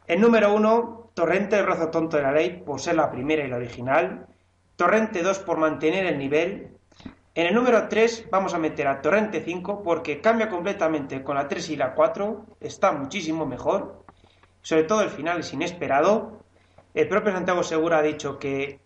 El 0.08 0.20
número 0.20 0.52
uno, 0.52 1.10
Torrente 1.14 1.56
el 1.58 1.66
brazo 1.66 1.88
tonto 1.90 2.16
de 2.16 2.22
la 2.24 2.32
ley 2.32 2.62
por 2.64 2.80
ser 2.80 2.96
la 2.96 3.10
primera 3.10 3.44
y 3.44 3.48
la 3.48 3.56
original. 3.56 4.26
Torrente 4.80 5.22
2 5.22 5.40
por 5.40 5.58
mantener 5.58 6.06
el 6.06 6.16
nivel. 6.16 6.68
En 7.34 7.46
el 7.46 7.54
número 7.54 7.86
3 7.86 8.28
vamos 8.30 8.54
a 8.54 8.58
meter 8.58 8.88
a 8.88 9.02
Torrente 9.02 9.42
5 9.44 9.82
porque 9.82 10.22
cambia 10.22 10.48
completamente 10.48 11.22
con 11.22 11.34
la 11.34 11.48
3 11.48 11.68
y 11.68 11.76
la 11.76 11.92
4. 11.92 12.46
Está 12.60 12.92
muchísimo 12.92 13.44
mejor. 13.44 14.02
Sobre 14.62 14.84
todo 14.84 15.02
el 15.02 15.10
final 15.10 15.40
es 15.40 15.52
inesperado. 15.52 16.40
El 16.94 17.08
propio 17.08 17.30
Santiago 17.30 17.62
Segura 17.62 17.98
ha 17.98 18.02
dicho 18.02 18.38
que 18.38 18.80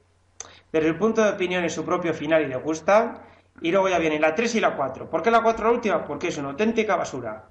desde 0.72 0.88
el 0.88 0.98
punto 0.98 1.22
de 1.22 1.30
opinión 1.30 1.62
es 1.62 1.72
su 1.72 1.84
propio 1.84 2.12
final 2.12 2.42
y 2.42 2.48
le 2.48 2.56
gusta. 2.56 3.22
Y 3.60 3.70
luego 3.70 3.88
ya 3.88 4.00
viene 4.00 4.18
la 4.18 4.34
3 4.34 4.52
y 4.56 4.60
la 4.60 4.74
4. 4.74 5.08
¿Por 5.08 5.22
qué 5.22 5.30
la 5.30 5.44
4 5.44 5.64
la 5.64 5.70
última? 5.70 6.04
Porque 6.04 6.26
es 6.26 6.38
una 6.38 6.48
auténtica 6.48 6.96
basura. 6.96 7.46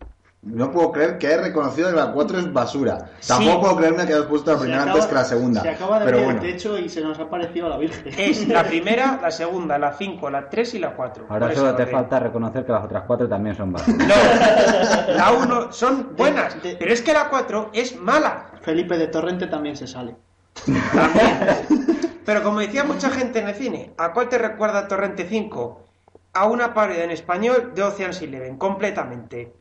No 0.46 0.72
puedo 0.72 0.92
creer 0.92 1.18
que 1.18 1.28
he 1.32 1.38
reconocido 1.38 1.90
que 1.90 1.96
la 1.96 2.12
4 2.12 2.38
es 2.40 2.52
basura. 2.52 3.12
Sí. 3.22 3.30
Tampoco 3.30 3.62
puedo 3.62 3.76
creerme 3.78 4.06
que 4.06 4.14
hayas 4.14 4.26
puesto 4.26 4.52
la 4.52 4.60
primera 4.60 4.82
acaba- 4.82 4.92
antes 4.96 5.08
que 5.08 5.16
la 5.16 5.24
segunda. 5.24 5.62
Se 5.62 5.70
acaba 5.70 6.00
de 6.00 6.06
Pero 6.06 6.18
ver 6.18 6.26
bueno, 6.26 6.42
el 6.42 6.52
techo 6.52 6.78
y 6.78 6.90
se 6.90 7.00
nos 7.02 7.18
ha 7.18 7.30
parecido 7.30 7.68
a 7.68 7.70
la 7.70 7.78
Virgen. 7.78 8.14
Es 8.18 8.46
la 8.50 8.64
primera, 8.68 9.20
la 9.22 9.32
segunda, 9.32 9.78
la 9.78 9.94
5, 9.94 10.30
la 10.30 10.50
3 10.50 10.74
y 10.74 10.80
la 10.80 10.96
4. 10.96 11.28
Ahora 11.30 11.56
solo 11.56 11.74
te 11.76 11.88
falta 11.88 12.20
reconocer 12.20 12.66
que 12.66 12.74
las 12.74 12.84
otras 12.84 13.04
cuatro 13.08 13.30
también 13.30 13.56
son 13.56 13.72
basura. 13.72 14.06
No, 14.06 15.14
la 15.16 15.32
1 15.32 15.72
son 15.72 16.10
buenas, 16.18 16.62
De- 16.62 16.72
de- 16.72 16.76
pero 16.76 16.92
es 16.92 17.02
que 17.02 17.14
la 17.14 17.30
4 17.30 17.70
es 17.72 17.96
mala. 18.00 18.48
Felipe 18.62 18.98
de 18.98 19.08
Torrente 19.08 19.48
también 19.48 19.78
se 19.78 19.88
sale. 19.88 20.16
Pero 22.26 22.44
como 22.44 22.60
decía 22.60 22.84
mucha 22.84 23.10
gente 23.10 23.40
en 23.40 23.50
el 23.50 23.56
cine, 23.56 23.94
¿a 23.98 24.14
cuál 24.14 24.30
te 24.30 24.38
recuerda 24.38 24.88
Torrente 24.88 25.26
5? 25.30 25.80
A 26.34 26.46
una 26.46 26.74
parodia 26.74 27.04
en 27.04 27.12
español 27.12 27.72
de 27.76 27.84
Ocean's 27.84 28.22
Eleven, 28.22 28.58
completamente. 28.58 29.54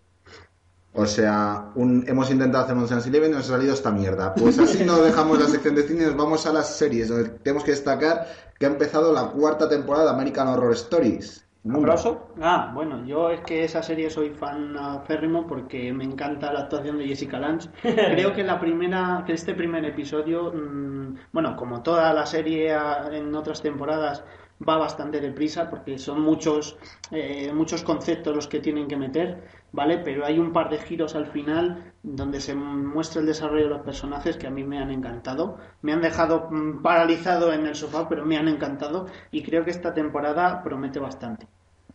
O 0.94 1.06
sea, 1.06 1.70
un- 1.74 2.04
hemos 2.06 2.30
intentado 2.30 2.64
hacer 2.64 2.76
un 2.76 2.84
Eleven 3.06 3.30
y 3.30 3.34
nos 3.34 3.48
ha 3.48 3.54
salido 3.54 3.72
esta 3.74 3.90
mierda. 3.90 4.34
Pues 4.34 4.58
así 4.58 4.84
no 4.84 4.96
dejamos 4.98 5.38
la 5.40 5.46
sección 5.46 5.74
de 5.74 5.82
cine 5.84 6.02
y 6.02 6.06
nos 6.06 6.16
vamos 6.16 6.46
a 6.46 6.52
las 6.52 6.76
series, 6.76 7.08
donde 7.08 7.30
tenemos 7.30 7.64
que 7.64 7.70
destacar 7.70 8.26
que 8.58 8.66
ha 8.66 8.68
empezado 8.68 9.12
la 9.12 9.24
cuarta 9.28 9.68
temporada 9.68 10.04
de 10.06 10.10
American 10.10 10.48
Horror 10.48 10.72
Stories. 10.72 11.46
¿Aplauso? 11.72 12.26
Ah, 12.40 12.72
bueno, 12.74 13.06
yo 13.06 13.30
es 13.30 13.40
que 13.42 13.62
esa 13.62 13.84
serie 13.84 14.10
soy 14.10 14.30
fan 14.30 14.76
férrimo 15.06 15.46
porque 15.46 15.92
me 15.92 16.02
encanta 16.02 16.52
la 16.52 16.60
actuación 16.62 16.98
de 16.98 17.06
Jessica 17.06 17.38
Lange. 17.38 17.68
Creo 17.82 18.32
que 18.34 18.42
la 18.42 18.58
primera, 18.58 19.22
que 19.24 19.32
este 19.34 19.54
primer 19.54 19.84
episodio, 19.84 20.52
mm, 20.52 21.14
bueno, 21.32 21.56
como 21.56 21.80
toda 21.82 22.12
la 22.12 22.26
serie 22.26 22.74
en 23.12 23.32
otras 23.36 23.62
temporadas, 23.62 24.24
va 24.68 24.76
bastante 24.76 25.20
deprisa 25.20 25.70
porque 25.70 25.98
son 25.98 26.20
muchos, 26.20 26.76
eh, 27.12 27.52
muchos 27.54 27.82
conceptos 27.84 28.34
los 28.34 28.48
que 28.48 28.58
tienen 28.60 28.88
que 28.88 28.96
meter, 28.96 29.61
¿vale? 29.72 29.98
Pero 29.98 30.24
hay 30.24 30.38
un 30.38 30.52
par 30.52 30.70
de 30.70 30.78
giros 30.78 31.14
al 31.14 31.26
final 31.26 31.92
donde 32.02 32.40
se 32.40 32.54
muestra 32.54 33.20
el 33.20 33.26
desarrollo 33.26 33.64
de 33.64 33.70
los 33.70 33.82
personajes 33.82 34.36
que 34.36 34.46
a 34.46 34.50
mí 34.50 34.64
me 34.64 34.78
han 34.78 34.90
encantado. 34.90 35.58
Me 35.82 35.92
han 35.92 36.00
dejado 36.02 36.48
mm, 36.50 36.82
paralizado 36.82 37.52
en 37.52 37.66
el 37.66 37.74
sofá, 37.74 38.08
pero 38.08 38.24
me 38.24 38.36
han 38.36 38.48
encantado 38.48 39.06
y 39.30 39.42
creo 39.42 39.64
que 39.64 39.70
esta 39.70 39.94
temporada 39.94 40.62
promete 40.62 40.98
bastante. 40.98 41.46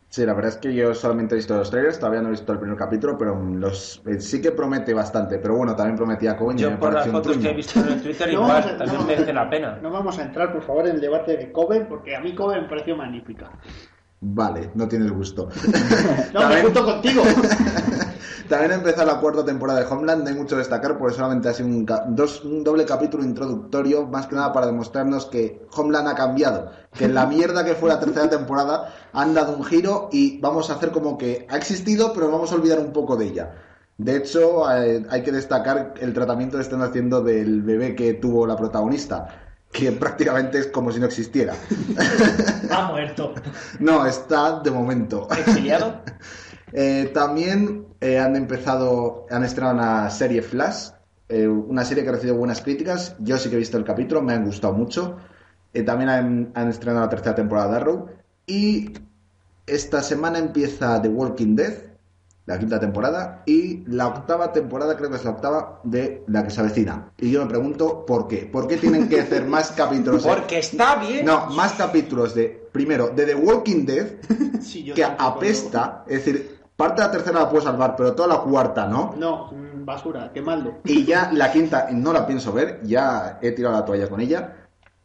Sí, 0.10 0.26
la 0.26 0.34
verdad 0.34 0.52
es 0.54 0.58
que 0.58 0.74
yo 0.74 0.94
solamente 0.96 1.36
he 1.36 1.38
visto 1.38 1.58
los 1.58 1.70
trailers, 1.70 2.00
todavía 2.00 2.22
no 2.22 2.30
he 2.30 2.32
visto 2.32 2.54
el 2.54 2.60
primer 2.60 2.78
capítulo, 2.78 3.18
pero 3.18 3.36
los 3.44 4.02
eh, 4.06 4.22
sí 4.22 4.42
que 4.42 4.52
promete 4.54 4.94
bastante. 4.94 5.38
Pero 5.38 5.58
bueno, 5.58 5.76
también 5.76 5.98
prometía 5.98 6.38
Cohen 6.38 6.58
y 6.58 6.62
me 6.64 6.70
Yo 6.72 6.80
por 6.80 6.94
las 6.94 7.08
fotos 7.10 7.38
que 7.38 7.50
he 7.50 7.54
visto 7.54 7.82
en 7.82 7.88
el 7.90 8.02
Twitter 8.02 8.30
No 8.34 8.46
a- 8.50 8.62
también 8.78 9.02
no- 9.02 9.06
merece 9.06 9.34
la 9.34 9.50
pena. 9.50 9.78
No 9.82 9.92
vamos 9.92 10.18
a 10.18 10.24
entrar, 10.24 10.54
por 10.54 10.62
favor, 10.62 10.88
en 10.88 10.96
el 10.96 11.02
debate 11.02 11.36
de 11.36 11.52
Coven, 11.52 11.88
porque 11.90 12.16
a 12.16 12.22
mí 12.22 12.34
Coven 12.34 12.62
me 12.62 12.70
pareció 12.70 12.96
magnífica. 12.96 13.52
Vale, 14.20 14.72
no 14.76 14.88
tienes 14.88 15.12
gusto. 15.12 15.50
No, 16.34 16.40
me 16.42 16.46
También- 16.46 16.64
junto 16.66 16.86
contigo. 16.86 17.24
También 18.50 18.72
ha 18.72 18.76
empezado 18.76 19.06
la 19.08 19.20
cuarta 19.20 19.44
temporada 19.44 19.82
de 19.82 19.86
Homeland, 19.88 20.24
no 20.24 20.30
hay 20.30 20.36
mucho 20.36 20.56
que 20.56 20.60
destacar 20.60 20.98
porque 20.98 21.16
solamente 21.16 21.50
ha 21.50 21.54
sido 21.54 21.68
un, 21.68 21.86
ca- 21.86 22.06
dos, 22.08 22.46
un 22.46 22.64
doble 22.64 22.86
capítulo 22.86 23.26
introductorio, 23.26 24.06
más 24.08 24.28
que 24.28 24.36
nada 24.36 24.54
para 24.54 24.68
demostrarnos 24.68 25.26
que 25.26 25.68
Homeland 25.76 26.08
ha 26.08 26.16
cambiado, 26.16 26.72
que 26.94 27.06
en 27.06 27.14
la 27.14 27.26
mierda 27.26 27.66
que 27.66 27.76
fue 27.76 27.90
la 27.90 28.00
tercera 28.00 28.30
temporada 28.30 28.94
han 29.12 29.34
dado 29.34 29.54
un 29.58 29.66
giro 29.66 30.08
y 30.14 30.40
vamos 30.40 30.70
a 30.70 30.76
hacer 30.76 30.92
como 30.92 31.18
que 31.18 31.46
ha 31.50 31.58
existido, 31.58 32.14
pero 32.14 32.32
vamos 32.32 32.50
a 32.54 32.56
olvidar 32.56 32.80
un 32.80 32.94
poco 32.94 33.18
de 33.18 33.26
ella. 33.26 33.54
De 33.98 34.16
hecho, 34.16 34.72
eh, 34.72 35.06
hay 35.10 35.24
que 35.24 35.32
destacar 35.34 35.96
el 36.00 36.14
tratamiento 36.14 36.56
que 36.56 36.64
están 36.64 36.82
haciendo 36.84 37.22
del 37.22 37.64
bebé 37.64 37.96
que 37.96 38.14
tuvo 38.14 38.48
la 38.48 38.56
protagonista, 38.56 39.28
que 39.72 39.92
prácticamente 39.92 40.60
es 40.60 40.68
como 40.68 40.92
si 40.92 41.00
no 41.00 41.06
existiera. 41.06 41.54
Ha 42.70 42.88
muerto. 42.92 43.34
No, 43.80 44.06
está 44.06 44.60
de 44.60 44.72
momento. 44.72 45.28
¿Exiliado? 45.32 46.02
Eh, 46.74 47.12
también 47.14 47.88
eh, 48.02 48.20
han 48.20 48.36
empezado, 48.36 49.26
han 49.32 49.46
estrenado 49.46 49.76
una 49.76 50.10
serie 50.10 50.42
Flash, 50.42 50.90
eh, 51.30 51.48
una 51.48 51.86
serie 51.86 52.04
que 52.04 52.10
ha 52.10 52.12
recibido 52.12 52.36
buenas 52.36 52.62
críticas. 52.62 53.16
Yo 53.20 53.38
sí 53.38 53.50
que 53.50 53.56
he 53.56 53.60
visto 53.60 53.78
el 53.78 53.86
capítulo, 53.86 54.22
me 54.22 54.34
han 54.34 54.44
gustado 54.44 54.74
mucho. 54.74 55.18
También 55.86 56.10
han, 56.10 56.52
han 56.56 56.68
estrenado 56.68 57.06
la 57.06 57.10
tercera 57.10 57.36
temporada 57.36 57.70
de 57.70 57.76
Arrow. 57.78 58.10
Y 58.46 58.94
esta 59.66 60.04
semana 60.04 60.40
empieza 60.40 61.02
The 61.02 61.08
Walking 61.08 61.56
Dead, 61.56 61.87
la 62.48 62.58
quinta 62.58 62.80
temporada. 62.80 63.44
Y 63.46 63.84
la 63.88 64.08
octava 64.08 64.52
temporada, 64.52 64.98
creo 64.98 65.10
que 65.12 65.18
es 65.18 65.24
la 65.26 65.32
octava, 65.32 65.82
de 65.84 66.24
la 66.28 66.44
que 66.44 66.50
se 66.50 66.62
avecina. 66.62 67.12
Y 67.20 67.30
yo 67.30 67.42
me 67.44 67.48
pregunto 67.50 68.06
por 68.06 68.28
qué. 68.28 68.50
¿Por 68.52 68.68
qué 68.68 68.78
tienen 68.78 69.08
que 69.08 69.22
hacer 69.22 69.46
más 69.46 69.72
capítulos? 69.72 70.24
de- 70.24 70.30
Porque 70.30 70.60
está 70.60 70.96
bien. 70.96 71.26
No, 71.26 71.48
más 71.52 71.74
capítulos 71.74 72.34
de, 72.34 72.70
primero, 72.72 73.10
de 73.10 73.26
The 73.26 73.36
Walking 73.36 73.86
Dead 73.86 74.08
Sí, 74.62 74.84
yo 74.84 74.96
que 74.96 75.04
apesta, 75.04 76.04
es 76.08 76.26
decir, 76.26 76.58
parte 76.76 77.02
de 77.02 77.08
la 77.08 77.12
tercera 77.12 77.40
la 77.42 77.50
puedo 77.50 77.64
salvar, 77.64 77.96
pero 77.96 78.14
toda 78.16 78.30
la 78.30 78.40
cuarta 78.42 78.88
no. 78.88 79.14
No, 79.18 79.52
mm, 79.52 79.86
basura, 79.86 80.32
quemadlo. 80.34 80.76
Y 80.86 81.04
ya 81.06 81.30
la 81.34 81.52
quinta 81.52 81.88
no 81.92 82.14
la 82.14 82.26
pienso 82.26 82.52
ver, 82.54 82.80
ya 82.84 83.40
he 83.42 83.52
tirado 83.52 83.76
la 83.76 83.86
toalla 83.86 84.10
con 84.10 84.22
ella. 84.22 84.54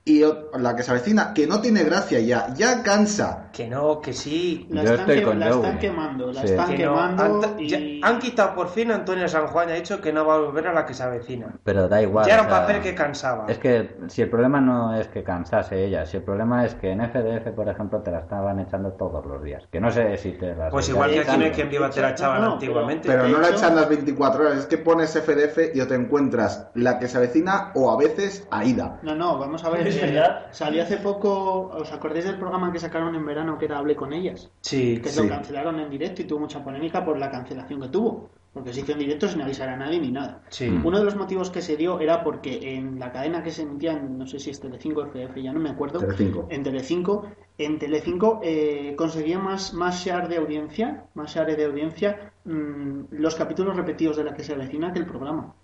Y 0.05 0.25
la 0.59 0.75
que 0.75 0.83
se 0.83 0.91
avecina, 0.91 1.33
que 1.33 1.47
no 1.47 1.61
tiene 1.61 1.85
gracia 1.85 2.19
ya, 2.19 2.53
ya 2.55 2.83
cansa. 2.83 3.51
Que 3.53 3.69
no, 3.69 4.01
que 4.01 4.13
sí. 4.13 4.67
La, 4.71 4.83
Yo 4.83 4.91
están, 4.95 5.01
estoy 5.11 5.19
que- 5.21 5.23
con 5.25 5.39
la 5.39 5.47
Joey. 5.53 5.61
están 5.65 5.79
quemando, 5.79 6.33
la 6.33 6.41
Sí. 6.41 6.47
están 6.49 6.67
Que 6.75 6.85
no. 6.87 6.91
quemando 6.95 7.23
Han, 7.45 7.61
y... 7.61 7.69
ya- 7.69 8.09
han 8.09 8.19
quitado 8.19 8.55
por 8.57 8.69
fin 8.71 8.91
a 8.91 8.97
Antonio 8.97 9.29
San 9.29 9.47
Juan 9.47 9.69
y 9.69 9.73
ha 9.73 9.75
dicho 9.77 10.01
que 10.01 10.13
no 10.13 10.27
va 10.27 10.35
a 10.35 10.39
volver 10.39 10.67
a 10.67 10.73
la 10.73 10.87
que 10.87 10.95
se 10.95 11.05
avecina. 11.05 11.55
Pero 11.63 11.87
da 11.89 12.03
igual. 12.03 12.27
ya 12.27 12.35
era 12.35 12.43
un 12.43 12.49
sea, 12.49 12.61
papel 12.63 12.83
que 12.83 12.97
cansaba. 12.97 13.47
Es 13.49 13.59
que 13.59 13.95
si 14.09 14.23
el 14.23 14.29
problema 14.29 14.61
no 14.61 14.93
es 14.99 15.07
que 15.07 15.23
cansase 15.23 15.85
ella, 15.85 16.05
si 16.05 16.17
el 16.17 16.25
problema 16.25 16.65
es 16.67 16.75
que 16.75 16.91
en 16.91 17.01
FDF, 17.01 17.53
por 17.55 17.69
ejemplo, 17.69 18.01
te 18.01 18.11
la 18.11 18.19
estaban 18.21 18.59
echando 18.59 18.91
todos 18.95 19.25
los 19.25 19.41
días. 19.45 19.69
Que 19.71 19.81
no 19.81 19.93
sé 19.93 20.17
si 20.17 20.33
te 20.33 20.57
las 20.57 20.73
Pues 20.73 20.89
igual 20.89 21.11
que 21.11 21.19
aquí 21.21 21.23
echando. 21.29 21.39
no 21.39 21.45
hay 21.47 21.53
quien 21.53 21.71
viva 21.71 21.91
te 21.91 22.01
la 22.01 22.11
echaban 22.11 22.41
No, 22.43 22.55
antiguamente. 22.55 23.07
Pero 23.09 23.29
no 23.29 23.39
la 23.39 23.51
echan 23.51 23.77
las 23.77 23.89
24 23.89 24.43
horas, 24.47 24.59
es 24.59 24.67
que 24.67 24.79
pones 24.79 25.13
FDF 25.17 25.77
y 25.77 25.81
o 25.81 25.87
te 25.87 25.95
encuentras 25.95 26.71
la 26.75 26.99
que 26.99 27.07
se 27.07 27.19
avecina 27.19 27.71
o 27.77 27.93
a 27.93 27.97
veces 27.97 28.49
AIDA. 28.51 28.99
No, 29.05 29.15
no, 29.15 29.39
vamos 29.39 29.63
a 29.63 29.71
ver. 29.71 29.92
Es 29.97 30.03
eh, 30.03 30.07
verdad. 30.07 30.47
Salió 30.51 30.83
hace 30.83 30.97
poco, 30.99 31.69
¿os 31.75 31.93
acordáis 31.93 32.25
del 32.25 32.39
programa 32.39 32.73
que 32.73 32.79
sacaron 32.79 33.15
en 33.15 33.25
verano 33.25 33.59
que 33.59 33.67
era 33.67 33.79
Hable 33.79 33.97
con 33.97 34.13
ellas? 34.13 34.51
Sí, 34.61 35.01
Que 35.03 35.09
Sí. 35.11 35.23
lo 35.23 35.29
cancelaron 35.29 35.79
en 35.81 35.91
directo 35.91 36.23
y 36.23 36.25
tuvo 36.27 36.41
mucha 36.41 36.63
polémica 36.63 37.05
por 37.05 37.19
la 37.19 37.31
cancelación 37.31 37.81
que 37.81 37.89
tuvo. 37.89 38.31
Porque 38.53 38.75
se 38.75 38.81
hizo 38.81 38.93
en 38.93 38.99
directo 38.99 39.29
sin 39.29 39.41
avisar 39.41 39.71
a 39.71 39.77
nadie 39.79 39.99
ni 39.99 40.11
nada. 40.13 40.43
sí. 40.51 40.69
Uno 40.85 40.99
de 40.99 41.05
los 41.07 41.17
motivos 41.17 41.49
que 41.51 41.63
se 41.63 41.75
dio 41.75 42.01
era 42.01 42.23
porque 42.23 42.75
en 42.75 42.99
la 42.99 43.11
cadena 43.11 43.43
que 43.43 43.51
se 43.51 43.63
emitía, 43.63 43.93
en, 43.93 44.19
no 44.19 44.27
sé 44.27 44.39
si 44.39 44.51
es 44.51 44.61
Telecinco 44.61 45.01
o 45.01 45.07
FF, 45.07 45.43
ya 45.43 45.55
no 45.55 45.59
me 45.61 45.71
acuerdo. 45.71 46.01
Telecinco. 46.01 46.47
En 46.51 46.63
Telecinco, 46.63 47.27
en 47.57 47.79
Telecinco 47.79 48.41
eh, 48.43 48.95
conseguía 48.95 49.39
más, 49.39 49.73
más 49.73 50.05
share 50.05 50.29
de 50.29 50.37
audiencia, 50.37 51.05
más 51.15 51.35
share 51.35 51.57
de 51.57 51.65
audiencia 51.65 52.33
mm, 52.45 53.05
los 53.13 53.35
capítulos 53.37 53.75
repetidos 53.75 54.19
de 54.19 54.25
la 54.25 54.35
que 54.35 54.43
se 54.45 54.53
avecina 54.53 54.93
que 54.93 54.99
el 54.99 55.07
programa. 55.07 55.55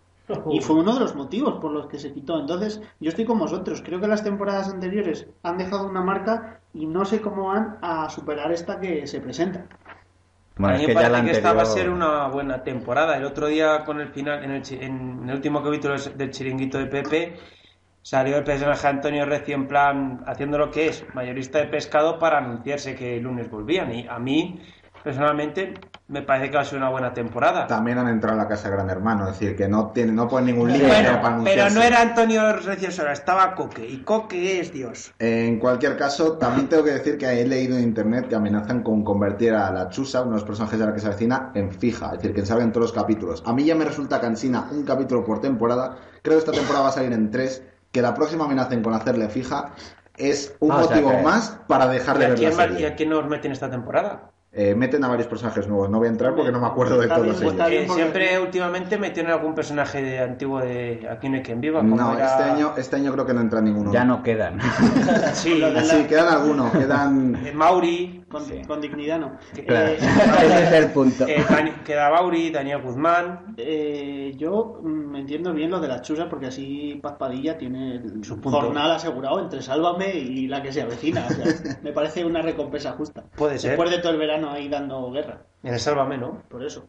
Y 0.49 0.61
fue 0.61 0.77
uno 0.77 0.95
de 0.95 1.01
los 1.01 1.15
motivos 1.15 1.55
por 1.61 1.73
los 1.73 1.87
que 1.89 1.99
se 1.99 2.13
quitó. 2.13 2.39
Entonces, 2.41 2.81
yo 3.01 3.09
estoy 3.11 3.25
con 3.25 3.39
vosotros. 3.39 3.83
Creo 3.83 4.01
que 4.01 4.09
las 4.09 4.25
temporadas 4.25 4.69
anteriores 4.69 5.29
han 5.43 5.59
dejado 5.59 5.89
una 5.89 6.03
marca 6.03 6.63
y 6.73 6.87
no 6.87 7.05
sé 7.05 7.21
cómo 7.21 7.49
van 7.49 7.79
a 7.83 8.09
superar 8.11 8.53
esta 8.53 8.81
que 8.81 9.07
se 9.07 9.21
presenta. 9.21 9.67
Bueno, 10.57 10.75
a 10.75 10.77
es 10.77 10.81
mí 10.81 10.85
que 10.85 10.89
me 10.89 10.95
parece 10.95 11.23
que 11.23 11.31
esta 11.31 11.53
va 11.53 11.63
a 11.63 11.65
ser 11.65 11.89
una 11.89 12.27
buena 12.29 12.63
temporada. 12.65 13.17
El 13.17 13.25
otro 13.25 13.47
día, 13.47 13.85
con 13.85 14.01
el 14.01 14.09
final, 14.09 14.43
en 14.45 14.51
el, 14.51 14.63
chi- 14.63 14.79
en 14.81 15.29
el 15.29 15.35
último 15.37 15.63
capítulo 15.63 15.95
del 16.17 16.31
chiringuito 16.31 16.79
de 16.79 16.87
Pepe, 16.87 17.39
salió 18.03 18.39
el 18.39 18.45
personaje 18.45 18.87
Antonio 18.89 19.25
Recio 19.27 19.55
en 19.55 19.69
plan 19.69 20.23
haciendo 20.27 20.59
lo 20.59 20.71
que 20.71 20.89
es 20.89 21.07
mayorista 21.15 21.59
de 21.59 21.67
pescado 21.69 22.19
para 22.19 22.39
anunciarse 22.39 22.97
que 22.97 23.17
el 23.19 23.23
lunes 23.25 23.51
volvían. 23.51 23.93
Y 23.93 24.07
a 24.09 24.19
mí, 24.19 24.61
personalmente, 25.09 25.73
me 26.09 26.21
parece 26.21 26.51
que 26.51 26.57
va 26.57 26.63
a 26.63 26.67
ser 26.67 26.77
una 26.79 26.91
buena 26.91 27.15
temporada. 27.15 27.67
También 27.67 27.97
han 27.97 28.09
entrado 28.09 28.35
en 28.37 28.43
la 28.43 28.47
casa 28.49 28.69
de 28.69 28.77
Gran 28.77 28.91
Hermano, 28.91 29.27
es 29.27 29.39
decir, 29.39 29.57
que 29.57 29.67
no 29.67 29.87
tiene, 29.91 30.13
no 30.13 30.29
ponen 30.29 30.55
ningún 30.55 30.69
límite 30.71 30.87
Bueno, 30.87 31.09
para 31.09 31.23
pero 31.23 31.27
anunciarse. 31.35 31.75
no 31.79 31.83
era 31.83 32.03
Antonio 32.03 32.53
Recio 32.59 32.91
Sola, 32.91 33.13
estaba 33.13 33.55
Coque. 33.55 33.89
Y 33.89 34.03
Coque 34.03 34.61
es 34.61 34.71
Dios. 34.71 35.15
En 35.19 35.59
cualquier 35.59 35.97
caso, 35.97 36.33
también 36.37 36.69
tengo 36.69 36.85
que 36.85 36.91
decir 36.91 37.17
que 37.17 37.27
he 37.27 37.47
leído 37.47 37.79
en 37.79 37.85
internet 37.85 38.29
que 38.29 38.35
amenazan 38.35 38.83
con 38.83 39.03
convertir 39.03 39.55
a 39.55 39.71
la 39.73 39.89
Chusa, 39.89 40.21
uno 40.21 40.33
de 40.33 40.37
los 40.37 40.45
personajes 40.45 40.79
de 40.79 40.85
la 40.85 40.93
que 40.93 41.01
se 41.01 41.07
avecina, 41.07 41.53
en 41.55 41.73
fija, 41.73 42.07
es 42.09 42.13
decir, 42.19 42.35
que 42.35 42.45
salga 42.45 42.65
en 42.65 42.73
todos 42.73 42.89
los 42.89 42.93
capítulos. 42.93 43.43
A 43.47 43.55
mí 43.55 43.65
ya 43.65 43.75
me 43.75 43.87
resulta 43.87 44.21
cansina 44.21 44.69
un 44.71 44.85
capítulo 44.85 45.25
por 45.25 45.41
temporada. 45.41 45.97
Creo 46.23 46.35
que 46.37 46.41
esta 46.45 46.53
temporada 46.53 46.83
va 46.85 46.89
a 46.91 46.93
salir 46.93 47.13
en 47.15 47.31
tres. 47.31 47.63
Que 47.93 48.03
la 48.03 48.13
próxima 48.13 48.45
amenacen 48.45 48.83
con 48.83 48.93
hacerle 48.93 49.31
fija 49.31 49.73
es 50.19 50.55
un 50.61 50.71
Ah, 50.73 50.77
o 50.77 50.85
sea 50.85 50.97
motivo 50.97 51.11
que- 51.13 51.23
más 51.23 51.59
para 51.67 51.89
dejar 51.89 52.17
¿Y 52.17 52.19
de 52.21 52.27
ver 52.29 52.41
la 52.41 52.53
serie. 52.53 52.81
y 52.81 52.85
a 52.85 52.95
quién 52.95 53.09
nos 53.09 53.27
meten 53.27 53.51
esta 53.53 53.71
temporada? 53.71 54.31
Eh, 54.51 54.75
meten 54.75 55.05
a 55.05 55.09
varios 55.09 55.29
personajes 55.29 55.69
nuevos. 55.69 55.91
No 55.91 55.99
voy 55.99 56.07
a 56.09 56.11
entrar 56.11 56.35
porque 56.35 56.51
no 56.51 56.59
me 56.59 56.67
acuerdo 56.67 56.97
de 56.97 57.03
Está 57.05 57.17
bien, 57.21 57.35
todos 57.35 57.43
pues 57.43 57.55
ellos. 57.55 57.69
bien. 57.69 57.83
Eh, 57.83 57.87
porque- 57.87 58.03
siempre 58.03 58.39
últimamente 58.41 58.99
metieron 58.99 59.31
algún 59.31 59.55
personaje 59.55 60.03
de 60.03 60.21
antiguo 60.21 60.61
de 60.61 61.07
Aquí 61.11 61.29
no 61.29 61.37
hay 61.37 61.43
quien 61.43 61.61
viva. 61.61 61.81
como 61.81 61.95
No, 61.97 62.15
era- 62.15 62.27
este 62.27 62.43
año, 62.45 62.73
este 62.79 62.97
año 62.97 63.13
creo 63.13 63.27
que 63.27 63.35
no 63.35 63.43
entra 63.43 63.61
ninguno. 63.61 63.93
Ya 63.93 64.05
no 64.05 64.23
quedan. 64.23 64.59
Sí, 65.35 65.61
quedan 66.09 66.29
algunos. 66.29 66.73
Quedan 66.73 67.37
Mauri, 67.55 68.25
Con, 68.29 68.45
con 68.67 68.81
dignidad 68.81 69.19
no. 69.19 69.39
Claro, 69.67 69.89
Eh, 69.93 69.99
ese 70.43 70.63
es 70.65 70.73
el 70.73 70.91
punto. 70.93 71.27
eh, 71.27 71.45
queda 71.85 72.11
Mauri, 72.11 72.51
Daniel 72.51 72.83
Guzmán. 72.83 73.55
eh, 73.57 74.35
yo 74.37 74.81
mm, 74.83 75.17
entiendo 75.17 75.53
bien 75.55 75.71
lo 75.71 75.81
de 75.81 75.89
las 75.89 76.03
chusas 76.03 76.27
porque 76.29 76.47
así 76.47 76.99
Paz 77.03 77.15
Padilla 77.19 77.57
tiene 77.57 78.03
Su 78.23 78.41
jornal 78.43 78.93
asegurado 78.93 79.41
entre 79.41 79.63
Sálvame 79.63 80.15
y 80.15 80.47
la 80.47 80.63
que 80.63 80.73
se 80.73 80.83
avecina. 80.83 81.27
O 81.27 81.33
sea, 81.33 81.45
me 81.83 81.93
parece 81.93 82.25
una 82.25 82.43
recompensa 82.43 82.93
justa. 82.93 83.25
Puede 83.37 83.59
ser. 83.59 83.71
Después 83.71 83.91
de 83.91 83.99
todo 83.99 84.13
el 84.13 84.19
verano 84.19 84.51
ahí 84.51 84.69
dando 84.69 85.11
guerra. 85.11 85.43
En 85.63 85.75
el 85.75 85.81
Sálvame, 85.81 86.19
¿no? 86.19 86.43
Por 86.49 86.65
eso. 86.65 86.85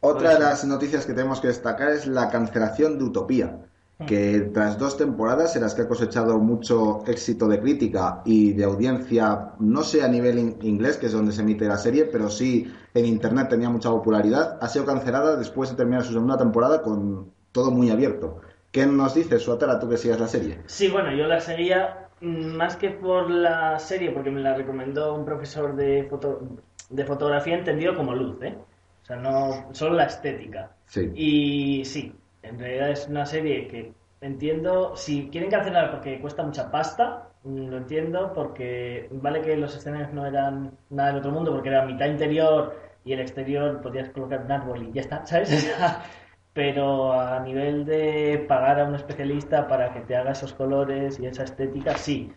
Otra 0.00 0.32
de 0.34 0.40
las 0.40 0.64
noticias 0.64 1.04
que 1.04 1.12
tenemos 1.12 1.40
que 1.42 1.48
destacar 1.48 1.90
es 1.90 2.06
la 2.06 2.30
cancelación 2.30 2.98
de 2.98 3.04
Utopía, 3.04 3.66
que 4.06 4.50
tras 4.54 4.78
dos 4.78 4.96
temporadas 4.96 5.54
en 5.56 5.62
las 5.62 5.74
que 5.74 5.82
ha 5.82 5.88
cosechado 5.88 6.38
mucho 6.38 7.02
éxito 7.06 7.48
de 7.48 7.60
crítica 7.60 8.22
y 8.24 8.52
de 8.52 8.64
audiencia, 8.64 9.52
no 9.58 9.82
sé 9.82 10.02
a 10.02 10.08
nivel 10.08 10.38
in- 10.38 10.56
inglés, 10.62 10.96
que 10.96 11.06
es 11.06 11.12
donde 11.12 11.32
se 11.32 11.42
emite 11.42 11.66
la 11.66 11.76
serie, 11.78 12.06
pero 12.06 12.30
sí 12.30 12.72
en 12.94 13.06
internet 13.06 13.48
tenía 13.48 13.68
mucha 13.70 13.90
popularidad, 13.90 14.58
ha 14.60 14.68
sido 14.68 14.84
cancelada 14.86 15.36
después 15.36 15.70
de 15.70 15.76
terminar 15.76 16.02
su 16.02 16.12
segunda 16.12 16.36
temporada 16.38 16.82
con 16.82 17.30
todo 17.52 17.70
muy 17.70 17.90
abierto. 17.90 18.40
¿Qué 18.72 18.86
nos 18.86 19.14
dices, 19.14 19.42
Suatara, 19.42 19.78
tú 19.78 19.88
que 19.88 19.96
sigas 19.96 20.20
la 20.20 20.28
serie? 20.28 20.60
Sí, 20.66 20.88
bueno, 20.88 21.12
yo 21.14 21.26
la 21.26 21.40
seguía 21.40 22.08
más 22.20 22.76
que 22.76 22.90
por 22.90 23.30
la 23.30 23.78
serie, 23.78 24.10
porque 24.12 24.30
me 24.30 24.40
la 24.40 24.54
recomendó 24.54 25.14
un 25.14 25.24
profesor 25.24 25.74
de, 25.74 26.04
foto, 26.08 26.40
de 26.88 27.04
fotografía 27.04 27.56
entendido 27.56 27.96
como 27.96 28.14
luz, 28.14 28.40
¿eh? 28.42 28.56
O 29.02 29.06
sea, 29.06 29.16
no 29.16 29.68
solo 29.72 29.94
la 29.94 30.04
estética. 30.04 30.70
Sí. 30.86 31.10
Y 31.14 31.84
sí, 31.84 32.12
en 32.50 32.58
realidad 32.58 32.90
es 32.90 33.08
una 33.08 33.24
serie 33.26 33.68
que 33.68 33.92
entiendo, 34.20 34.96
si 34.96 35.28
quieren 35.30 35.50
cancelar 35.50 35.90
porque 35.90 36.20
cuesta 36.20 36.42
mucha 36.42 36.70
pasta, 36.70 37.28
mm, 37.44 37.68
lo 37.68 37.76
entiendo, 37.78 38.32
porque 38.34 39.08
vale 39.10 39.40
que 39.40 39.56
los 39.56 39.74
escenarios 39.76 40.12
no 40.12 40.26
eran 40.26 40.72
nada 40.90 41.10
del 41.10 41.18
otro 41.18 41.32
mundo, 41.32 41.52
porque 41.52 41.68
era 41.70 41.84
mitad 41.84 42.06
interior 42.06 42.76
y 43.04 43.12
el 43.12 43.20
exterior 43.20 43.80
podías 43.80 44.10
colocar 44.10 44.42
un 44.42 44.52
árbol 44.52 44.88
y 44.88 44.92
ya 44.92 45.00
está, 45.02 45.24
¿sabes? 45.26 45.50
Pero 46.52 47.12
a 47.12 47.40
nivel 47.40 47.84
de 47.84 48.44
pagar 48.48 48.80
a 48.80 48.84
un 48.84 48.94
especialista 48.96 49.68
para 49.68 49.92
que 49.92 50.00
te 50.00 50.16
haga 50.16 50.32
esos 50.32 50.52
colores 50.52 51.18
y 51.20 51.26
esa 51.26 51.44
estética, 51.44 51.96
sí. 51.96 52.32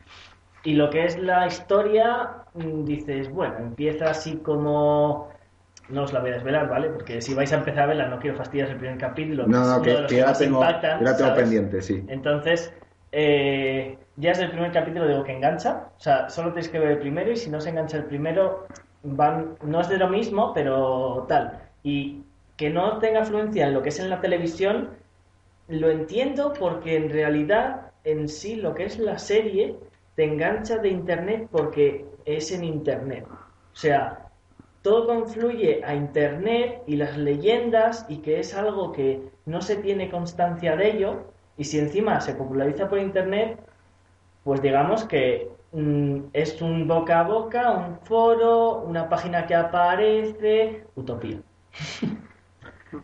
Y 0.64 0.74
lo 0.76 0.90
que 0.90 1.06
es 1.06 1.18
la 1.18 1.48
historia, 1.48 2.46
mm, 2.54 2.86
dices, 2.86 3.30
bueno, 3.30 3.58
empieza 3.58 4.06
así 4.06 4.38
como... 4.38 5.33
No 5.90 6.04
os 6.04 6.14
la 6.14 6.22
voy 6.22 6.32
a 6.32 6.34
desvelar, 6.36 6.70
¿vale? 6.70 6.90
Porque 6.90 7.22
si 7.22 7.34
vais 7.34 7.52
a 7.52 7.58
empezar 7.58 7.84
a 7.84 7.88
verla, 7.88 8.08
no 8.08 8.20
quiero 8.20 8.38
fastidiaros 8.38 8.74
el 8.74 8.80
primer 8.80 8.98
capítulo. 8.98 9.46
No, 9.48 9.66
no, 9.66 9.82
que, 9.82 9.92
ya 10.10 10.34
tengo, 10.34 10.60
impactan, 10.60 11.00
ya 11.00 11.06
la 11.06 11.18
tengo 11.18 11.30
¿sabes? 11.30 11.44
pendiente, 11.44 11.82
sí. 11.82 12.04
Entonces, 12.08 12.74
eh, 13.12 13.98
ya 14.16 14.32
es 14.32 14.40
el 14.40 14.50
primer 14.50 14.72
capítulo 14.72 15.08
digo 15.08 15.24
que 15.24 15.34
engancha. 15.34 15.90
O 15.98 16.00
sea, 16.00 16.30
solo 16.30 16.50
tenéis 16.50 16.70
que 16.70 16.80
ver 16.80 16.92
el 16.92 17.00
primero 17.00 17.32
y 17.32 17.36
si 17.36 17.50
no 17.50 17.60
se 17.60 17.70
engancha 17.70 17.98
el 17.98 18.06
primero, 18.06 18.68
van, 19.04 19.56
no 19.64 19.82
es 19.82 19.90
de 19.90 19.98
lo 19.98 20.10
mismo, 20.10 20.54
pero 20.54 21.26
tal. 21.28 21.60
Y 21.84 22.24
que 22.58 22.70
no 22.70 23.00
tenga 23.00 23.22
afluencia 23.22 23.68
en 23.68 23.74
lo 23.74 23.82
que 23.82 23.90
es 23.90 24.00
en 24.00 24.10
la 24.10 24.22
televisión, 24.22 24.90
lo 25.68 25.90
entiendo 25.90 26.54
porque 26.58 26.96
en 26.96 27.10
realidad 27.10 27.92
en 28.04 28.28
sí 28.28 28.56
lo 28.56 28.74
que 28.74 28.86
es 28.86 29.00
la 29.00 29.18
serie 29.18 29.76
te 30.16 30.24
engancha 30.24 30.78
de 30.78 30.90
internet 30.90 31.48
porque 31.52 32.06
es 32.26 32.52
en 32.52 32.64
internet. 32.64 33.26
O 33.30 33.76
sea, 33.76 34.23
todo 34.84 35.08
confluye 35.08 35.84
a 35.86 35.96
internet 35.96 36.84
y 36.88 36.98
las 36.98 37.18
leyendas 37.18 38.06
y 38.10 38.18
que 38.20 38.40
es 38.42 38.54
algo 38.56 38.92
que 38.94 39.32
no 39.46 39.62
se 39.62 39.78
tiene 39.78 40.12
constancia 40.12 40.76
de 40.78 40.92
ello 40.92 41.34
y 41.58 41.66
si 41.66 41.80
encima 41.80 42.22
se 42.22 42.36
populariza 42.36 42.90
por 42.90 43.00
internet 43.00 43.60
pues 44.44 44.62
digamos 44.62 45.06
que 45.06 45.50
mm, 45.72 46.20
es 46.34 46.62
un 46.62 46.88
boca 46.88 47.22
a 47.22 47.24
boca, 47.24 47.72
un 47.72 48.00
foro, 48.00 48.80
una 48.84 49.10
página 49.10 49.46
que 49.48 49.56
aparece, 49.56 50.86
utopía. 50.96 51.42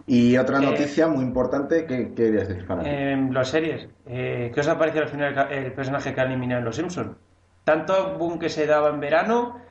Y 0.05 0.37
otra 0.37 0.59
Eh, 0.59 0.61
noticia 0.61 1.07
muy 1.07 1.23
importante, 1.23 1.85
¿qué, 1.87 2.09
qué 2.09 2.13
querías 2.15 2.47
decir, 2.49 2.65
Fran? 2.65 2.99
En 2.99 3.33
las 3.33 3.49
series. 3.49 3.89
Eh, 4.05 4.51
¿Qué 4.53 4.59
os 4.61 4.67
ha 4.67 4.77
parecido 4.77 5.03
al 5.03 5.09
final 5.09 5.29
el, 5.29 5.35
ca- 5.35 5.49
el 5.49 5.73
personaje 5.73 6.13
que 6.13 6.21
han 6.21 6.27
eliminado 6.29 6.59
en 6.59 6.65
Los 6.65 6.75
Simpsons? 6.77 7.17
Tanto 7.63 8.17
boom 8.17 8.39
que 8.39 8.49
se 8.49 8.65
daba 8.65 8.89
en 8.89 8.99
verano, 8.99 9.61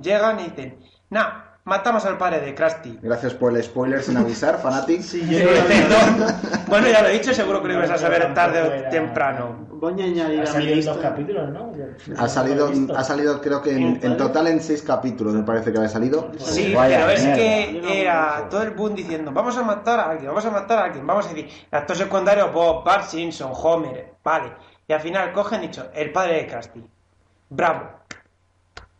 llegan 0.00 0.40
y 0.40 0.44
dicen, 0.44 0.78
nah, 1.10 1.44
matamos 1.64 2.04
al 2.06 2.16
padre 2.18 2.40
de 2.40 2.54
Krusty. 2.54 2.98
Gracias 3.02 3.34
por 3.34 3.54
el 3.56 3.62
spoiler 3.62 4.02
sin 4.02 4.16
avisar, 4.16 4.58
Fanatic. 4.62 5.02
Perdón. 5.02 6.34
bueno, 6.66 6.88
ya 6.88 7.02
lo 7.02 7.08
he 7.08 7.12
dicho, 7.12 7.32
seguro 7.34 7.60
que 7.62 7.68
lo 7.68 7.74
ibas 7.74 7.90
a 7.90 7.98
saber 7.98 8.32
tarde 8.34 8.62
o 8.62 8.90
temprano. 8.90 9.66
Voy 9.80 9.92
a 10.00 10.04
añadir 10.06 10.40
Ha 10.40 10.50
a 10.50 10.54
mi 10.54 10.64
en 10.64 10.68
dos 10.70 10.76
lista. 10.96 11.00
capítulos, 11.00 11.50
¿no? 11.50 11.72
Ha 12.16 12.28
salido, 12.28 12.68
ha 12.96 13.04
salido 13.04 13.40
creo 13.40 13.62
que 13.62 13.70
en, 13.76 14.00
en 14.02 14.16
total 14.16 14.48
en 14.48 14.60
seis 14.60 14.82
capítulos, 14.82 15.34
me 15.34 15.44
parece 15.44 15.70
que 15.70 15.78
había 15.78 15.88
salido. 15.88 16.32
Sí, 16.38 16.74
Vaya 16.74 17.00
pero 17.06 17.10
es 17.12 17.22
mierda. 17.24 17.36
que 17.36 18.00
era 18.02 18.46
todo 18.50 18.62
el 18.62 18.70
boom 18.70 18.96
diciendo, 18.96 19.30
vamos 19.32 19.56
a 19.56 19.62
matar 19.62 20.00
a 20.00 20.10
alguien, 20.10 20.28
vamos 20.30 20.44
a 20.46 20.50
matar 20.50 20.78
a 20.80 20.84
alguien, 20.86 21.06
vamos 21.06 21.26
a 21.26 21.28
decir, 21.28 21.48
actor 21.70 21.96
secundario, 21.96 22.50
Bob, 22.50 22.84
Bart 22.84 23.04
Simpson, 23.04 23.52
Homer, 23.54 24.14
vale. 24.24 24.52
Y 24.88 24.92
al 24.92 25.00
final 25.00 25.32
cogen 25.32 25.62
y 25.62 25.66
dicho, 25.68 25.86
el 25.94 26.10
padre 26.10 26.34
de 26.42 26.46
Krusty. 26.48 26.84
Bravo. 27.50 27.97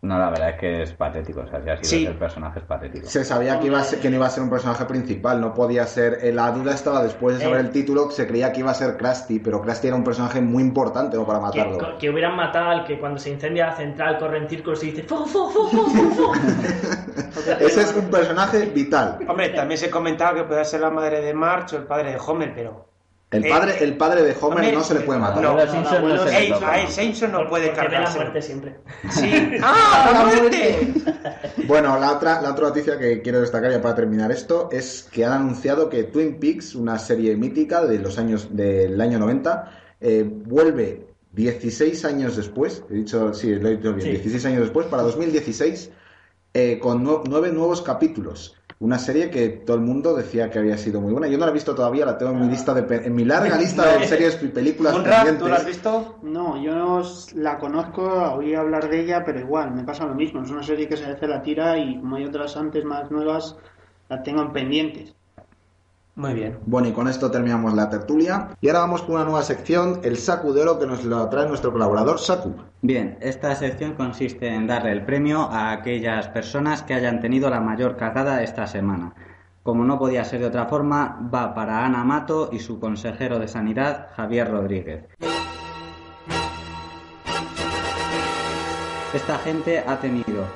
No, 0.01 0.17
la 0.17 0.31
verdad 0.31 0.51
es 0.51 0.61
que 0.61 0.83
es 0.83 0.93
patético. 0.93 1.41
O 1.41 1.47
sea, 1.49 1.61
si 1.61 1.71
ha 1.71 1.77
sido 1.77 1.89
Sí. 1.89 2.07
el 2.07 2.15
personaje 2.17 2.61
es 2.61 2.65
patético. 2.65 3.07
Se 3.09 3.25
sabía 3.25 3.59
que, 3.59 3.67
iba 3.67 3.81
a 3.81 3.83
ser, 3.83 3.99
que 3.99 4.09
no 4.09 4.15
iba 4.15 4.27
a 4.27 4.31
ser 4.31 4.45
un 4.45 4.51
personaje 4.51 4.85
principal, 4.85 5.41
no 5.41 5.53
podía 5.55 5.87
ser. 5.89 6.21
eh, 6.23 6.33
La 6.33 6.53
duda 6.53 6.73
estaba 6.73 7.03
después 7.03 7.37
de 7.37 7.43
saber 7.45 7.59
Eh. 7.59 7.63
el 7.63 7.71
título, 7.71 8.09
se 8.13 8.25
creía 8.29 8.53
que 8.53 8.61
iba 8.61 8.71
a 8.71 8.75
ser 8.75 8.97
Krusty, 8.97 9.41
pero 9.41 9.61
Krusty 9.61 9.89
era 9.89 9.97
un 9.97 10.05
personaje 10.05 10.41
muy 10.41 10.63
importante 10.63 11.17
¿no? 11.17 11.27
para 11.27 11.41
Que, 11.51 11.65
matarlo. 11.65 11.99
que 11.99 12.11
hubieran 12.11 12.37
matado 12.37 12.71
al 12.71 12.85
que 12.85 13.01
cuando 13.01 13.19
se 13.19 13.31
incendia 13.31 13.67
la 13.67 13.77
central 13.77 14.19
corre 14.19 14.39
en 14.39 14.49
círculos 14.49 14.85
y 14.85 14.93
dice 14.93 15.03
¡Fu, 15.03 15.27
fu, 15.27 15.49
fu, 15.51 15.69
fu, 15.69 15.91
fu, 15.91 16.11
fu". 16.15 16.33
Ese 17.61 17.83
es 17.83 17.95
un 17.97 18.09
personaje 18.09 18.67
vital. 18.67 19.19
Hombre, 19.29 19.49
también 19.49 19.79
se 19.79 19.91
comentaba 19.91 20.35
que 20.37 20.45
podía 20.45 20.65
ser 20.65 20.81
la 20.81 20.91
madre 20.91 21.21
de 21.23 21.35
March 21.35 21.73
o 21.73 21.77
el 21.77 21.85
padre 21.85 22.13
de 22.13 22.19
Homer, 22.25 22.53
pero... 22.55 22.88
El 23.31 23.45
Eh, 23.45 23.49
padre, 23.51 23.85
el 23.85 23.97
padre 23.99 24.23
de 24.23 24.35
Homer 24.41 24.59
Homer- 24.65 24.75
no 24.75 24.83
se 24.83 24.95
le 24.95 25.01
puede 25.01 25.19
matar. 25.21 25.43
No, 25.43 25.51
A 25.51 25.65
no 25.67 25.71
se 25.71 26.65
a 26.65 26.81
él 26.81 26.89
Simpson 26.89 27.31
no 27.33 27.47
puede 27.47 27.67
Porque 27.69 27.81
ve 27.83 27.87
la 27.87 27.91
cargarse. 27.91 28.19
muerte 28.19 28.41
siempre. 28.43 28.77
Sí. 29.11 29.31
¡Ah, 29.63 30.11
la 30.15 30.25
muerte! 30.25 30.95
Bueno, 31.67 31.99
la 31.99 32.13
otra, 32.13 32.41
la 32.41 32.53
otra 32.53 32.69
noticia 32.69 32.99
que 32.99 33.21
quiero 33.21 33.43
destacar 33.43 33.71
ya 33.71 33.83
para 33.83 33.95
terminar 33.95 34.33
esto 34.33 34.71
es 34.73 35.07
que 35.13 35.27
han 35.27 35.33
anunciado 35.35 35.91
que 35.91 36.05
Twin 36.05 36.41
Peaks, 36.41 36.75
una 36.75 36.99
serie 36.99 37.37
mítica 37.37 37.85
de 37.85 37.99
los 37.99 38.17
años 38.19 38.49
del 38.57 38.99
año 38.99 39.19
90, 39.19 39.73
eh, 40.01 40.25
vuelve 40.27 41.09
16 41.33 42.07
años 42.07 42.35
después, 42.35 42.83
he 42.91 42.95
dicho, 42.95 43.35
sí, 43.35 43.55
lo 43.57 43.69
he 43.69 43.77
dicho 43.77 43.93
bien, 43.93 44.07
Sí. 44.07 44.11
16 44.13 44.47
años 44.47 44.61
después, 44.63 44.87
para 44.87 45.03
2016, 45.03 45.91
eh, 46.55 46.79
con 46.79 47.05
nue- 47.05 47.23
nueve 47.29 47.53
nuevos 47.53 47.83
capítulos. 47.83 48.55
Una 48.81 48.99
serie 48.99 49.29
que 49.31 49.49
todo 49.49 49.77
el 49.77 49.83
mundo 49.83 50.15
decía 50.17 50.51
que 50.51 50.59
había 50.59 50.79
sido 50.79 51.01
muy 51.01 51.13
buena. 51.13 51.27
Yo 51.29 51.37
no 51.39 51.45
la 51.45 51.51
he 51.51 51.55
visto 51.55 51.75
todavía, 51.75 52.07
la 52.07 52.17
tengo 52.17 52.33
en 52.33 52.41
mi 52.41 52.49
lista 52.49 52.75
de 52.75 52.85
pe- 52.85 53.07
en 53.07 53.15
mi 53.15 53.25
larga 53.25 53.57
lista 53.65 53.99
de 53.99 54.07
series 54.07 54.41
y 54.43 54.49
películas 54.49 54.95
Munra, 54.95 55.21
¿tú 55.23 55.25
pendientes. 55.25 55.49
la 55.49 55.57
has 55.57 55.67
visto? 55.67 56.19
No, 56.23 56.63
yo 56.63 56.75
no 56.75 57.03
la 57.35 57.59
conozco, 57.59 58.03
oí 58.35 58.55
hablar 58.55 58.89
de 58.89 59.01
ella, 59.01 59.25
pero 59.25 59.41
igual, 59.41 59.73
me 59.75 59.85
pasa 59.85 60.07
lo 60.07 60.15
mismo. 60.15 60.43
Es 60.43 60.51
una 60.51 60.63
serie 60.63 60.89
que 60.89 60.97
se 60.97 61.07
hace 61.07 61.27
la 61.29 61.43
tira 61.43 61.77
y 61.79 61.99
como 62.01 62.17
hay 62.17 62.25
otras 62.25 62.57
antes 62.57 62.85
más 62.85 63.11
nuevas, 63.11 63.57
la 64.09 64.23
tengo 64.23 64.43
en 64.43 64.53
pendientes. 64.53 65.17
Muy 66.19 66.35
bien. 66.35 66.59
Bueno, 66.67 66.89
y 66.89 66.93
con 66.93 67.07
esto 67.07 67.31
terminamos 67.31 67.75
la 67.75 67.89
tertulia. 67.91 68.49
Y 68.61 68.67
ahora 68.67 68.81
vamos 68.81 69.03
con 69.03 69.15
una 69.15 69.25
nueva 69.25 69.43
sección, 69.43 70.01
el 70.03 70.17
Saku 70.17 70.53
de 70.53 70.63
Oro, 70.63 70.81
que 70.81 70.85
nos 70.85 71.05
lo 71.05 71.29
trae 71.29 71.47
nuestro 71.47 71.71
colaborador, 71.71 72.19
Saku. 72.19 72.57
Bien, 72.83 73.17
esta 73.21 73.55
sección 73.55 73.95
consiste 73.95 74.49
en 74.49 74.67
darle 74.67 74.91
el 74.91 75.05
premio 75.05 75.43
a 75.43 75.71
aquellas 75.71 76.27
personas 76.27 76.83
que 76.83 76.95
hayan 76.95 77.21
tenido 77.21 77.49
la 77.51 77.61
mayor 77.61 77.97
cagada 77.97 78.43
esta 78.43 78.67
semana. 78.67 79.15
Como 79.63 79.85
no 79.85 79.97
podía 79.97 80.25
ser 80.25 80.41
de 80.41 80.47
otra 80.47 80.67
forma, 80.67 81.31
va 81.33 81.55
para 81.55 81.85
Ana 81.85 82.03
Mato 82.03 82.51
y 82.51 82.59
su 82.59 82.81
consejero 82.81 83.39
de 83.39 83.47
Sanidad, 83.47 84.09
Javier 84.17 84.51
Rodríguez. 84.51 85.05
Esta 89.15 89.39
gente 89.39 89.85
ha 89.87 90.01
tenido 90.01 90.47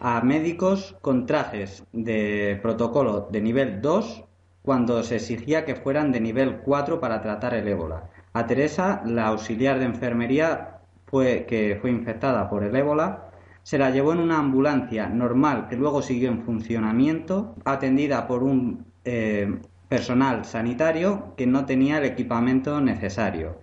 a 0.00 0.22
médicos 0.22 0.96
con 1.02 1.26
trajes 1.26 1.84
de 1.92 2.58
protocolo 2.62 3.28
de 3.30 3.42
nivel 3.42 3.82
2 3.82 4.24
cuando 4.62 5.02
se 5.02 5.16
exigía 5.16 5.64
que 5.64 5.74
fueran 5.74 6.12
de 6.12 6.20
nivel 6.20 6.58
4 6.58 7.00
para 7.00 7.22
tratar 7.22 7.54
el 7.54 7.68
ébola. 7.68 8.10
A 8.32 8.46
Teresa, 8.46 9.02
la 9.04 9.28
auxiliar 9.28 9.78
de 9.78 9.86
enfermería 9.86 10.80
fue, 11.06 11.46
que 11.48 11.78
fue 11.80 11.90
infectada 11.90 12.48
por 12.48 12.62
el 12.62 12.76
ébola, 12.76 13.30
se 13.62 13.78
la 13.78 13.90
llevó 13.90 14.12
en 14.12 14.20
una 14.20 14.38
ambulancia 14.38 15.08
normal 15.08 15.68
que 15.68 15.76
luego 15.76 16.02
siguió 16.02 16.30
en 16.30 16.42
funcionamiento, 16.42 17.54
atendida 17.64 18.26
por 18.26 18.42
un 18.42 18.86
eh, 19.04 19.58
personal 19.88 20.44
sanitario 20.44 21.34
que 21.36 21.46
no 21.46 21.66
tenía 21.66 21.98
el 21.98 22.04
equipamiento 22.04 22.80
necesario. 22.80 23.58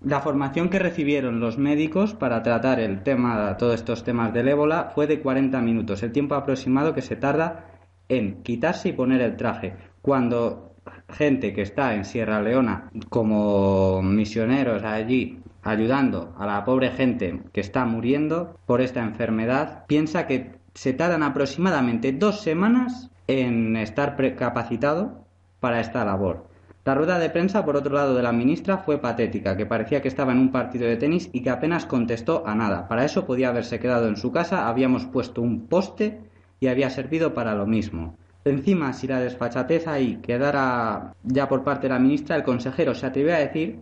La 0.00 0.20
formación 0.20 0.68
que 0.68 0.78
recibieron 0.78 1.40
los 1.40 1.58
médicos 1.58 2.14
para 2.14 2.42
tratar 2.42 2.78
el 2.78 3.02
tema, 3.02 3.56
todos 3.56 3.74
estos 3.74 4.04
temas 4.04 4.32
del 4.32 4.48
ébola 4.48 4.92
fue 4.94 5.06
de 5.06 5.20
40 5.20 5.60
minutos, 5.62 6.02
el 6.02 6.12
tiempo 6.12 6.34
aproximado 6.34 6.94
que 6.94 7.02
se 7.02 7.16
tarda 7.16 7.64
en 8.08 8.42
quitarse 8.42 8.90
y 8.90 8.92
poner 8.92 9.20
el 9.20 9.36
traje. 9.36 9.74
Cuando 10.06 10.76
gente 11.08 11.52
que 11.52 11.62
está 11.62 11.96
en 11.96 12.04
Sierra 12.04 12.40
Leona 12.40 12.92
como 13.08 14.00
misioneros 14.02 14.84
allí 14.84 15.40
ayudando 15.64 16.32
a 16.38 16.46
la 16.46 16.64
pobre 16.64 16.92
gente 16.92 17.42
que 17.52 17.60
está 17.60 17.84
muriendo 17.86 18.56
por 18.66 18.80
esta 18.80 19.02
enfermedad, 19.02 19.84
piensa 19.88 20.28
que 20.28 20.52
se 20.74 20.92
tardan 20.92 21.24
aproximadamente 21.24 22.12
dos 22.12 22.40
semanas 22.40 23.10
en 23.26 23.74
estar 23.74 24.14
capacitado 24.36 25.24
para 25.58 25.80
esta 25.80 26.04
labor. 26.04 26.46
La 26.84 26.94
rueda 26.94 27.18
de 27.18 27.30
prensa, 27.30 27.64
por 27.64 27.74
otro 27.74 27.92
lado, 27.92 28.14
de 28.14 28.22
la 28.22 28.30
ministra 28.30 28.78
fue 28.78 28.98
patética, 28.98 29.56
que 29.56 29.66
parecía 29.66 30.02
que 30.02 30.08
estaba 30.08 30.30
en 30.30 30.38
un 30.38 30.52
partido 30.52 30.86
de 30.86 30.98
tenis 30.98 31.30
y 31.32 31.42
que 31.42 31.50
apenas 31.50 31.84
contestó 31.84 32.46
a 32.46 32.54
nada. 32.54 32.86
Para 32.86 33.04
eso 33.04 33.26
podía 33.26 33.48
haberse 33.48 33.80
quedado 33.80 34.06
en 34.06 34.16
su 34.16 34.30
casa, 34.30 34.68
habíamos 34.68 35.04
puesto 35.04 35.42
un 35.42 35.66
poste 35.66 36.20
y 36.60 36.68
había 36.68 36.90
servido 36.90 37.34
para 37.34 37.56
lo 37.56 37.66
mismo. 37.66 38.16
Encima, 38.46 38.92
si 38.92 39.08
la 39.08 39.18
desfachatez 39.18 39.88
ahí 39.88 40.20
quedara 40.22 41.16
ya 41.24 41.48
por 41.48 41.64
parte 41.64 41.88
de 41.88 41.94
la 41.94 41.98
ministra, 41.98 42.36
el 42.36 42.44
consejero 42.44 42.94
se 42.94 43.04
atrevió 43.04 43.34
a 43.34 43.38
decir 43.38 43.80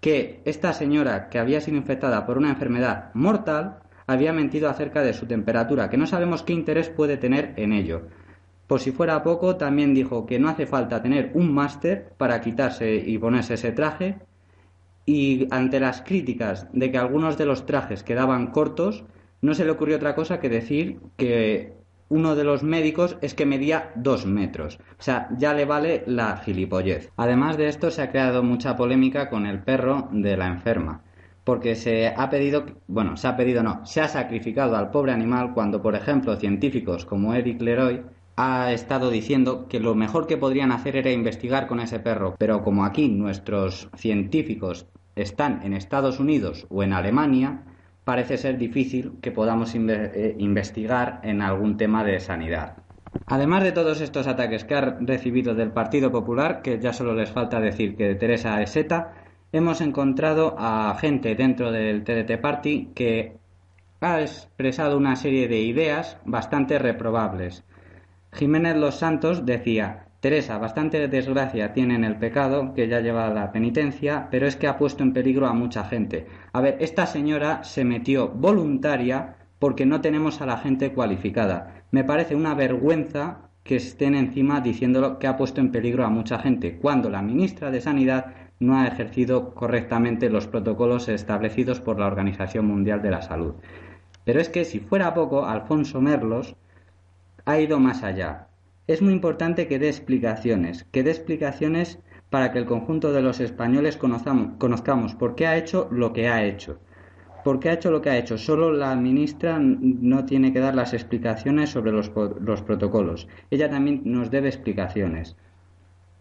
que 0.00 0.42
esta 0.44 0.72
señora 0.72 1.28
que 1.28 1.40
había 1.40 1.60
sido 1.60 1.76
infectada 1.76 2.24
por 2.24 2.38
una 2.38 2.50
enfermedad 2.50 3.10
mortal 3.14 3.80
había 4.06 4.32
mentido 4.32 4.70
acerca 4.70 5.02
de 5.02 5.12
su 5.12 5.26
temperatura, 5.26 5.90
que 5.90 5.96
no 5.96 6.06
sabemos 6.06 6.44
qué 6.44 6.52
interés 6.52 6.88
puede 6.88 7.16
tener 7.16 7.54
en 7.56 7.72
ello. 7.72 8.02
Por 8.68 8.78
si 8.78 8.92
fuera 8.92 9.24
poco, 9.24 9.56
también 9.56 9.92
dijo 9.92 10.24
que 10.24 10.38
no 10.38 10.48
hace 10.48 10.66
falta 10.66 11.02
tener 11.02 11.32
un 11.34 11.52
máster 11.52 12.12
para 12.16 12.40
quitarse 12.40 12.94
y 12.94 13.18
ponerse 13.18 13.54
ese 13.54 13.72
traje, 13.72 14.18
y 15.04 15.48
ante 15.50 15.80
las 15.80 16.02
críticas 16.02 16.68
de 16.72 16.92
que 16.92 16.98
algunos 16.98 17.36
de 17.38 17.46
los 17.46 17.66
trajes 17.66 18.04
quedaban 18.04 18.52
cortos, 18.52 19.04
no 19.40 19.52
se 19.52 19.64
le 19.64 19.72
ocurrió 19.72 19.96
otra 19.96 20.14
cosa 20.14 20.38
que 20.38 20.48
decir 20.48 21.00
que 21.16 21.74
uno 22.08 22.36
de 22.36 22.44
los 22.44 22.62
médicos 22.62 23.16
es 23.20 23.34
que 23.34 23.46
medía 23.46 23.92
dos 23.96 24.26
metros. 24.26 24.78
O 24.98 25.02
sea, 25.02 25.28
ya 25.38 25.54
le 25.54 25.64
vale 25.64 26.04
la 26.06 26.36
gilipollez. 26.38 27.10
Además 27.16 27.56
de 27.56 27.68
esto, 27.68 27.90
se 27.90 28.02
ha 28.02 28.10
creado 28.10 28.42
mucha 28.42 28.76
polémica 28.76 29.28
con 29.28 29.46
el 29.46 29.62
perro 29.62 30.08
de 30.12 30.36
la 30.36 30.46
enferma. 30.46 31.02
Porque 31.44 31.74
se 31.74 32.08
ha 32.08 32.28
pedido, 32.30 32.66
bueno, 32.88 33.16
se 33.16 33.28
ha 33.28 33.36
pedido 33.36 33.62
no, 33.62 33.84
se 33.86 34.00
ha 34.00 34.08
sacrificado 34.08 34.76
al 34.76 34.90
pobre 34.90 35.12
animal 35.12 35.54
cuando, 35.54 35.80
por 35.80 35.94
ejemplo, 35.94 36.36
científicos 36.36 37.04
como 37.04 37.34
Eric 37.34 37.60
Leroy 37.60 38.02
ha 38.36 38.72
estado 38.72 39.10
diciendo 39.10 39.66
que 39.68 39.80
lo 39.80 39.94
mejor 39.94 40.26
que 40.26 40.36
podrían 40.36 40.72
hacer 40.72 40.96
era 40.96 41.10
investigar 41.10 41.66
con 41.66 41.80
ese 41.80 42.00
perro. 42.00 42.34
Pero 42.38 42.62
como 42.62 42.84
aquí 42.84 43.08
nuestros 43.08 43.88
científicos 43.96 44.86
están 45.14 45.62
en 45.62 45.72
Estados 45.72 46.20
Unidos 46.20 46.66
o 46.68 46.82
en 46.82 46.92
Alemania, 46.92 47.62
parece 48.06 48.38
ser 48.38 48.56
difícil 48.56 49.14
que 49.20 49.32
podamos 49.32 49.74
eh, 49.74 50.36
investigar 50.38 51.18
en 51.24 51.42
algún 51.42 51.76
tema 51.76 52.04
de 52.04 52.20
sanidad. 52.20 52.76
Además 53.26 53.64
de 53.64 53.72
todos 53.72 54.00
estos 54.00 54.28
ataques 54.28 54.62
que 54.62 54.76
ha 54.76 54.96
recibido 55.00 55.56
del 55.56 55.72
Partido 55.72 56.12
Popular, 56.12 56.62
que 56.62 56.78
ya 56.78 56.92
solo 56.92 57.14
les 57.14 57.32
falta 57.32 57.58
decir 57.58 57.96
que 57.96 58.14
Teresa 58.14 58.62
es 58.62 58.76
ETA, 58.76 59.12
hemos 59.50 59.80
encontrado 59.80 60.54
a 60.56 60.96
gente 61.00 61.34
dentro 61.34 61.72
del 61.72 62.04
TDT 62.04 62.40
Party 62.40 62.90
que 62.94 63.38
ha 64.00 64.20
expresado 64.20 64.96
una 64.96 65.16
serie 65.16 65.48
de 65.48 65.62
ideas 65.62 66.16
bastante 66.24 66.78
reprobables. 66.78 67.64
Jiménez 68.32 68.76
Los 68.76 68.94
Santos 69.00 69.44
decía 69.44 70.05
Teresa, 70.26 70.58
bastante 70.58 71.06
desgracia 71.06 71.72
tiene 71.72 71.94
en 71.94 72.02
el 72.02 72.16
pecado, 72.16 72.74
que 72.74 72.88
ya 72.88 72.98
lleva 72.98 73.28
la 73.30 73.52
penitencia, 73.52 74.26
pero 74.28 74.48
es 74.48 74.56
que 74.56 74.66
ha 74.66 74.76
puesto 74.76 75.04
en 75.04 75.12
peligro 75.12 75.46
a 75.46 75.52
mucha 75.52 75.84
gente. 75.84 76.26
A 76.52 76.60
ver, 76.60 76.78
esta 76.80 77.06
señora 77.06 77.62
se 77.62 77.84
metió 77.84 78.26
voluntaria 78.26 79.36
porque 79.60 79.86
no 79.86 80.00
tenemos 80.00 80.40
a 80.40 80.46
la 80.46 80.56
gente 80.56 80.92
cualificada. 80.92 81.84
Me 81.92 82.02
parece 82.02 82.34
una 82.34 82.54
vergüenza 82.54 83.50
que 83.62 83.76
estén 83.76 84.16
encima 84.16 84.60
diciéndolo 84.60 85.20
que 85.20 85.28
ha 85.28 85.36
puesto 85.36 85.60
en 85.60 85.70
peligro 85.70 86.04
a 86.04 86.10
mucha 86.10 86.40
gente, 86.40 86.76
cuando 86.76 87.08
la 87.08 87.22
ministra 87.22 87.70
de 87.70 87.80
Sanidad 87.80 88.34
no 88.58 88.76
ha 88.76 88.88
ejercido 88.88 89.54
correctamente 89.54 90.28
los 90.28 90.48
protocolos 90.48 91.08
establecidos 91.08 91.80
por 91.80 92.00
la 92.00 92.08
Organización 92.08 92.66
Mundial 92.66 93.00
de 93.00 93.12
la 93.12 93.22
Salud. 93.22 93.54
Pero 94.24 94.40
es 94.40 94.48
que 94.48 94.64
si 94.64 94.80
fuera 94.80 95.14
poco, 95.14 95.46
Alfonso 95.46 96.00
Merlos 96.00 96.56
ha 97.44 97.60
ido 97.60 97.78
más 97.78 98.02
allá 98.02 98.45
es 98.86 99.02
muy 99.02 99.12
importante 99.12 99.66
que 99.66 99.78
dé 99.78 99.88
explicaciones, 99.88 100.84
que 100.92 101.02
dé 101.02 101.10
explicaciones 101.10 101.98
para 102.30 102.52
que 102.52 102.58
el 102.58 102.66
conjunto 102.66 103.12
de 103.12 103.22
los 103.22 103.40
españoles 103.40 103.96
conozcamos, 103.96 105.14
por 105.14 105.34
qué 105.34 105.46
ha 105.46 105.56
hecho 105.56 105.88
lo 105.90 106.12
que 106.12 106.28
ha 106.28 106.44
hecho. 106.44 106.78
¿Por 107.44 107.60
qué 107.60 107.70
ha 107.70 107.74
hecho 107.74 107.92
lo 107.92 108.02
que 108.02 108.10
ha 108.10 108.18
hecho? 108.18 108.38
Solo 108.38 108.72
la 108.72 108.96
ministra 108.96 109.58
no 109.60 110.24
tiene 110.24 110.52
que 110.52 110.58
dar 110.58 110.74
las 110.74 110.92
explicaciones 110.92 111.70
sobre 111.70 111.92
los, 111.92 112.10
los 112.40 112.62
protocolos. 112.62 113.28
Ella 113.50 113.70
también 113.70 114.02
nos 114.04 114.32
debe 114.32 114.48
explicaciones. 114.48 115.36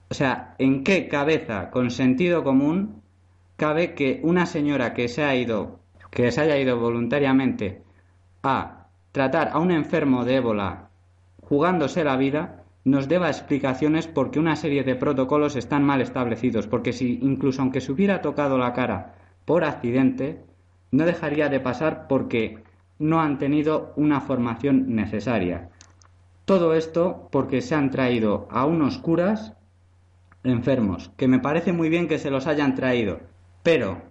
O 0.09 0.13
sea, 0.13 0.53
¿en 0.59 0.83
qué 0.83 1.07
cabeza, 1.07 1.71
con 1.71 1.89
sentido 1.89 2.43
común, 2.43 3.01
cabe 3.55 3.95
que 3.95 4.19
una 4.23 4.45
señora 4.45 4.93
que 4.93 5.07
se 5.07 5.23
ha 5.23 5.35
ido, 5.35 5.79
que 6.11 6.31
se 6.31 6.41
haya 6.41 6.59
ido 6.59 6.79
voluntariamente 6.79 7.81
a 8.43 8.87
tratar 9.11 9.49
a 9.51 9.59
un 9.59 9.71
enfermo 9.71 10.25
de 10.25 10.35
ébola 10.35 10.84
jugándose 11.47 12.03
la 12.03 12.17
vida, 12.17 12.63
nos 12.83 13.07
deba 13.07 13.29
explicaciones 13.29 14.07
porque 14.07 14.39
una 14.39 14.55
serie 14.55 14.83
de 14.83 14.95
protocolos 14.95 15.55
están 15.55 15.83
mal 15.83 16.01
establecidos, 16.01 16.67
porque 16.67 16.93
si 16.93 17.19
incluso 17.21 17.61
aunque 17.61 17.81
se 17.81 17.91
hubiera 17.91 18.21
tocado 18.21 18.57
la 18.57 18.73
cara 18.73 19.15
por 19.45 19.63
accidente, 19.63 20.43
no 20.91 21.05
dejaría 21.05 21.49
de 21.49 21.59
pasar 21.59 22.07
porque 22.07 22.63
no 22.99 23.21
han 23.21 23.37
tenido 23.37 23.93
una 23.95 24.21
formación 24.21 24.95
necesaria. 24.95 25.69
Todo 26.45 26.73
esto 26.75 27.27
porque 27.31 27.61
se 27.61 27.75
han 27.75 27.89
traído 27.89 28.47
a 28.51 28.65
unos 28.65 28.99
curas 28.99 29.53
enfermos, 30.43 31.09
que 31.17 31.27
me 31.27 31.39
parece 31.39 31.73
muy 31.73 31.89
bien 31.89 32.07
que 32.07 32.19
se 32.19 32.29
los 32.29 32.45
hayan 32.45 32.75
traído, 32.75 33.19
pero 33.63 34.03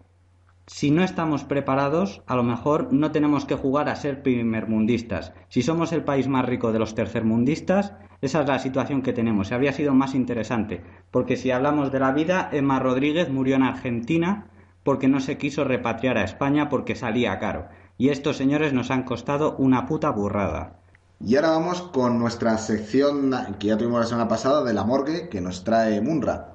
si 0.67 0.91
no 0.91 1.05
estamos 1.05 1.45
preparados, 1.45 2.23
a 2.27 2.37
lo 2.37 2.43
mejor 2.43 2.93
no 2.93 3.11
tenemos 3.11 3.45
que 3.45 3.55
jugar 3.55 3.89
a 3.89 3.97
ser 3.97 4.23
primermundistas. 4.23 5.33
Si 5.49 5.63
somos 5.63 5.93
el 5.93 6.05
país 6.05 6.27
más 6.27 6.47
rico 6.47 6.73
de 6.73 6.79
los 6.79 6.95
tercermundistas, 6.95 7.93
esa 8.23 8.41
es 8.41 8.49
la 8.49 8.59
situación 8.59 9.03
que 9.03 9.13
tenemos. 9.13 9.53
Habría 9.53 9.73
sido 9.73 9.93
más 9.93 10.15
interesante, 10.15 10.83
porque 11.11 11.37
si 11.37 11.51
hablamos 11.51 11.93
de 11.93 12.01
la 12.01 12.13
vida, 12.13 12.49
Emma 12.51 12.81
Rodríguez 12.81 13.29
murió 13.29 13.57
en 13.57 13.63
Argentina 13.63 14.47
porque 14.83 15.09
no 15.09 15.21
se 15.21 15.37
quiso 15.37 15.65
repatriar 15.65 16.17
a 16.17 16.25
España 16.25 16.71
porque 16.71 16.95
salía 16.95 17.39
caro. 17.39 17.69
Y 17.99 18.09
estos 18.09 18.37
señores 18.39 18.73
nos 18.73 18.91
han 18.91 19.03
costado 19.03 19.57
una 19.57 19.87
puta 19.87 20.11
burrada. 20.11 20.81
Y 21.21 21.37
ahora 21.37 21.51
vamos 21.51 21.83
con 21.83 22.19
nuestra 22.19 22.59
sección 22.59 23.35
que 23.59 23.69
ya 23.69 23.77
tuvimos 23.77 24.01
la 24.01 24.07
semana 24.07 24.29
pasada 24.29 24.65
de 24.65 24.75
la 24.75 24.85
morgue 24.85 25.29
que 25.29 25.41
nos 25.41 25.65
trae 25.65 26.01
Munra. 26.01 26.54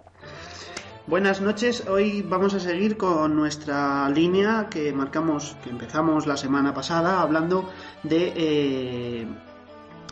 Buenas 1.10 1.42
noches, 1.42 1.88
hoy 1.88 2.22
vamos 2.22 2.54
a 2.54 2.60
seguir 2.60 2.96
con 2.96 3.36
nuestra 3.36 4.08
línea 4.12 4.68
que 4.70 4.94
marcamos, 4.94 5.58
que 5.64 5.72
empezamos 5.72 6.28
la 6.28 6.38
semana 6.38 6.72
pasada 6.72 7.22
hablando 7.22 7.68
de 8.04 8.32
eh, 8.36 9.28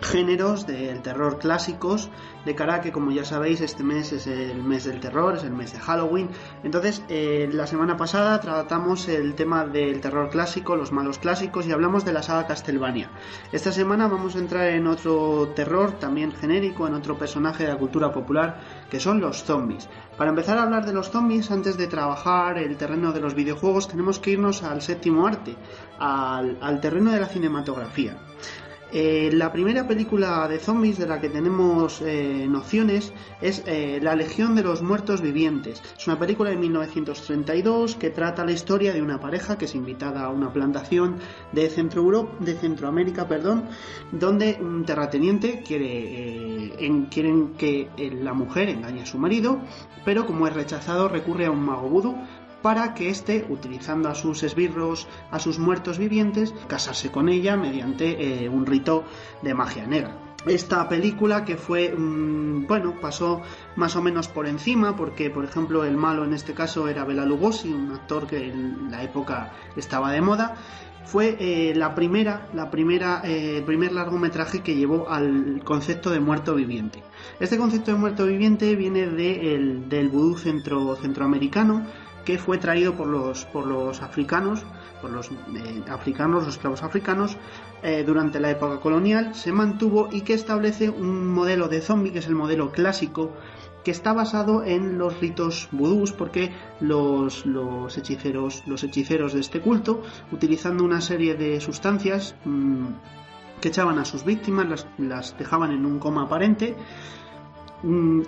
géneros 0.01 0.67
del 0.67 1.01
terror 1.01 1.39
clásicos 1.39 2.09
de 2.45 2.55
cara 2.55 2.75
a 2.75 2.81
que 2.81 2.91
como 2.91 3.11
ya 3.11 3.25
sabéis 3.25 3.61
este 3.61 3.83
mes 3.83 4.13
es 4.13 4.27
el 4.27 4.63
mes 4.63 4.85
del 4.85 4.99
terror, 4.99 5.35
es 5.35 5.43
el 5.43 5.51
mes 5.51 5.73
de 5.73 5.79
Halloween. 5.79 6.29
Entonces 6.63 7.03
eh, 7.09 7.49
la 7.51 7.67
semana 7.67 7.97
pasada 7.97 8.39
tratamos 8.39 9.07
el 9.09 9.35
tema 9.35 9.65
del 9.65 9.99
terror 9.99 10.29
clásico, 10.29 10.75
los 10.75 10.91
malos 10.91 11.19
clásicos 11.19 11.67
y 11.67 11.71
hablamos 11.71 12.05
de 12.05 12.13
la 12.13 12.23
saga 12.23 12.47
Castlevania. 12.47 13.09
Esta 13.51 13.71
semana 13.71 14.07
vamos 14.07 14.35
a 14.35 14.39
entrar 14.39 14.67
en 14.67 14.87
otro 14.87 15.49
terror 15.55 15.93
también 15.99 16.31
genérico, 16.31 16.87
en 16.87 16.93
otro 16.93 17.17
personaje 17.17 17.63
de 17.63 17.69
la 17.69 17.77
cultura 17.77 18.11
popular 18.11 18.61
que 18.89 18.99
son 18.99 19.19
los 19.19 19.43
zombies. 19.43 19.89
Para 20.17 20.29
empezar 20.29 20.57
a 20.57 20.63
hablar 20.63 20.85
de 20.85 20.93
los 20.93 21.11
zombies 21.11 21.51
antes 21.51 21.77
de 21.77 21.87
trabajar 21.87 22.57
el 22.57 22.77
terreno 22.77 23.11
de 23.11 23.19
los 23.19 23.35
videojuegos 23.35 23.87
tenemos 23.87 24.19
que 24.19 24.31
irnos 24.31 24.63
al 24.63 24.81
séptimo 24.81 25.27
arte 25.27 25.55
al, 25.99 26.57
al 26.61 26.79
terreno 26.79 27.11
de 27.11 27.19
la 27.19 27.27
cinematografía 27.27 28.17
eh, 28.93 29.29
la 29.33 29.51
primera 29.51 29.85
película 29.85 30.47
de 30.47 30.59
zombies 30.59 30.97
de 30.97 31.07
la 31.07 31.19
que 31.19 31.29
tenemos 31.29 32.01
eh, 32.01 32.47
nociones 32.49 33.11
es 33.41 33.61
eh, 33.65 33.99
La 34.01 34.15
Legión 34.15 34.55
de 34.55 34.63
los 34.63 34.81
Muertos 34.81 35.21
Vivientes. 35.21 35.81
Es 35.97 36.07
una 36.07 36.17
película 36.17 36.51
de 36.51 36.55
1932 36.55 37.95
que 37.95 38.09
trata 38.11 38.45
la 38.45 38.53
historia 38.53 38.93
de 38.93 39.01
una 39.01 39.19
pareja 39.19 39.57
que 39.57 39.65
es 39.65 39.75
invitada 39.75 40.23
a 40.23 40.29
una 40.29 40.53
plantación 40.53 41.17
de, 41.51 41.69
Centro 41.69 42.29
de 42.39 42.53
Centroamérica, 42.55 43.27
perdón, 43.27 43.65
donde 44.11 44.57
un 44.61 44.85
terrateniente 44.85 45.61
quiere 45.65 46.85
en, 46.85 47.07
quieren 47.07 47.53
que 47.57 47.89
la 48.21 48.33
mujer 48.33 48.69
engañe 48.69 49.01
a 49.01 49.05
su 49.05 49.17
marido, 49.17 49.59
pero 50.05 50.25
como 50.25 50.47
es 50.47 50.53
rechazado 50.53 51.09
recurre 51.09 51.45
a 51.45 51.51
un 51.51 51.65
mago 51.65 51.89
vudú 51.89 52.15
para 52.61 52.93
que 52.93 53.09
éste, 53.09 53.45
utilizando 53.49 54.09
a 54.09 54.15
sus 54.15 54.43
esbirros, 54.43 55.07
a 55.31 55.39
sus 55.39 55.59
muertos 55.59 55.97
vivientes, 55.97 56.53
casarse 56.67 57.11
con 57.11 57.29
ella 57.29 57.55
mediante 57.57 58.43
eh, 58.45 58.49
un 58.49 58.65
rito 58.65 59.03
de 59.41 59.53
magia 59.53 59.85
negra. 59.87 60.17
esta 60.45 60.87
película 60.87 61.43
que 61.43 61.57
fue, 61.57 61.93
mm, 61.93 62.67
bueno, 62.67 62.93
pasó 63.01 63.41
más 63.75 63.95
o 63.97 64.01
menos 64.01 64.27
por 64.29 64.47
encima, 64.47 64.95
porque, 64.95 65.29
por 65.29 65.43
ejemplo, 65.43 65.83
el 65.83 65.97
malo 65.97 66.23
en 66.23 66.33
este 66.33 66.53
caso 66.53 66.87
era 66.87 67.03
Bela 67.03 67.25
Lugosi, 67.25 67.67
un 67.73 67.91
actor 67.91 68.27
que 68.27 68.47
en 68.49 68.89
la 68.89 69.03
época 69.03 69.51
estaba 69.75 70.11
de 70.11 70.21
moda. 70.21 70.55
Fue 71.05 71.35
eh, 71.39 71.73
la 71.75 71.95
primera, 71.95 72.47
la 72.53 72.69
primera, 72.69 73.21
eh, 73.25 73.61
primer 73.65 73.91
largometraje 73.93 74.61
que 74.61 74.75
llevó 74.75 75.09
al 75.09 75.61
concepto 75.65 76.11
de 76.11 76.19
muerto 76.19 76.53
viviente. 76.55 77.01
Este 77.39 77.57
concepto 77.57 77.91
de 77.91 77.97
muerto 77.97 78.25
viviente 78.25 78.75
viene 78.75 79.07
de 79.07 79.55
el- 79.55 79.89
del 79.89 80.07
vudú 80.09 80.37
centro, 80.37 80.95
centroamericano, 80.95 81.83
que 82.27 82.37
fue 82.37 82.57
traído 82.57 82.93
por 82.93 83.07
los, 83.07 83.45
por 83.45 83.65
los 83.65 84.01
africanos, 84.01 84.65
por 85.01 85.11
los 85.11 85.31
eh, 85.31 85.81
africanos, 85.89 86.43
los 86.43 86.55
esclavos 86.55 86.83
africanos, 86.83 87.37
eh, 87.83 88.03
durante 88.05 88.41
la 88.41 88.51
época 88.51 88.81
colonial, 88.81 89.33
se 89.33 89.53
mantuvo 89.53 90.09
y 90.11 90.23
que 90.23 90.33
establece 90.33 90.89
un 90.89 91.25
modelo 91.25 91.69
de 91.69 91.79
zombie, 91.79 92.11
que 92.11 92.19
es 92.19 92.27
el 92.27 92.35
modelo 92.35 92.73
clásico, 92.73 93.31
que 93.85 93.91
está 93.91 94.11
basado 94.11 94.65
en 94.65 94.97
los 94.97 95.17
ritos 95.21 95.69
vudús, 95.71 96.11
porque 96.11 96.51
los, 96.81 97.45
los 97.45 97.97
hechiceros, 97.97 98.61
los 98.67 98.83
hechiceros 98.83 99.31
de 99.31 99.39
este 99.39 99.61
culto, 99.61 100.03
utilizando 100.33 100.83
una 100.83 100.99
serie 100.99 101.35
de 101.35 101.61
sustancias 101.61 102.35
mm, 102.43 102.87
que 103.61 103.69
echaban 103.69 103.99
a 103.99 104.03
sus 104.03 104.25
víctimas, 104.25 104.67
las, 104.67 104.87
las 104.97 105.37
dejaban 105.37 105.71
en 105.71 105.85
un 105.85 105.97
coma 105.97 106.23
aparente, 106.23 106.75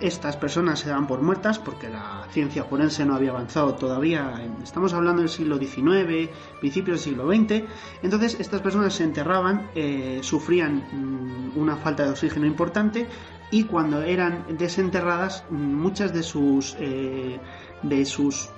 estas 0.00 0.36
personas 0.36 0.78
se 0.78 0.90
dan 0.90 1.06
por 1.06 1.22
muertas 1.22 1.58
porque 1.58 1.88
la 1.88 2.26
ciencia 2.30 2.64
forense 2.64 3.04
no 3.04 3.14
había 3.14 3.30
avanzado 3.30 3.74
todavía. 3.74 4.48
Estamos 4.62 4.92
hablando 4.92 5.22
del 5.22 5.28
siglo 5.28 5.58
XIX, 5.58 6.30
principios 6.60 7.04
del 7.04 7.14
siglo 7.14 7.26
XX. 7.28 7.64
Entonces 8.02 8.36
estas 8.38 8.60
personas 8.60 8.94
se 8.94 9.04
enterraban, 9.04 9.70
eh, 9.74 10.20
sufrían 10.22 10.84
mm, 10.92 11.58
una 11.58 11.76
falta 11.76 12.04
de 12.04 12.10
oxígeno 12.10 12.46
importante 12.46 13.06
y 13.50 13.64
cuando 13.64 14.02
eran 14.02 14.44
desenterradas 14.56 15.44
mm, 15.50 15.56
muchas 15.56 16.12
de 16.12 16.22
sus 16.22 16.76
eh, 16.78 17.40
de 17.82 18.04
sus 18.04 18.50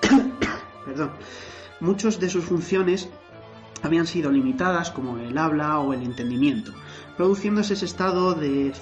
perdón 0.86 1.10
muchos 1.80 2.20
de 2.20 2.30
sus 2.30 2.44
funciones 2.44 3.10
habían 3.82 4.06
sido 4.06 4.30
limitadas 4.30 4.90
como 4.90 5.18
el 5.18 5.36
habla 5.38 5.78
o 5.80 5.92
el 5.92 6.02
entendimiento, 6.02 6.72
produciéndose 7.20 7.74
ese 7.74 7.84
estado 7.84 8.32
de, 8.32 8.72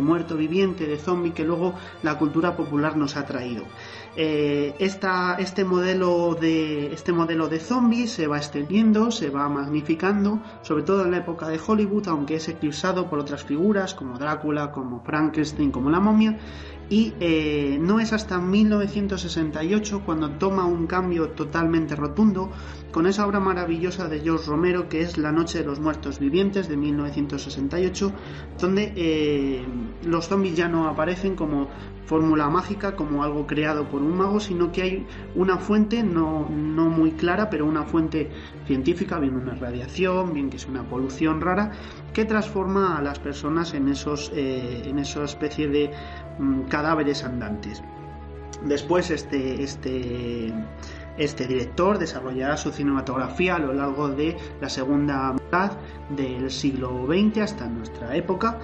muerto 0.00 0.34
viviente, 0.34 0.86
de 0.86 0.96
zombie 0.96 1.32
que 1.32 1.44
luego 1.44 1.74
la 2.02 2.16
cultura 2.16 2.56
popular 2.56 2.96
nos 2.96 3.18
ha 3.18 3.26
traído. 3.26 3.64
Eh, 4.16 4.74
este, 4.78 5.62
modelo 5.66 6.34
de, 6.34 6.90
este 6.94 7.12
modelo 7.12 7.48
de 7.48 7.58
zombie 7.58 8.06
se 8.06 8.26
va 8.26 8.38
extendiendo, 8.38 9.10
se 9.10 9.28
va 9.28 9.46
magnificando, 9.50 10.40
sobre 10.62 10.84
todo 10.84 11.04
en 11.04 11.10
la 11.10 11.18
época 11.18 11.48
de 11.48 11.60
Hollywood, 11.66 12.08
aunque 12.08 12.36
es 12.36 12.48
eclipsado 12.48 13.10
por 13.10 13.18
otras 13.18 13.44
figuras 13.44 13.92
como 13.92 14.18
Drácula, 14.18 14.72
como 14.72 15.02
Frankenstein, 15.04 15.70
como 15.70 15.90
la 15.90 16.00
momia, 16.00 16.38
y 16.92 17.14
eh, 17.20 17.78
no 17.80 18.00
es 18.00 18.12
hasta 18.12 18.38
1968 18.38 20.02
cuando 20.04 20.32
toma 20.32 20.66
un 20.66 20.86
cambio 20.86 21.30
totalmente 21.30 21.96
rotundo 21.96 22.50
con 22.90 23.06
esa 23.06 23.26
obra 23.26 23.40
maravillosa 23.40 24.08
de 24.08 24.20
George 24.20 24.50
Romero 24.50 24.90
que 24.90 25.00
es 25.00 25.16
La 25.16 25.32
Noche 25.32 25.60
de 25.60 25.64
los 25.64 25.80
Muertos 25.80 26.18
Vivientes 26.18 26.68
de 26.68 26.76
1968, 26.76 28.12
donde 28.60 28.92
eh, 28.94 29.64
los 30.04 30.28
zombies 30.28 30.54
ya 30.54 30.68
no 30.68 30.86
aparecen 30.86 31.34
como 31.34 31.68
fórmula 32.04 32.50
mágica, 32.50 32.94
como 32.94 33.24
algo 33.24 33.46
creado 33.46 33.88
por 33.88 34.02
un 34.02 34.18
mago, 34.18 34.38
sino 34.38 34.70
que 34.70 34.82
hay 34.82 35.06
una 35.34 35.56
fuente 35.56 36.02
no, 36.02 36.46
no 36.50 36.90
muy 36.90 37.12
clara, 37.12 37.48
pero 37.48 37.64
una 37.64 37.84
fuente 37.84 38.30
científica, 38.66 39.18
bien 39.18 39.34
una 39.34 39.54
radiación, 39.54 40.34
bien 40.34 40.50
que 40.50 40.58
es 40.58 40.66
una 40.66 40.82
polución 40.82 41.40
rara, 41.40 41.72
que 42.12 42.26
transforma 42.26 42.98
a 42.98 43.02
las 43.02 43.18
personas 43.18 43.72
en 43.72 43.88
esos 43.88 44.30
eh, 44.34 44.82
en 44.84 44.98
esa 44.98 45.24
especie 45.24 45.68
de 45.68 45.90
cadáveres 46.68 47.24
andantes. 47.24 47.82
Después 48.64 49.10
este, 49.10 49.62
este, 49.62 50.52
este 51.18 51.46
director 51.46 51.98
desarrollará 51.98 52.56
su 52.56 52.70
cinematografía 52.70 53.56
a 53.56 53.58
lo 53.58 53.72
largo 53.72 54.08
de 54.08 54.36
la 54.60 54.68
segunda 54.68 55.32
mitad 55.32 55.72
del 56.10 56.50
siglo 56.50 57.06
XX 57.06 57.38
hasta 57.38 57.66
nuestra 57.66 58.14
época 58.16 58.58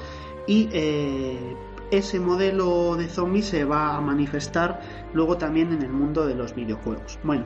y 0.47 0.69
eh, 0.73 1.57
ese 1.91 2.21
modelo 2.21 2.97
de 2.97 3.09
zombie 3.09 3.43
se 3.43 3.65
va 3.65 3.97
a 3.97 4.01
manifestar 4.01 4.81
luego 5.15 5.37
también 5.39 5.73
en 5.73 5.83
el 5.83 5.89
mundo 5.91 6.27
de 6.27 6.35
los 6.35 6.55
videojuegos. 6.55 7.19
Bueno, 7.25 7.45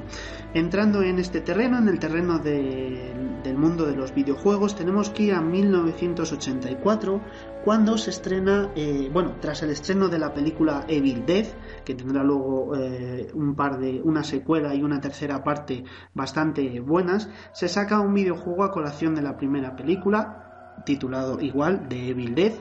entrando 0.52 1.00
en 1.02 1.20
este 1.20 1.40
terreno, 1.40 1.78
en 1.78 1.88
el 1.88 1.98
terreno 2.00 2.38
de- 2.40 3.12
del 3.44 3.56
mundo 3.56 3.86
de 3.86 3.94
los 3.96 4.12
videojuegos, 4.14 4.74
tenemos 4.76 5.10
que 5.10 5.22
ir 5.24 5.34
a 5.34 5.40
1984 5.40 7.20
cuando 7.64 7.96
se 7.96 8.10
estrena, 8.10 8.70
eh, 8.74 9.08
bueno, 9.12 9.36
tras 9.40 9.62
el 9.62 9.70
estreno 9.70 10.08
de 10.08 10.18
la 10.18 10.34
película 10.34 10.84
Evil 10.88 11.24
Dead, 11.24 11.46
que 11.84 11.94
tendrá 11.94 12.24
luego 12.24 12.76
eh, 12.76 13.30
un 13.34 13.54
par 13.54 13.78
de, 13.78 14.00
una 14.02 14.24
secuela 14.24 14.74
y 14.74 14.82
una 14.82 15.00
tercera 15.00 15.44
parte 15.44 15.84
bastante 16.14 16.80
buenas, 16.80 17.28
se 17.52 17.68
saca 17.68 18.00
un 18.00 18.14
videojuego 18.14 18.64
a 18.64 18.72
colación 18.72 19.14
de 19.14 19.22
la 19.22 19.36
primera 19.36 19.76
película, 19.76 20.74
titulado 20.84 21.40
igual, 21.40 21.88
de 21.88 22.08
Evil 22.08 22.34
Dead, 22.34 22.52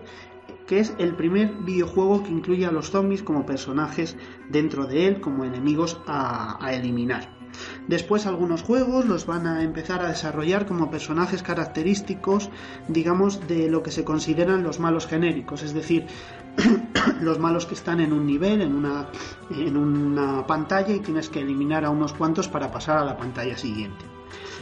que 0.68 0.80
es 0.80 0.93
el 0.99 1.16
primer 1.16 1.52
videojuego 1.64 2.24
que 2.24 2.30
incluye 2.30 2.66
a 2.66 2.72
los 2.72 2.91
zombies 2.91 3.24
como 3.24 3.45
personajes 3.45 4.16
dentro 4.49 4.86
de 4.86 5.08
él, 5.08 5.22
como 5.22 5.45
enemigos 5.45 5.99
a, 6.08 6.64
a 6.64 6.74
eliminar. 6.74 7.41
Después 7.88 8.26
algunos 8.26 8.62
juegos 8.62 9.05
los 9.05 9.26
van 9.26 9.47
a 9.47 9.64
empezar 9.64 10.01
a 10.01 10.09
desarrollar 10.09 10.66
como 10.66 10.91
personajes 10.91 11.43
característicos, 11.43 12.49
digamos, 12.88 13.47
de 13.47 13.70
lo 13.70 13.84
que 13.84 13.91
se 13.91 14.03
consideran 14.03 14.64
los 14.64 14.80
malos 14.80 15.07
genéricos, 15.07 15.64
es 15.64 15.74
decir, 15.74 16.07
los 17.22 17.39
malos 17.39 17.66
que 17.66 17.74
están 17.74 17.99
en 17.99 18.14
un 18.14 18.26
nivel, 18.26 18.62
en 18.62 18.76
una, 18.76 19.07
en 19.49 19.78
una 19.78 20.45
pantalla 20.47 20.93
y 20.93 20.99
tienes 20.99 21.30
que 21.30 21.41
eliminar 21.41 21.86
a 21.86 21.89
unos 21.89 22.14
cuantos 22.14 22.47
para 22.47 22.72
pasar 22.72 22.97
a 22.97 23.05
la 23.05 23.18
pantalla 23.18 23.57
siguiente. 23.57 24.05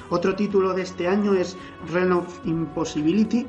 Otro 0.10 0.36
título 0.36 0.74
de 0.74 0.82
este 0.82 1.08
año 1.08 1.34
es 1.34 1.56
Realm 1.92 2.18
of 2.18 2.46
Impossibility, 2.46 3.46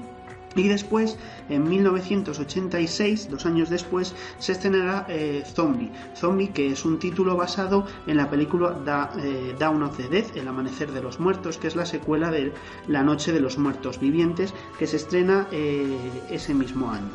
y 0.56 0.66
después, 0.66 1.16
en 1.48 1.68
1986, 1.68 3.28
dos 3.30 3.46
años 3.46 3.70
después, 3.70 4.14
se 4.38 4.52
estrenará 4.52 5.06
eh, 5.08 5.44
Zombie. 5.46 5.90
Zombie, 6.16 6.48
que 6.48 6.72
es 6.72 6.84
un 6.84 6.98
título 6.98 7.36
basado 7.36 7.86
en 8.06 8.16
la 8.16 8.28
película 8.28 8.70
Da- 8.84 9.12
eh, 9.18 9.54
Dawn 9.58 9.82
of 9.84 9.96
the 9.96 10.08
Dead, 10.08 10.24
El 10.36 10.48
Amanecer 10.48 10.90
de 10.90 11.02
los 11.02 11.20
Muertos, 11.20 11.56
que 11.58 11.68
es 11.68 11.76
la 11.76 11.86
secuela 11.86 12.30
de 12.32 12.52
La 12.88 13.02
Noche 13.04 13.32
de 13.32 13.38
los 13.40 13.58
Muertos 13.58 14.00
Vivientes, 14.00 14.52
que 14.78 14.86
se 14.88 14.96
estrena 14.96 15.46
eh, 15.52 15.96
ese 16.30 16.52
mismo 16.52 16.90
año. 16.90 17.10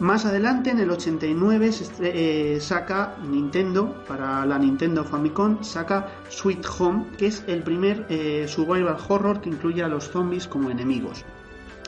Más 0.00 0.24
adelante, 0.26 0.70
en 0.70 0.78
el 0.78 0.90
89, 0.90 1.72
se 1.72 1.86
eh, 2.00 2.60
saca 2.60 3.16
Nintendo, 3.28 4.04
para 4.06 4.44
la 4.46 4.58
Nintendo 4.58 5.04
Famicom, 5.04 5.62
saca 5.64 6.08
Sweet 6.28 6.64
Home, 6.78 7.04
que 7.16 7.26
es 7.26 7.42
el 7.48 7.62
primer 7.64 8.06
survival 8.48 8.96
horror 9.08 9.40
que 9.40 9.50
incluye 9.50 9.82
a 9.82 9.88
los 9.88 10.08
zombies 10.10 10.46
como 10.46 10.70
enemigos. 10.70 11.24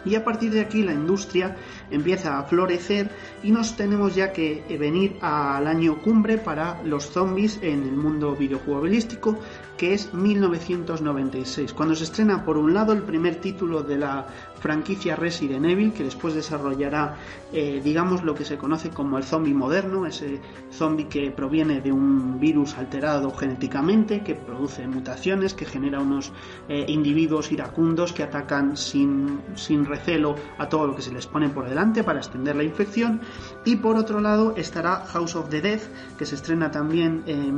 Y 0.05 0.15
a 0.15 0.25
partir 0.25 0.51
de 0.51 0.61
aquí 0.61 0.83
la 0.83 0.93
industria 0.93 1.57
empieza 1.91 2.39
a 2.39 2.45
florecer 2.45 3.11
y 3.43 3.51
nos 3.51 3.77
tenemos 3.77 4.15
ya 4.15 4.33
que 4.33 4.65
eh, 4.69 4.77
venir 4.77 5.17
al 5.21 5.67
año 5.67 6.01
cumbre 6.01 6.39
para 6.39 6.83
los 6.85 7.11
zombies 7.11 7.59
en 7.63 7.83
el 7.83 7.93
mundo 7.93 8.35
videojuegobilístico, 8.35 9.39
que 9.77 9.95
es 9.95 10.13
1996, 10.13 11.73
cuando 11.73 11.95
se 11.95 12.05
estrena 12.05 12.45
por 12.45 12.59
un 12.59 12.75
lado 12.75 12.93
el 12.93 13.03
primer 13.03 13.37
título 13.37 13.83
de 13.83 13.97
la 13.97 14.27
franquicia 14.61 15.17
Resident 15.17 15.65
Evil, 15.65 15.93
que 15.93 16.05
después 16.05 16.35
desarrollará, 16.35 17.17
eh, 17.53 17.81
digamos, 17.83 18.23
lo 18.23 18.35
que 18.35 18.45
se 18.45 18.59
conoce 18.59 18.91
como 18.91 19.19
el 19.19 19.25
zombie 19.25 19.55
moderno, 19.55 20.07
ese 20.07 20.41
zombie 20.73 21.09
que 21.09 21.31
proviene 21.31 21.81
de 21.81 21.93
un 21.93 22.39
virus 22.39 22.77
alterado 22.77 23.33
genéticamente, 23.33 24.23
que 24.23 24.35
produce 24.35 24.87
mutaciones, 24.87 25.55
que 25.55 25.65
genera 25.65 26.01
unos 26.01 26.33
eh, 26.69 26.85
individuos 26.89 27.51
iracundos 27.53 28.13
que 28.13 28.23
atacan 28.23 28.77
sin, 28.77 29.41
sin 29.55 29.85
recelo 29.85 30.37
a 30.59 30.69
todo 30.69 30.87
lo 30.87 30.95
que 30.95 31.03
se 31.03 31.13
les 31.13 31.27
pone 31.27 31.49
por 31.49 31.69
delante 31.69 32.05
para 32.05 32.19
extender 32.19 32.57
la 32.57 32.65
infección. 32.65 33.21
Y 33.65 33.77
por 33.77 33.97
otro 33.97 34.21
lado 34.21 34.55
estará 34.57 35.05
House 35.07 35.35
of 35.35 35.49
the 35.49 35.61
Dead, 35.61 35.81
que 36.19 36.27
se 36.27 36.35
estrena 36.35 36.71
también 36.71 37.23
en 37.27 37.57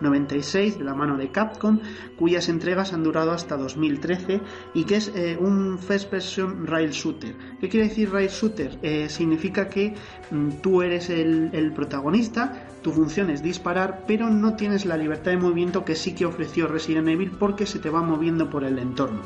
1996 0.00 0.78
de 0.78 0.84
la 0.84 0.94
mano 0.94 1.16
de 1.16 1.30
Capcom, 1.30 1.80
cuyas 2.16 2.48
entregas 2.48 2.92
han 2.92 3.02
durado 3.02 3.32
hasta 3.32 3.56
2013 3.56 4.40
y 4.74 4.84
que 4.84 4.96
es 4.96 5.12
eh, 5.14 5.36
un 5.38 5.78
first 5.78 6.10
person 6.10 6.66
rail 6.66 6.90
shooter. 6.90 7.34
¿Qué 7.60 7.68
quiere 7.68 7.88
decir 7.88 8.10
rail 8.10 8.28
shooter? 8.28 8.78
Eh, 8.82 9.08
significa 9.08 9.68
que 9.68 9.94
mm, 10.30 10.60
tú 10.62 10.82
eres 10.82 11.10
el, 11.10 11.50
el 11.52 11.72
protagonista, 11.72 12.66
tu 12.82 12.92
función 12.92 13.30
es 13.30 13.42
disparar, 13.42 14.04
pero 14.06 14.30
no 14.30 14.54
tienes 14.54 14.86
la 14.86 14.96
libertad 14.96 15.32
de 15.32 15.36
movimiento 15.36 15.84
que 15.84 15.94
sí 15.94 16.14
que 16.14 16.26
ofreció 16.26 16.66
Resident 16.66 17.08
Evil 17.08 17.32
porque 17.32 17.66
se 17.66 17.78
te 17.78 17.90
va 17.90 18.02
moviendo 18.02 18.48
por 18.48 18.64
el 18.64 18.78
entorno. 18.78 19.20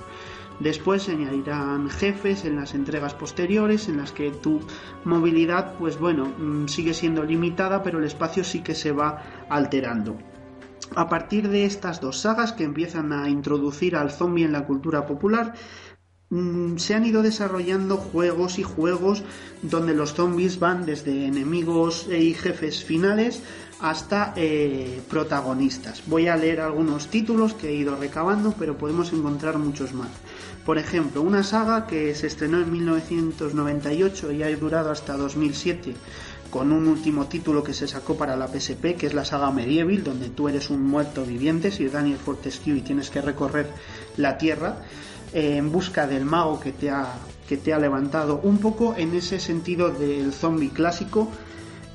Después 0.60 1.02
se 1.02 1.12
añadirán 1.12 1.90
jefes 1.90 2.44
en 2.44 2.56
las 2.56 2.74
entregas 2.74 3.14
posteriores 3.14 3.88
en 3.88 3.96
las 3.96 4.12
que 4.12 4.30
tu 4.30 4.60
movilidad, 5.04 5.74
pues 5.78 5.98
bueno, 5.98 6.26
mm, 6.26 6.68
sigue 6.68 6.94
siendo 6.94 7.24
limitada, 7.24 7.82
pero 7.82 7.98
el 7.98 8.04
espacio 8.04 8.44
sí 8.44 8.60
que 8.62 8.74
se 8.74 8.92
va 8.92 9.46
alterando. 9.48 10.16
A 10.94 11.08
partir 11.08 11.48
de 11.48 11.64
estas 11.64 12.00
dos 12.00 12.20
sagas 12.20 12.52
que 12.52 12.64
empiezan 12.64 13.12
a 13.12 13.28
introducir 13.28 13.96
al 13.96 14.10
zombie 14.10 14.44
en 14.44 14.52
la 14.52 14.66
cultura 14.66 15.06
popular, 15.06 15.54
mm, 16.30 16.76
se 16.76 16.94
han 16.94 17.06
ido 17.06 17.22
desarrollando 17.22 17.96
juegos 17.96 18.58
y 18.58 18.62
juegos 18.62 19.22
donde 19.62 19.94
los 19.94 20.14
zombies 20.14 20.58
van 20.58 20.86
desde 20.86 21.26
enemigos 21.26 22.08
y 22.08 22.34
jefes 22.34 22.84
finales 22.84 23.42
hasta 23.80 24.32
eh, 24.36 25.02
protagonistas. 25.10 26.02
Voy 26.06 26.28
a 26.28 26.36
leer 26.36 26.60
algunos 26.60 27.08
títulos 27.08 27.54
que 27.54 27.68
he 27.68 27.74
ido 27.74 27.96
recabando, 27.96 28.54
pero 28.58 28.78
podemos 28.78 29.12
encontrar 29.12 29.58
muchos 29.58 29.92
más. 29.92 30.08
Por 30.64 30.78
ejemplo, 30.78 31.20
una 31.20 31.42
saga 31.42 31.86
que 31.86 32.14
se 32.14 32.26
estrenó 32.26 32.60
en 32.60 32.72
1998 32.72 34.32
y 34.32 34.42
ha 34.42 34.56
durado 34.56 34.90
hasta 34.90 35.16
2007 35.16 35.94
con 36.54 36.70
un 36.70 36.86
último 36.86 37.26
título 37.26 37.64
que 37.64 37.74
se 37.74 37.88
sacó 37.88 38.16
para 38.16 38.36
la 38.36 38.46
PSP, 38.46 38.94
que 38.96 39.08
es 39.08 39.12
la 39.12 39.24
saga 39.24 39.50
Medieval, 39.50 40.04
donde 40.04 40.28
tú 40.28 40.48
eres 40.48 40.70
un 40.70 40.86
muerto 40.86 41.24
viviente, 41.24 41.72
si 41.72 41.88
Daniel 41.88 42.16
Fortescue, 42.16 42.76
y 42.76 42.80
tienes 42.80 43.10
que 43.10 43.20
recorrer 43.20 43.66
la 44.18 44.38
Tierra 44.38 44.76
eh, 45.32 45.56
en 45.56 45.72
busca 45.72 46.06
del 46.06 46.24
mago 46.24 46.60
que 46.60 46.70
te, 46.70 46.90
ha, 46.90 47.12
que 47.48 47.56
te 47.56 47.74
ha 47.74 47.78
levantado, 47.80 48.38
un 48.44 48.58
poco 48.58 48.94
en 48.96 49.16
ese 49.16 49.40
sentido 49.40 49.90
del 49.90 50.32
zombie 50.32 50.70
clásico. 50.70 51.28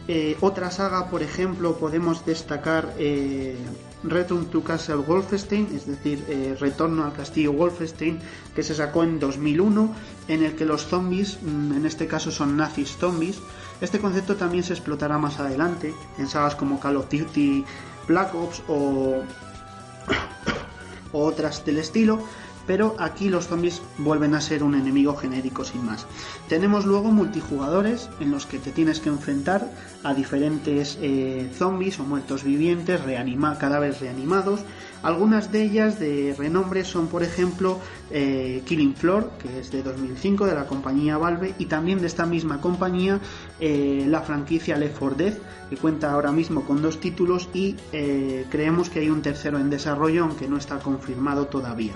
Eh, 0.10 0.36
otra 0.42 0.72
saga, 0.72 1.10
por 1.10 1.24
ejemplo, 1.24 1.78
podemos 1.78 2.26
destacar 2.26 2.94
eh, 3.00 3.56
Return 4.04 4.48
to 4.48 4.62
Castle 4.62 4.96
Wolfenstein, 4.96 5.70
es 5.74 5.88
decir, 5.88 6.22
Retorno 6.60 7.06
al 7.06 7.14
Castillo 7.14 7.54
Wolfenstein, 7.54 8.20
que 8.54 8.64
se 8.64 8.76
sacó 8.76 9.06
en 9.06 9.22
2001, 9.22 9.96
en 10.28 10.44
el 10.44 10.56
que 10.56 10.66
los 10.66 10.86
zombies, 10.86 11.38
mm, 11.42 11.78
en 11.78 11.86
este 11.86 12.08
caso 12.08 12.30
son 12.30 12.58
nazis 12.58 12.98
zombies, 12.98 13.40
este 13.82 14.00
concepto 14.00 14.36
también 14.36 14.64
se 14.64 14.74
explotará 14.74 15.18
más 15.18 15.40
adelante 15.40 15.94
en 16.18 16.28
sagas 16.28 16.56
como 16.56 16.80
Call 16.80 16.98
of 16.98 17.10
Duty, 17.10 17.64
Black 18.08 18.36
Ops 18.36 18.64
o, 18.68 19.24
otras 21.12 21.66
del 21.66 21.78
estilo, 21.78 22.22
pero 22.68 22.96
aquí 23.00 23.30
los 23.30 23.48
zombies 23.48 23.82
vuelven 23.98 24.36
a 24.36 24.42
ser 24.42 24.64
un 24.64 24.76
enemigo 24.76 25.16
genérico 25.16 25.64
sin 25.64 25.86
más. 25.86 26.06
Tenemos 26.48 26.86
luego 26.86 27.12
multijugadores 27.12 28.10
en 28.20 28.32
los 28.32 28.46
que 28.46 28.60
te 28.60 28.72
tienes 28.72 29.00
que 29.00 29.10
enfrentar 29.10 29.68
a 30.04 30.14
diferentes 30.14 30.98
eh, 31.02 31.50
zombies 31.58 32.00
o 32.00 32.04
muertos 32.04 32.44
vivientes, 32.44 33.02
cadáveres 33.60 34.02
reanimados. 34.02 34.60
Algunas 35.02 35.52
de 35.52 35.64
ellas 35.64 36.00
de 36.00 36.36
renombre 36.38 36.84
son, 36.84 37.08
por 37.08 37.24
ejemplo, 37.24 37.80
eh, 38.12 38.62
Killing 38.66 38.96
Floor, 38.96 39.32
que 39.40 39.60
es 39.60 39.72
de 39.72 39.84
2005 39.84 40.46
de 40.46 40.56
la 40.56 40.66
compañía 40.66 41.18
Valve, 41.18 41.56
y 41.58 41.66
también 41.66 42.00
de 42.00 42.08
esta 42.08 42.26
misma 42.26 42.62
compañía 42.62 43.20
eh, 43.60 44.06
la 44.08 44.22
franquicia 44.22 44.78
Left 44.78 45.00
4 45.00 45.18
Dead, 45.18 45.34
que 45.70 45.78
cuenta 45.78 46.12
ahora 46.12 46.32
mismo 46.32 46.66
con 46.66 46.82
dos 46.82 47.00
títulos 47.00 47.50
y 47.54 47.76
creemos 48.50 48.90
que 48.90 49.00
hay 49.00 49.10
un 49.10 49.22
tercero 49.22 49.60
en 49.60 49.70
desarrollo, 49.70 50.24
aunque 50.24 50.48
no 50.48 50.58
está 50.58 50.80
confirmado 50.80 51.46
todavía. 51.46 51.94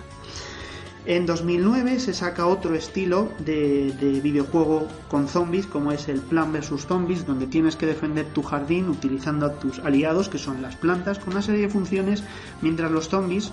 En 1.06 1.26
2009 1.26 1.99
se 1.99 2.14
saca 2.14 2.47
otro 2.47 2.76
estilo 2.76 3.30
de, 3.39 4.22
videojuego 4.24 4.88
con 5.10 5.28
zombies, 5.28 5.66
como 5.66 5.91
es 5.91 6.08
el 6.08 6.22
Plan 6.22 6.54
vs 6.54 6.86
Zombies, 6.88 7.26
donde 7.26 7.45
tienes 7.45 7.76
que 7.76 7.86
defender 7.86 8.28
tu 8.28 8.41
jardín 8.41 8.88
utilizando 8.88 9.45
a 9.45 9.54
tus 9.60 9.80
aliados, 9.80 10.30
que 10.30 10.38
son 10.38 10.62
las 10.62 10.78
plantas, 10.78 11.20
con 11.20 11.34
una 11.34 11.41
serie 11.41 11.64
de 11.64 11.70
funciones, 11.70 12.24
mientras 12.62 12.89
los 12.89 13.10
zombies 13.10 13.51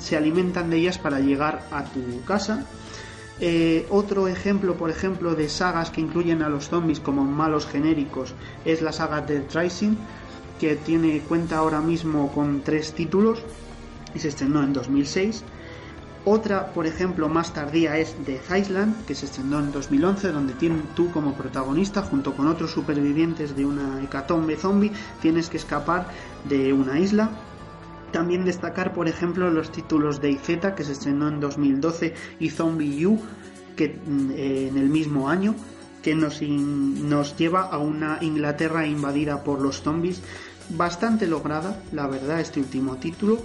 se 0.00 0.16
alimentan 0.16 0.68
de 0.68 0.78
ellas 0.78 0.98
para 0.98 1.20
llegar 1.20 1.64
a 1.70 1.84
tu 1.84 2.24
casa. 2.24 2.66
Eh, 3.38 3.86
otro 3.88 4.26
ejemplo, 4.26 4.74
por 4.74 4.90
ejemplo, 4.90 5.36
de 5.36 5.48
sagas 5.48 5.90
que 5.90 6.00
incluyen 6.00 6.42
a 6.42 6.48
los 6.48 6.68
zombies 6.70 6.98
como 6.98 7.24
malos 7.24 7.66
genéricos 7.66 8.34
es 8.64 8.82
la 8.82 8.92
saga 8.92 9.20
de 9.20 9.46
Rising, 9.54 9.94
que 10.58 10.74
tiene 10.74 11.20
cuenta 11.20 11.58
ahora 11.58 11.80
mismo 11.80 12.32
con 12.32 12.62
tres 12.62 12.92
títulos 12.92 13.38
y 14.12 14.18
se 14.18 14.28
estrenó 14.28 14.62
en 14.64 14.72
2006. 14.72 15.44
Otra, 16.24 16.74
por 16.74 16.86
ejemplo, 16.86 17.30
más 17.30 17.54
tardía 17.54 17.96
es 17.96 18.14
The 18.26 18.40
Island, 18.58 19.06
que 19.06 19.14
se 19.14 19.24
estrenó 19.24 19.58
en 19.58 19.72
2011, 19.72 20.32
donde 20.32 20.52
tú 20.94 21.10
como 21.12 21.34
protagonista, 21.34 22.02
junto 22.02 22.36
con 22.36 22.46
otros 22.46 22.72
supervivientes 22.72 23.56
de 23.56 23.64
una 23.64 24.02
hecatombe 24.02 24.56
zombie, 24.56 24.92
tienes 25.22 25.48
que 25.48 25.56
escapar 25.56 26.08
de 26.46 26.74
una 26.74 26.98
isla. 26.98 27.30
También 28.12 28.44
destacar, 28.44 28.92
por 28.92 29.08
ejemplo, 29.08 29.50
los 29.50 29.72
títulos 29.72 30.20
de 30.20 30.32
IZ, 30.32 30.74
que 30.76 30.84
se 30.84 30.92
estrenó 30.92 31.28
en 31.28 31.40
2012, 31.40 32.14
y 32.38 32.50
Zombie 32.50 33.06
U, 33.06 33.18
que 33.74 33.88
mm, 33.88 34.30
en 34.32 34.76
el 34.76 34.90
mismo 34.90 35.30
año, 35.30 35.54
que 36.02 36.14
nos, 36.14 36.42
nos 36.42 37.36
lleva 37.38 37.62
a 37.62 37.78
una 37.78 38.18
Inglaterra 38.20 38.86
invadida 38.86 39.42
por 39.42 39.62
los 39.62 39.80
zombies. 39.80 40.20
Bastante 40.68 41.26
lograda, 41.26 41.82
la 41.92 42.06
verdad, 42.06 42.40
este 42.40 42.60
último 42.60 42.96
título 42.96 43.38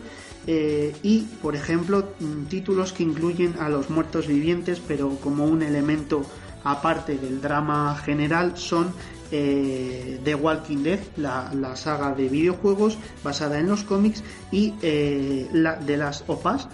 eh, 0.48 0.96
y, 1.02 1.22
por 1.42 1.56
ejemplo, 1.56 2.10
mm, 2.20 2.46
títulos 2.46 2.94
que 2.94 3.04
incluyen 3.04 3.56
a 3.60 3.70
los 3.70 3.90
muertos 3.90 4.28
vivientes, 4.28 4.82
pero 4.86 5.10
como 5.22 5.46
un 5.46 5.64
elemento 5.64 6.24
aparte 6.64 7.18
del 7.18 7.42
drama 7.42 7.96
general, 7.98 8.54
son 8.56 8.94
eh, 9.32 10.20
The 10.24 10.36
Walking 10.36 10.84
Dead, 10.84 11.00
la, 11.18 11.76
saga 11.76 12.14
de 12.14 12.30
videojuegos 12.30 12.98
basada 13.24 13.60
en 13.60 13.68
los 13.68 13.84
cómics, 13.84 14.24
y 14.52 14.74
eh, 14.82 15.48
la, 15.52 15.76
de 15.76 15.98
las 15.98 16.24
OPAS, 16.28 16.68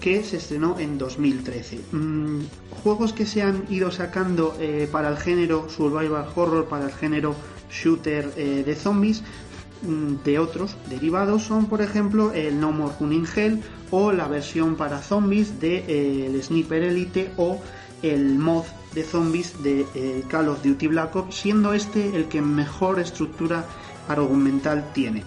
que 0.00 0.22
se 0.22 0.36
estrenó 0.36 0.78
en 0.78 0.96
2013. 0.96 1.80
Mm, 1.92 2.40
juegos 2.82 3.12
que 3.12 3.26
se 3.26 3.42
han 3.42 3.64
ido 3.68 3.90
sacando 3.90 4.56
para 4.92 5.08
el 5.08 5.16
género 5.16 5.68
survival 5.68 6.26
horror, 6.34 6.68
para 6.68 6.86
el 6.86 6.92
género 6.92 7.34
shooter 7.70 8.34
de 8.34 8.74
zombies, 8.74 9.22
de 9.82 10.38
otros 10.38 10.76
derivados 10.88 11.44
son, 11.44 11.66
por 11.66 11.82
ejemplo, 11.82 12.32
el 12.32 12.60
No 12.60 12.72
More 12.72 12.94
Running 13.00 13.26
Hell 13.34 13.62
o 13.90 14.12
la 14.12 14.28
versión 14.28 14.76
para 14.76 15.02
zombies 15.02 15.60
de 15.60 15.84
eh, 15.88 16.42
Sniper 16.42 16.82
Elite 16.82 17.30
o 17.36 17.60
el 18.02 18.38
mod 18.38 18.64
de 18.94 19.04
zombies 19.04 19.62
de 19.62 19.86
eh, 19.94 20.24
Call 20.28 20.48
of 20.48 20.62
Duty 20.62 20.86
Black 20.88 21.14
Ops, 21.16 21.34
siendo 21.34 21.72
este 21.72 22.16
el 22.16 22.26
que 22.26 22.40
mejor 22.40 22.98
estructura 22.98 23.64
argumental 24.08 24.90
tiene. 24.94 25.24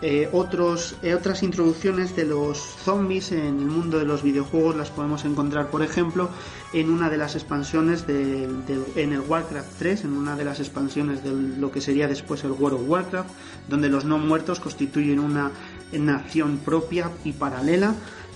Eh, 0.00 0.30
eh, 0.30 1.14
otras 1.14 1.42
introducciones 1.42 2.14
de 2.14 2.24
los 2.24 2.58
zombies 2.58 3.32
en 3.32 3.58
el 3.58 3.66
mundo 3.66 3.98
de 3.98 4.04
los 4.04 4.22
videojuegos 4.22 4.76
las 4.76 4.90
podemos 4.90 5.24
encontrar, 5.24 5.70
por 5.70 5.82
ejemplo, 5.82 6.28
en 6.72 6.90
una 6.90 7.10
de 7.10 7.16
las 7.16 7.34
expansiones 7.34 8.06
de, 8.06 8.48
en 8.94 9.12
el 9.12 9.20
Warcraft 9.20 9.78
3, 9.78 10.04
en 10.04 10.12
una 10.12 10.36
de 10.36 10.44
las 10.44 10.60
expansiones 10.60 11.24
de 11.24 11.32
lo 11.32 11.72
que 11.72 11.80
sería 11.80 12.06
después 12.06 12.44
el 12.44 12.52
World 12.52 12.80
of 12.80 12.88
Warcraft, 12.88 13.30
donde 13.68 13.88
los 13.88 14.04
no 14.04 14.18
muertos 14.18 14.60
constituyen 14.60 15.18
una 15.18 15.50
nación 15.92 16.58
propia 16.58 17.10
y 17.24 17.32
paralela. 17.32 17.94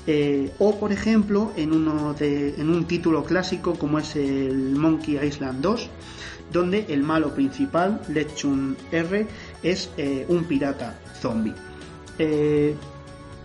Eh, 0.09 0.53
o 0.59 0.81
por 0.81 0.91
ejemplo 0.91 1.53
en, 1.55 1.71
uno 1.71 2.13
de, 2.13 2.57
en 2.61 2.71
un 2.71 2.87
título 2.87 3.23
clásico 3.23 3.77
como 3.77 4.01
es 4.01 4.17
el 4.17 4.75
Monkey 4.75 5.17
Island 5.25 5.61
2 5.61 5.91
donde 6.53 6.87
el 6.89 7.05
malo 7.05 7.33
principal, 7.37 8.01
Lechun 8.09 8.77
R, 8.91 9.29
es 9.63 9.91
un 10.27 10.43
pirata 10.45 10.99
zombie. 11.23 11.55
Eh, 12.19 12.75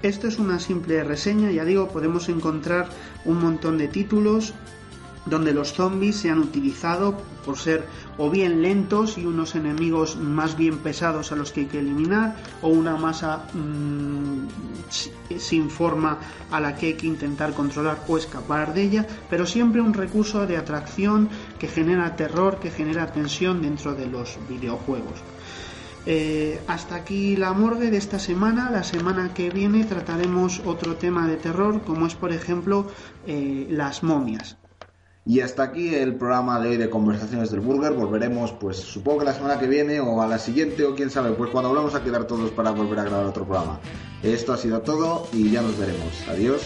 esto 0.04 0.28
es 0.28 0.38
una 0.38 0.60
simple 0.60 1.04
reseña, 1.04 1.52
ya 1.52 1.64
digo, 1.64 1.88
podemos 1.88 2.30
encontrar 2.30 2.90
un 3.26 3.40
montón 3.40 3.78
de 3.78 3.88
títulos 3.88 4.54
donde 5.26 5.54
los 5.54 5.74
zombies 5.74 6.16
se 6.18 6.30
han 6.30 6.40
utilizado 6.40 7.18
por 7.46 7.58
ser 7.58 7.86
o 8.18 8.30
bien 8.30 8.62
lentos 8.62 9.18
y 9.18 9.26
unos 9.26 9.56
enemigos 9.56 10.18
más 10.18 10.58
bien 10.58 10.78
pesados 10.80 11.32
a 11.32 11.36
los 11.36 11.52
que 11.52 11.62
hay 11.62 11.66
que 11.68 11.80
eliminar 11.80 12.36
o 12.62 12.70
una 12.70 12.96
masa 12.96 13.44
mmm, 13.54 14.48
sin 15.38 15.70
forma 15.70 16.18
a 16.52 16.60
la 16.60 16.76
que 16.76 16.88
hay 16.88 16.94
que 16.94 17.08
intentar 17.08 17.54
controlar 17.54 18.04
o 18.08 18.18
escapar 18.18 18.74
de 18.74 18.84
ella, 18.84 19.08
pero 19.30 19.46
siempre 19.46 19.82
un 19.82 19.94
recurso 19.94 20.46
de 20.46 20.58
atracción 20.58 21.30
que 21.60 21.68
genera 21.68 22.16
terror, 22.16 22.60
que 22.60 22.72
genera 22.72 23.12
tensión 23.12 23.62
dentro 23.62 23.94
de 23.94 24.08
los 24.08 24.38
videojuegos. 24.50 25.22
Eh, 26.10 26.62
hasta 26.68 26.96
aquí 26.96 27.36
la 27.36 27.52
morgue 27.52 27.92
de 27.92 27.98
esta 27.98 28.18
semana. 28.18 28.72
La 28.72 28.84
semana 28.84 29.34
que 29.34 29.50
viene 29.50 29.84
trataremos 29.84 30.62
otro 30.66 30.96
tema 30.96 31.28
de 31.28 31.36
terror, 31.36 31.82
como 31.82 32.08
es 32.08 32.16
por 32.16 32.32
ejemplo 32.32 32.88
eh, 33.26 33.68
las 33.70 34.04
momias. 34.04 34.56
Y 35.26 35.42
hasta 35.42 35.64
aquí 35.64 35.94
el 35.94 36.16
programa 36.16 36.62
de 36.62 36.70
hoy 36.70 36.78
de 36.78 36.90
Conversaciones 36.90 37.52
del 37.52 37.60
Burger. 37.60 37.92
Volveremos, 37.92 38.54
pues 38.54 38.78
supongo 38.78 39.20
que 39.20 39.26
la 39.26 39.34
semana 39.34 39.60
que 39.60 39.68
viene 39.68 40.00
o 40.00 40.22
a 40.22 40.28
la 40.28 40.40
siguiente 40.40 40.86
o 40.86 40.96
quién 40.96 41.10
sabe, 41.10 41.32
pues 41.32 41.50
cuando 41.52 41.68
volvamos 41.68 41.94
a 41.96 42.02
quedar 42.02 42.24
todos 42.24 42.52
para 42.52 42.72
volver 42.72 43.00
a 43.00 43.04
grabar 43.04 43.26
otro 43.26 43.44
programa. 43.44 43.78
Esto 44.24 44.54
ha 44.54 44.58
sido 44.58 44.80
todo 44.84 45.28
y 45.34 45.52
ya 45.52 45.62
nos 45.62 45.78
veremos. 45.78 46.14
Adiós. 46.30 46.62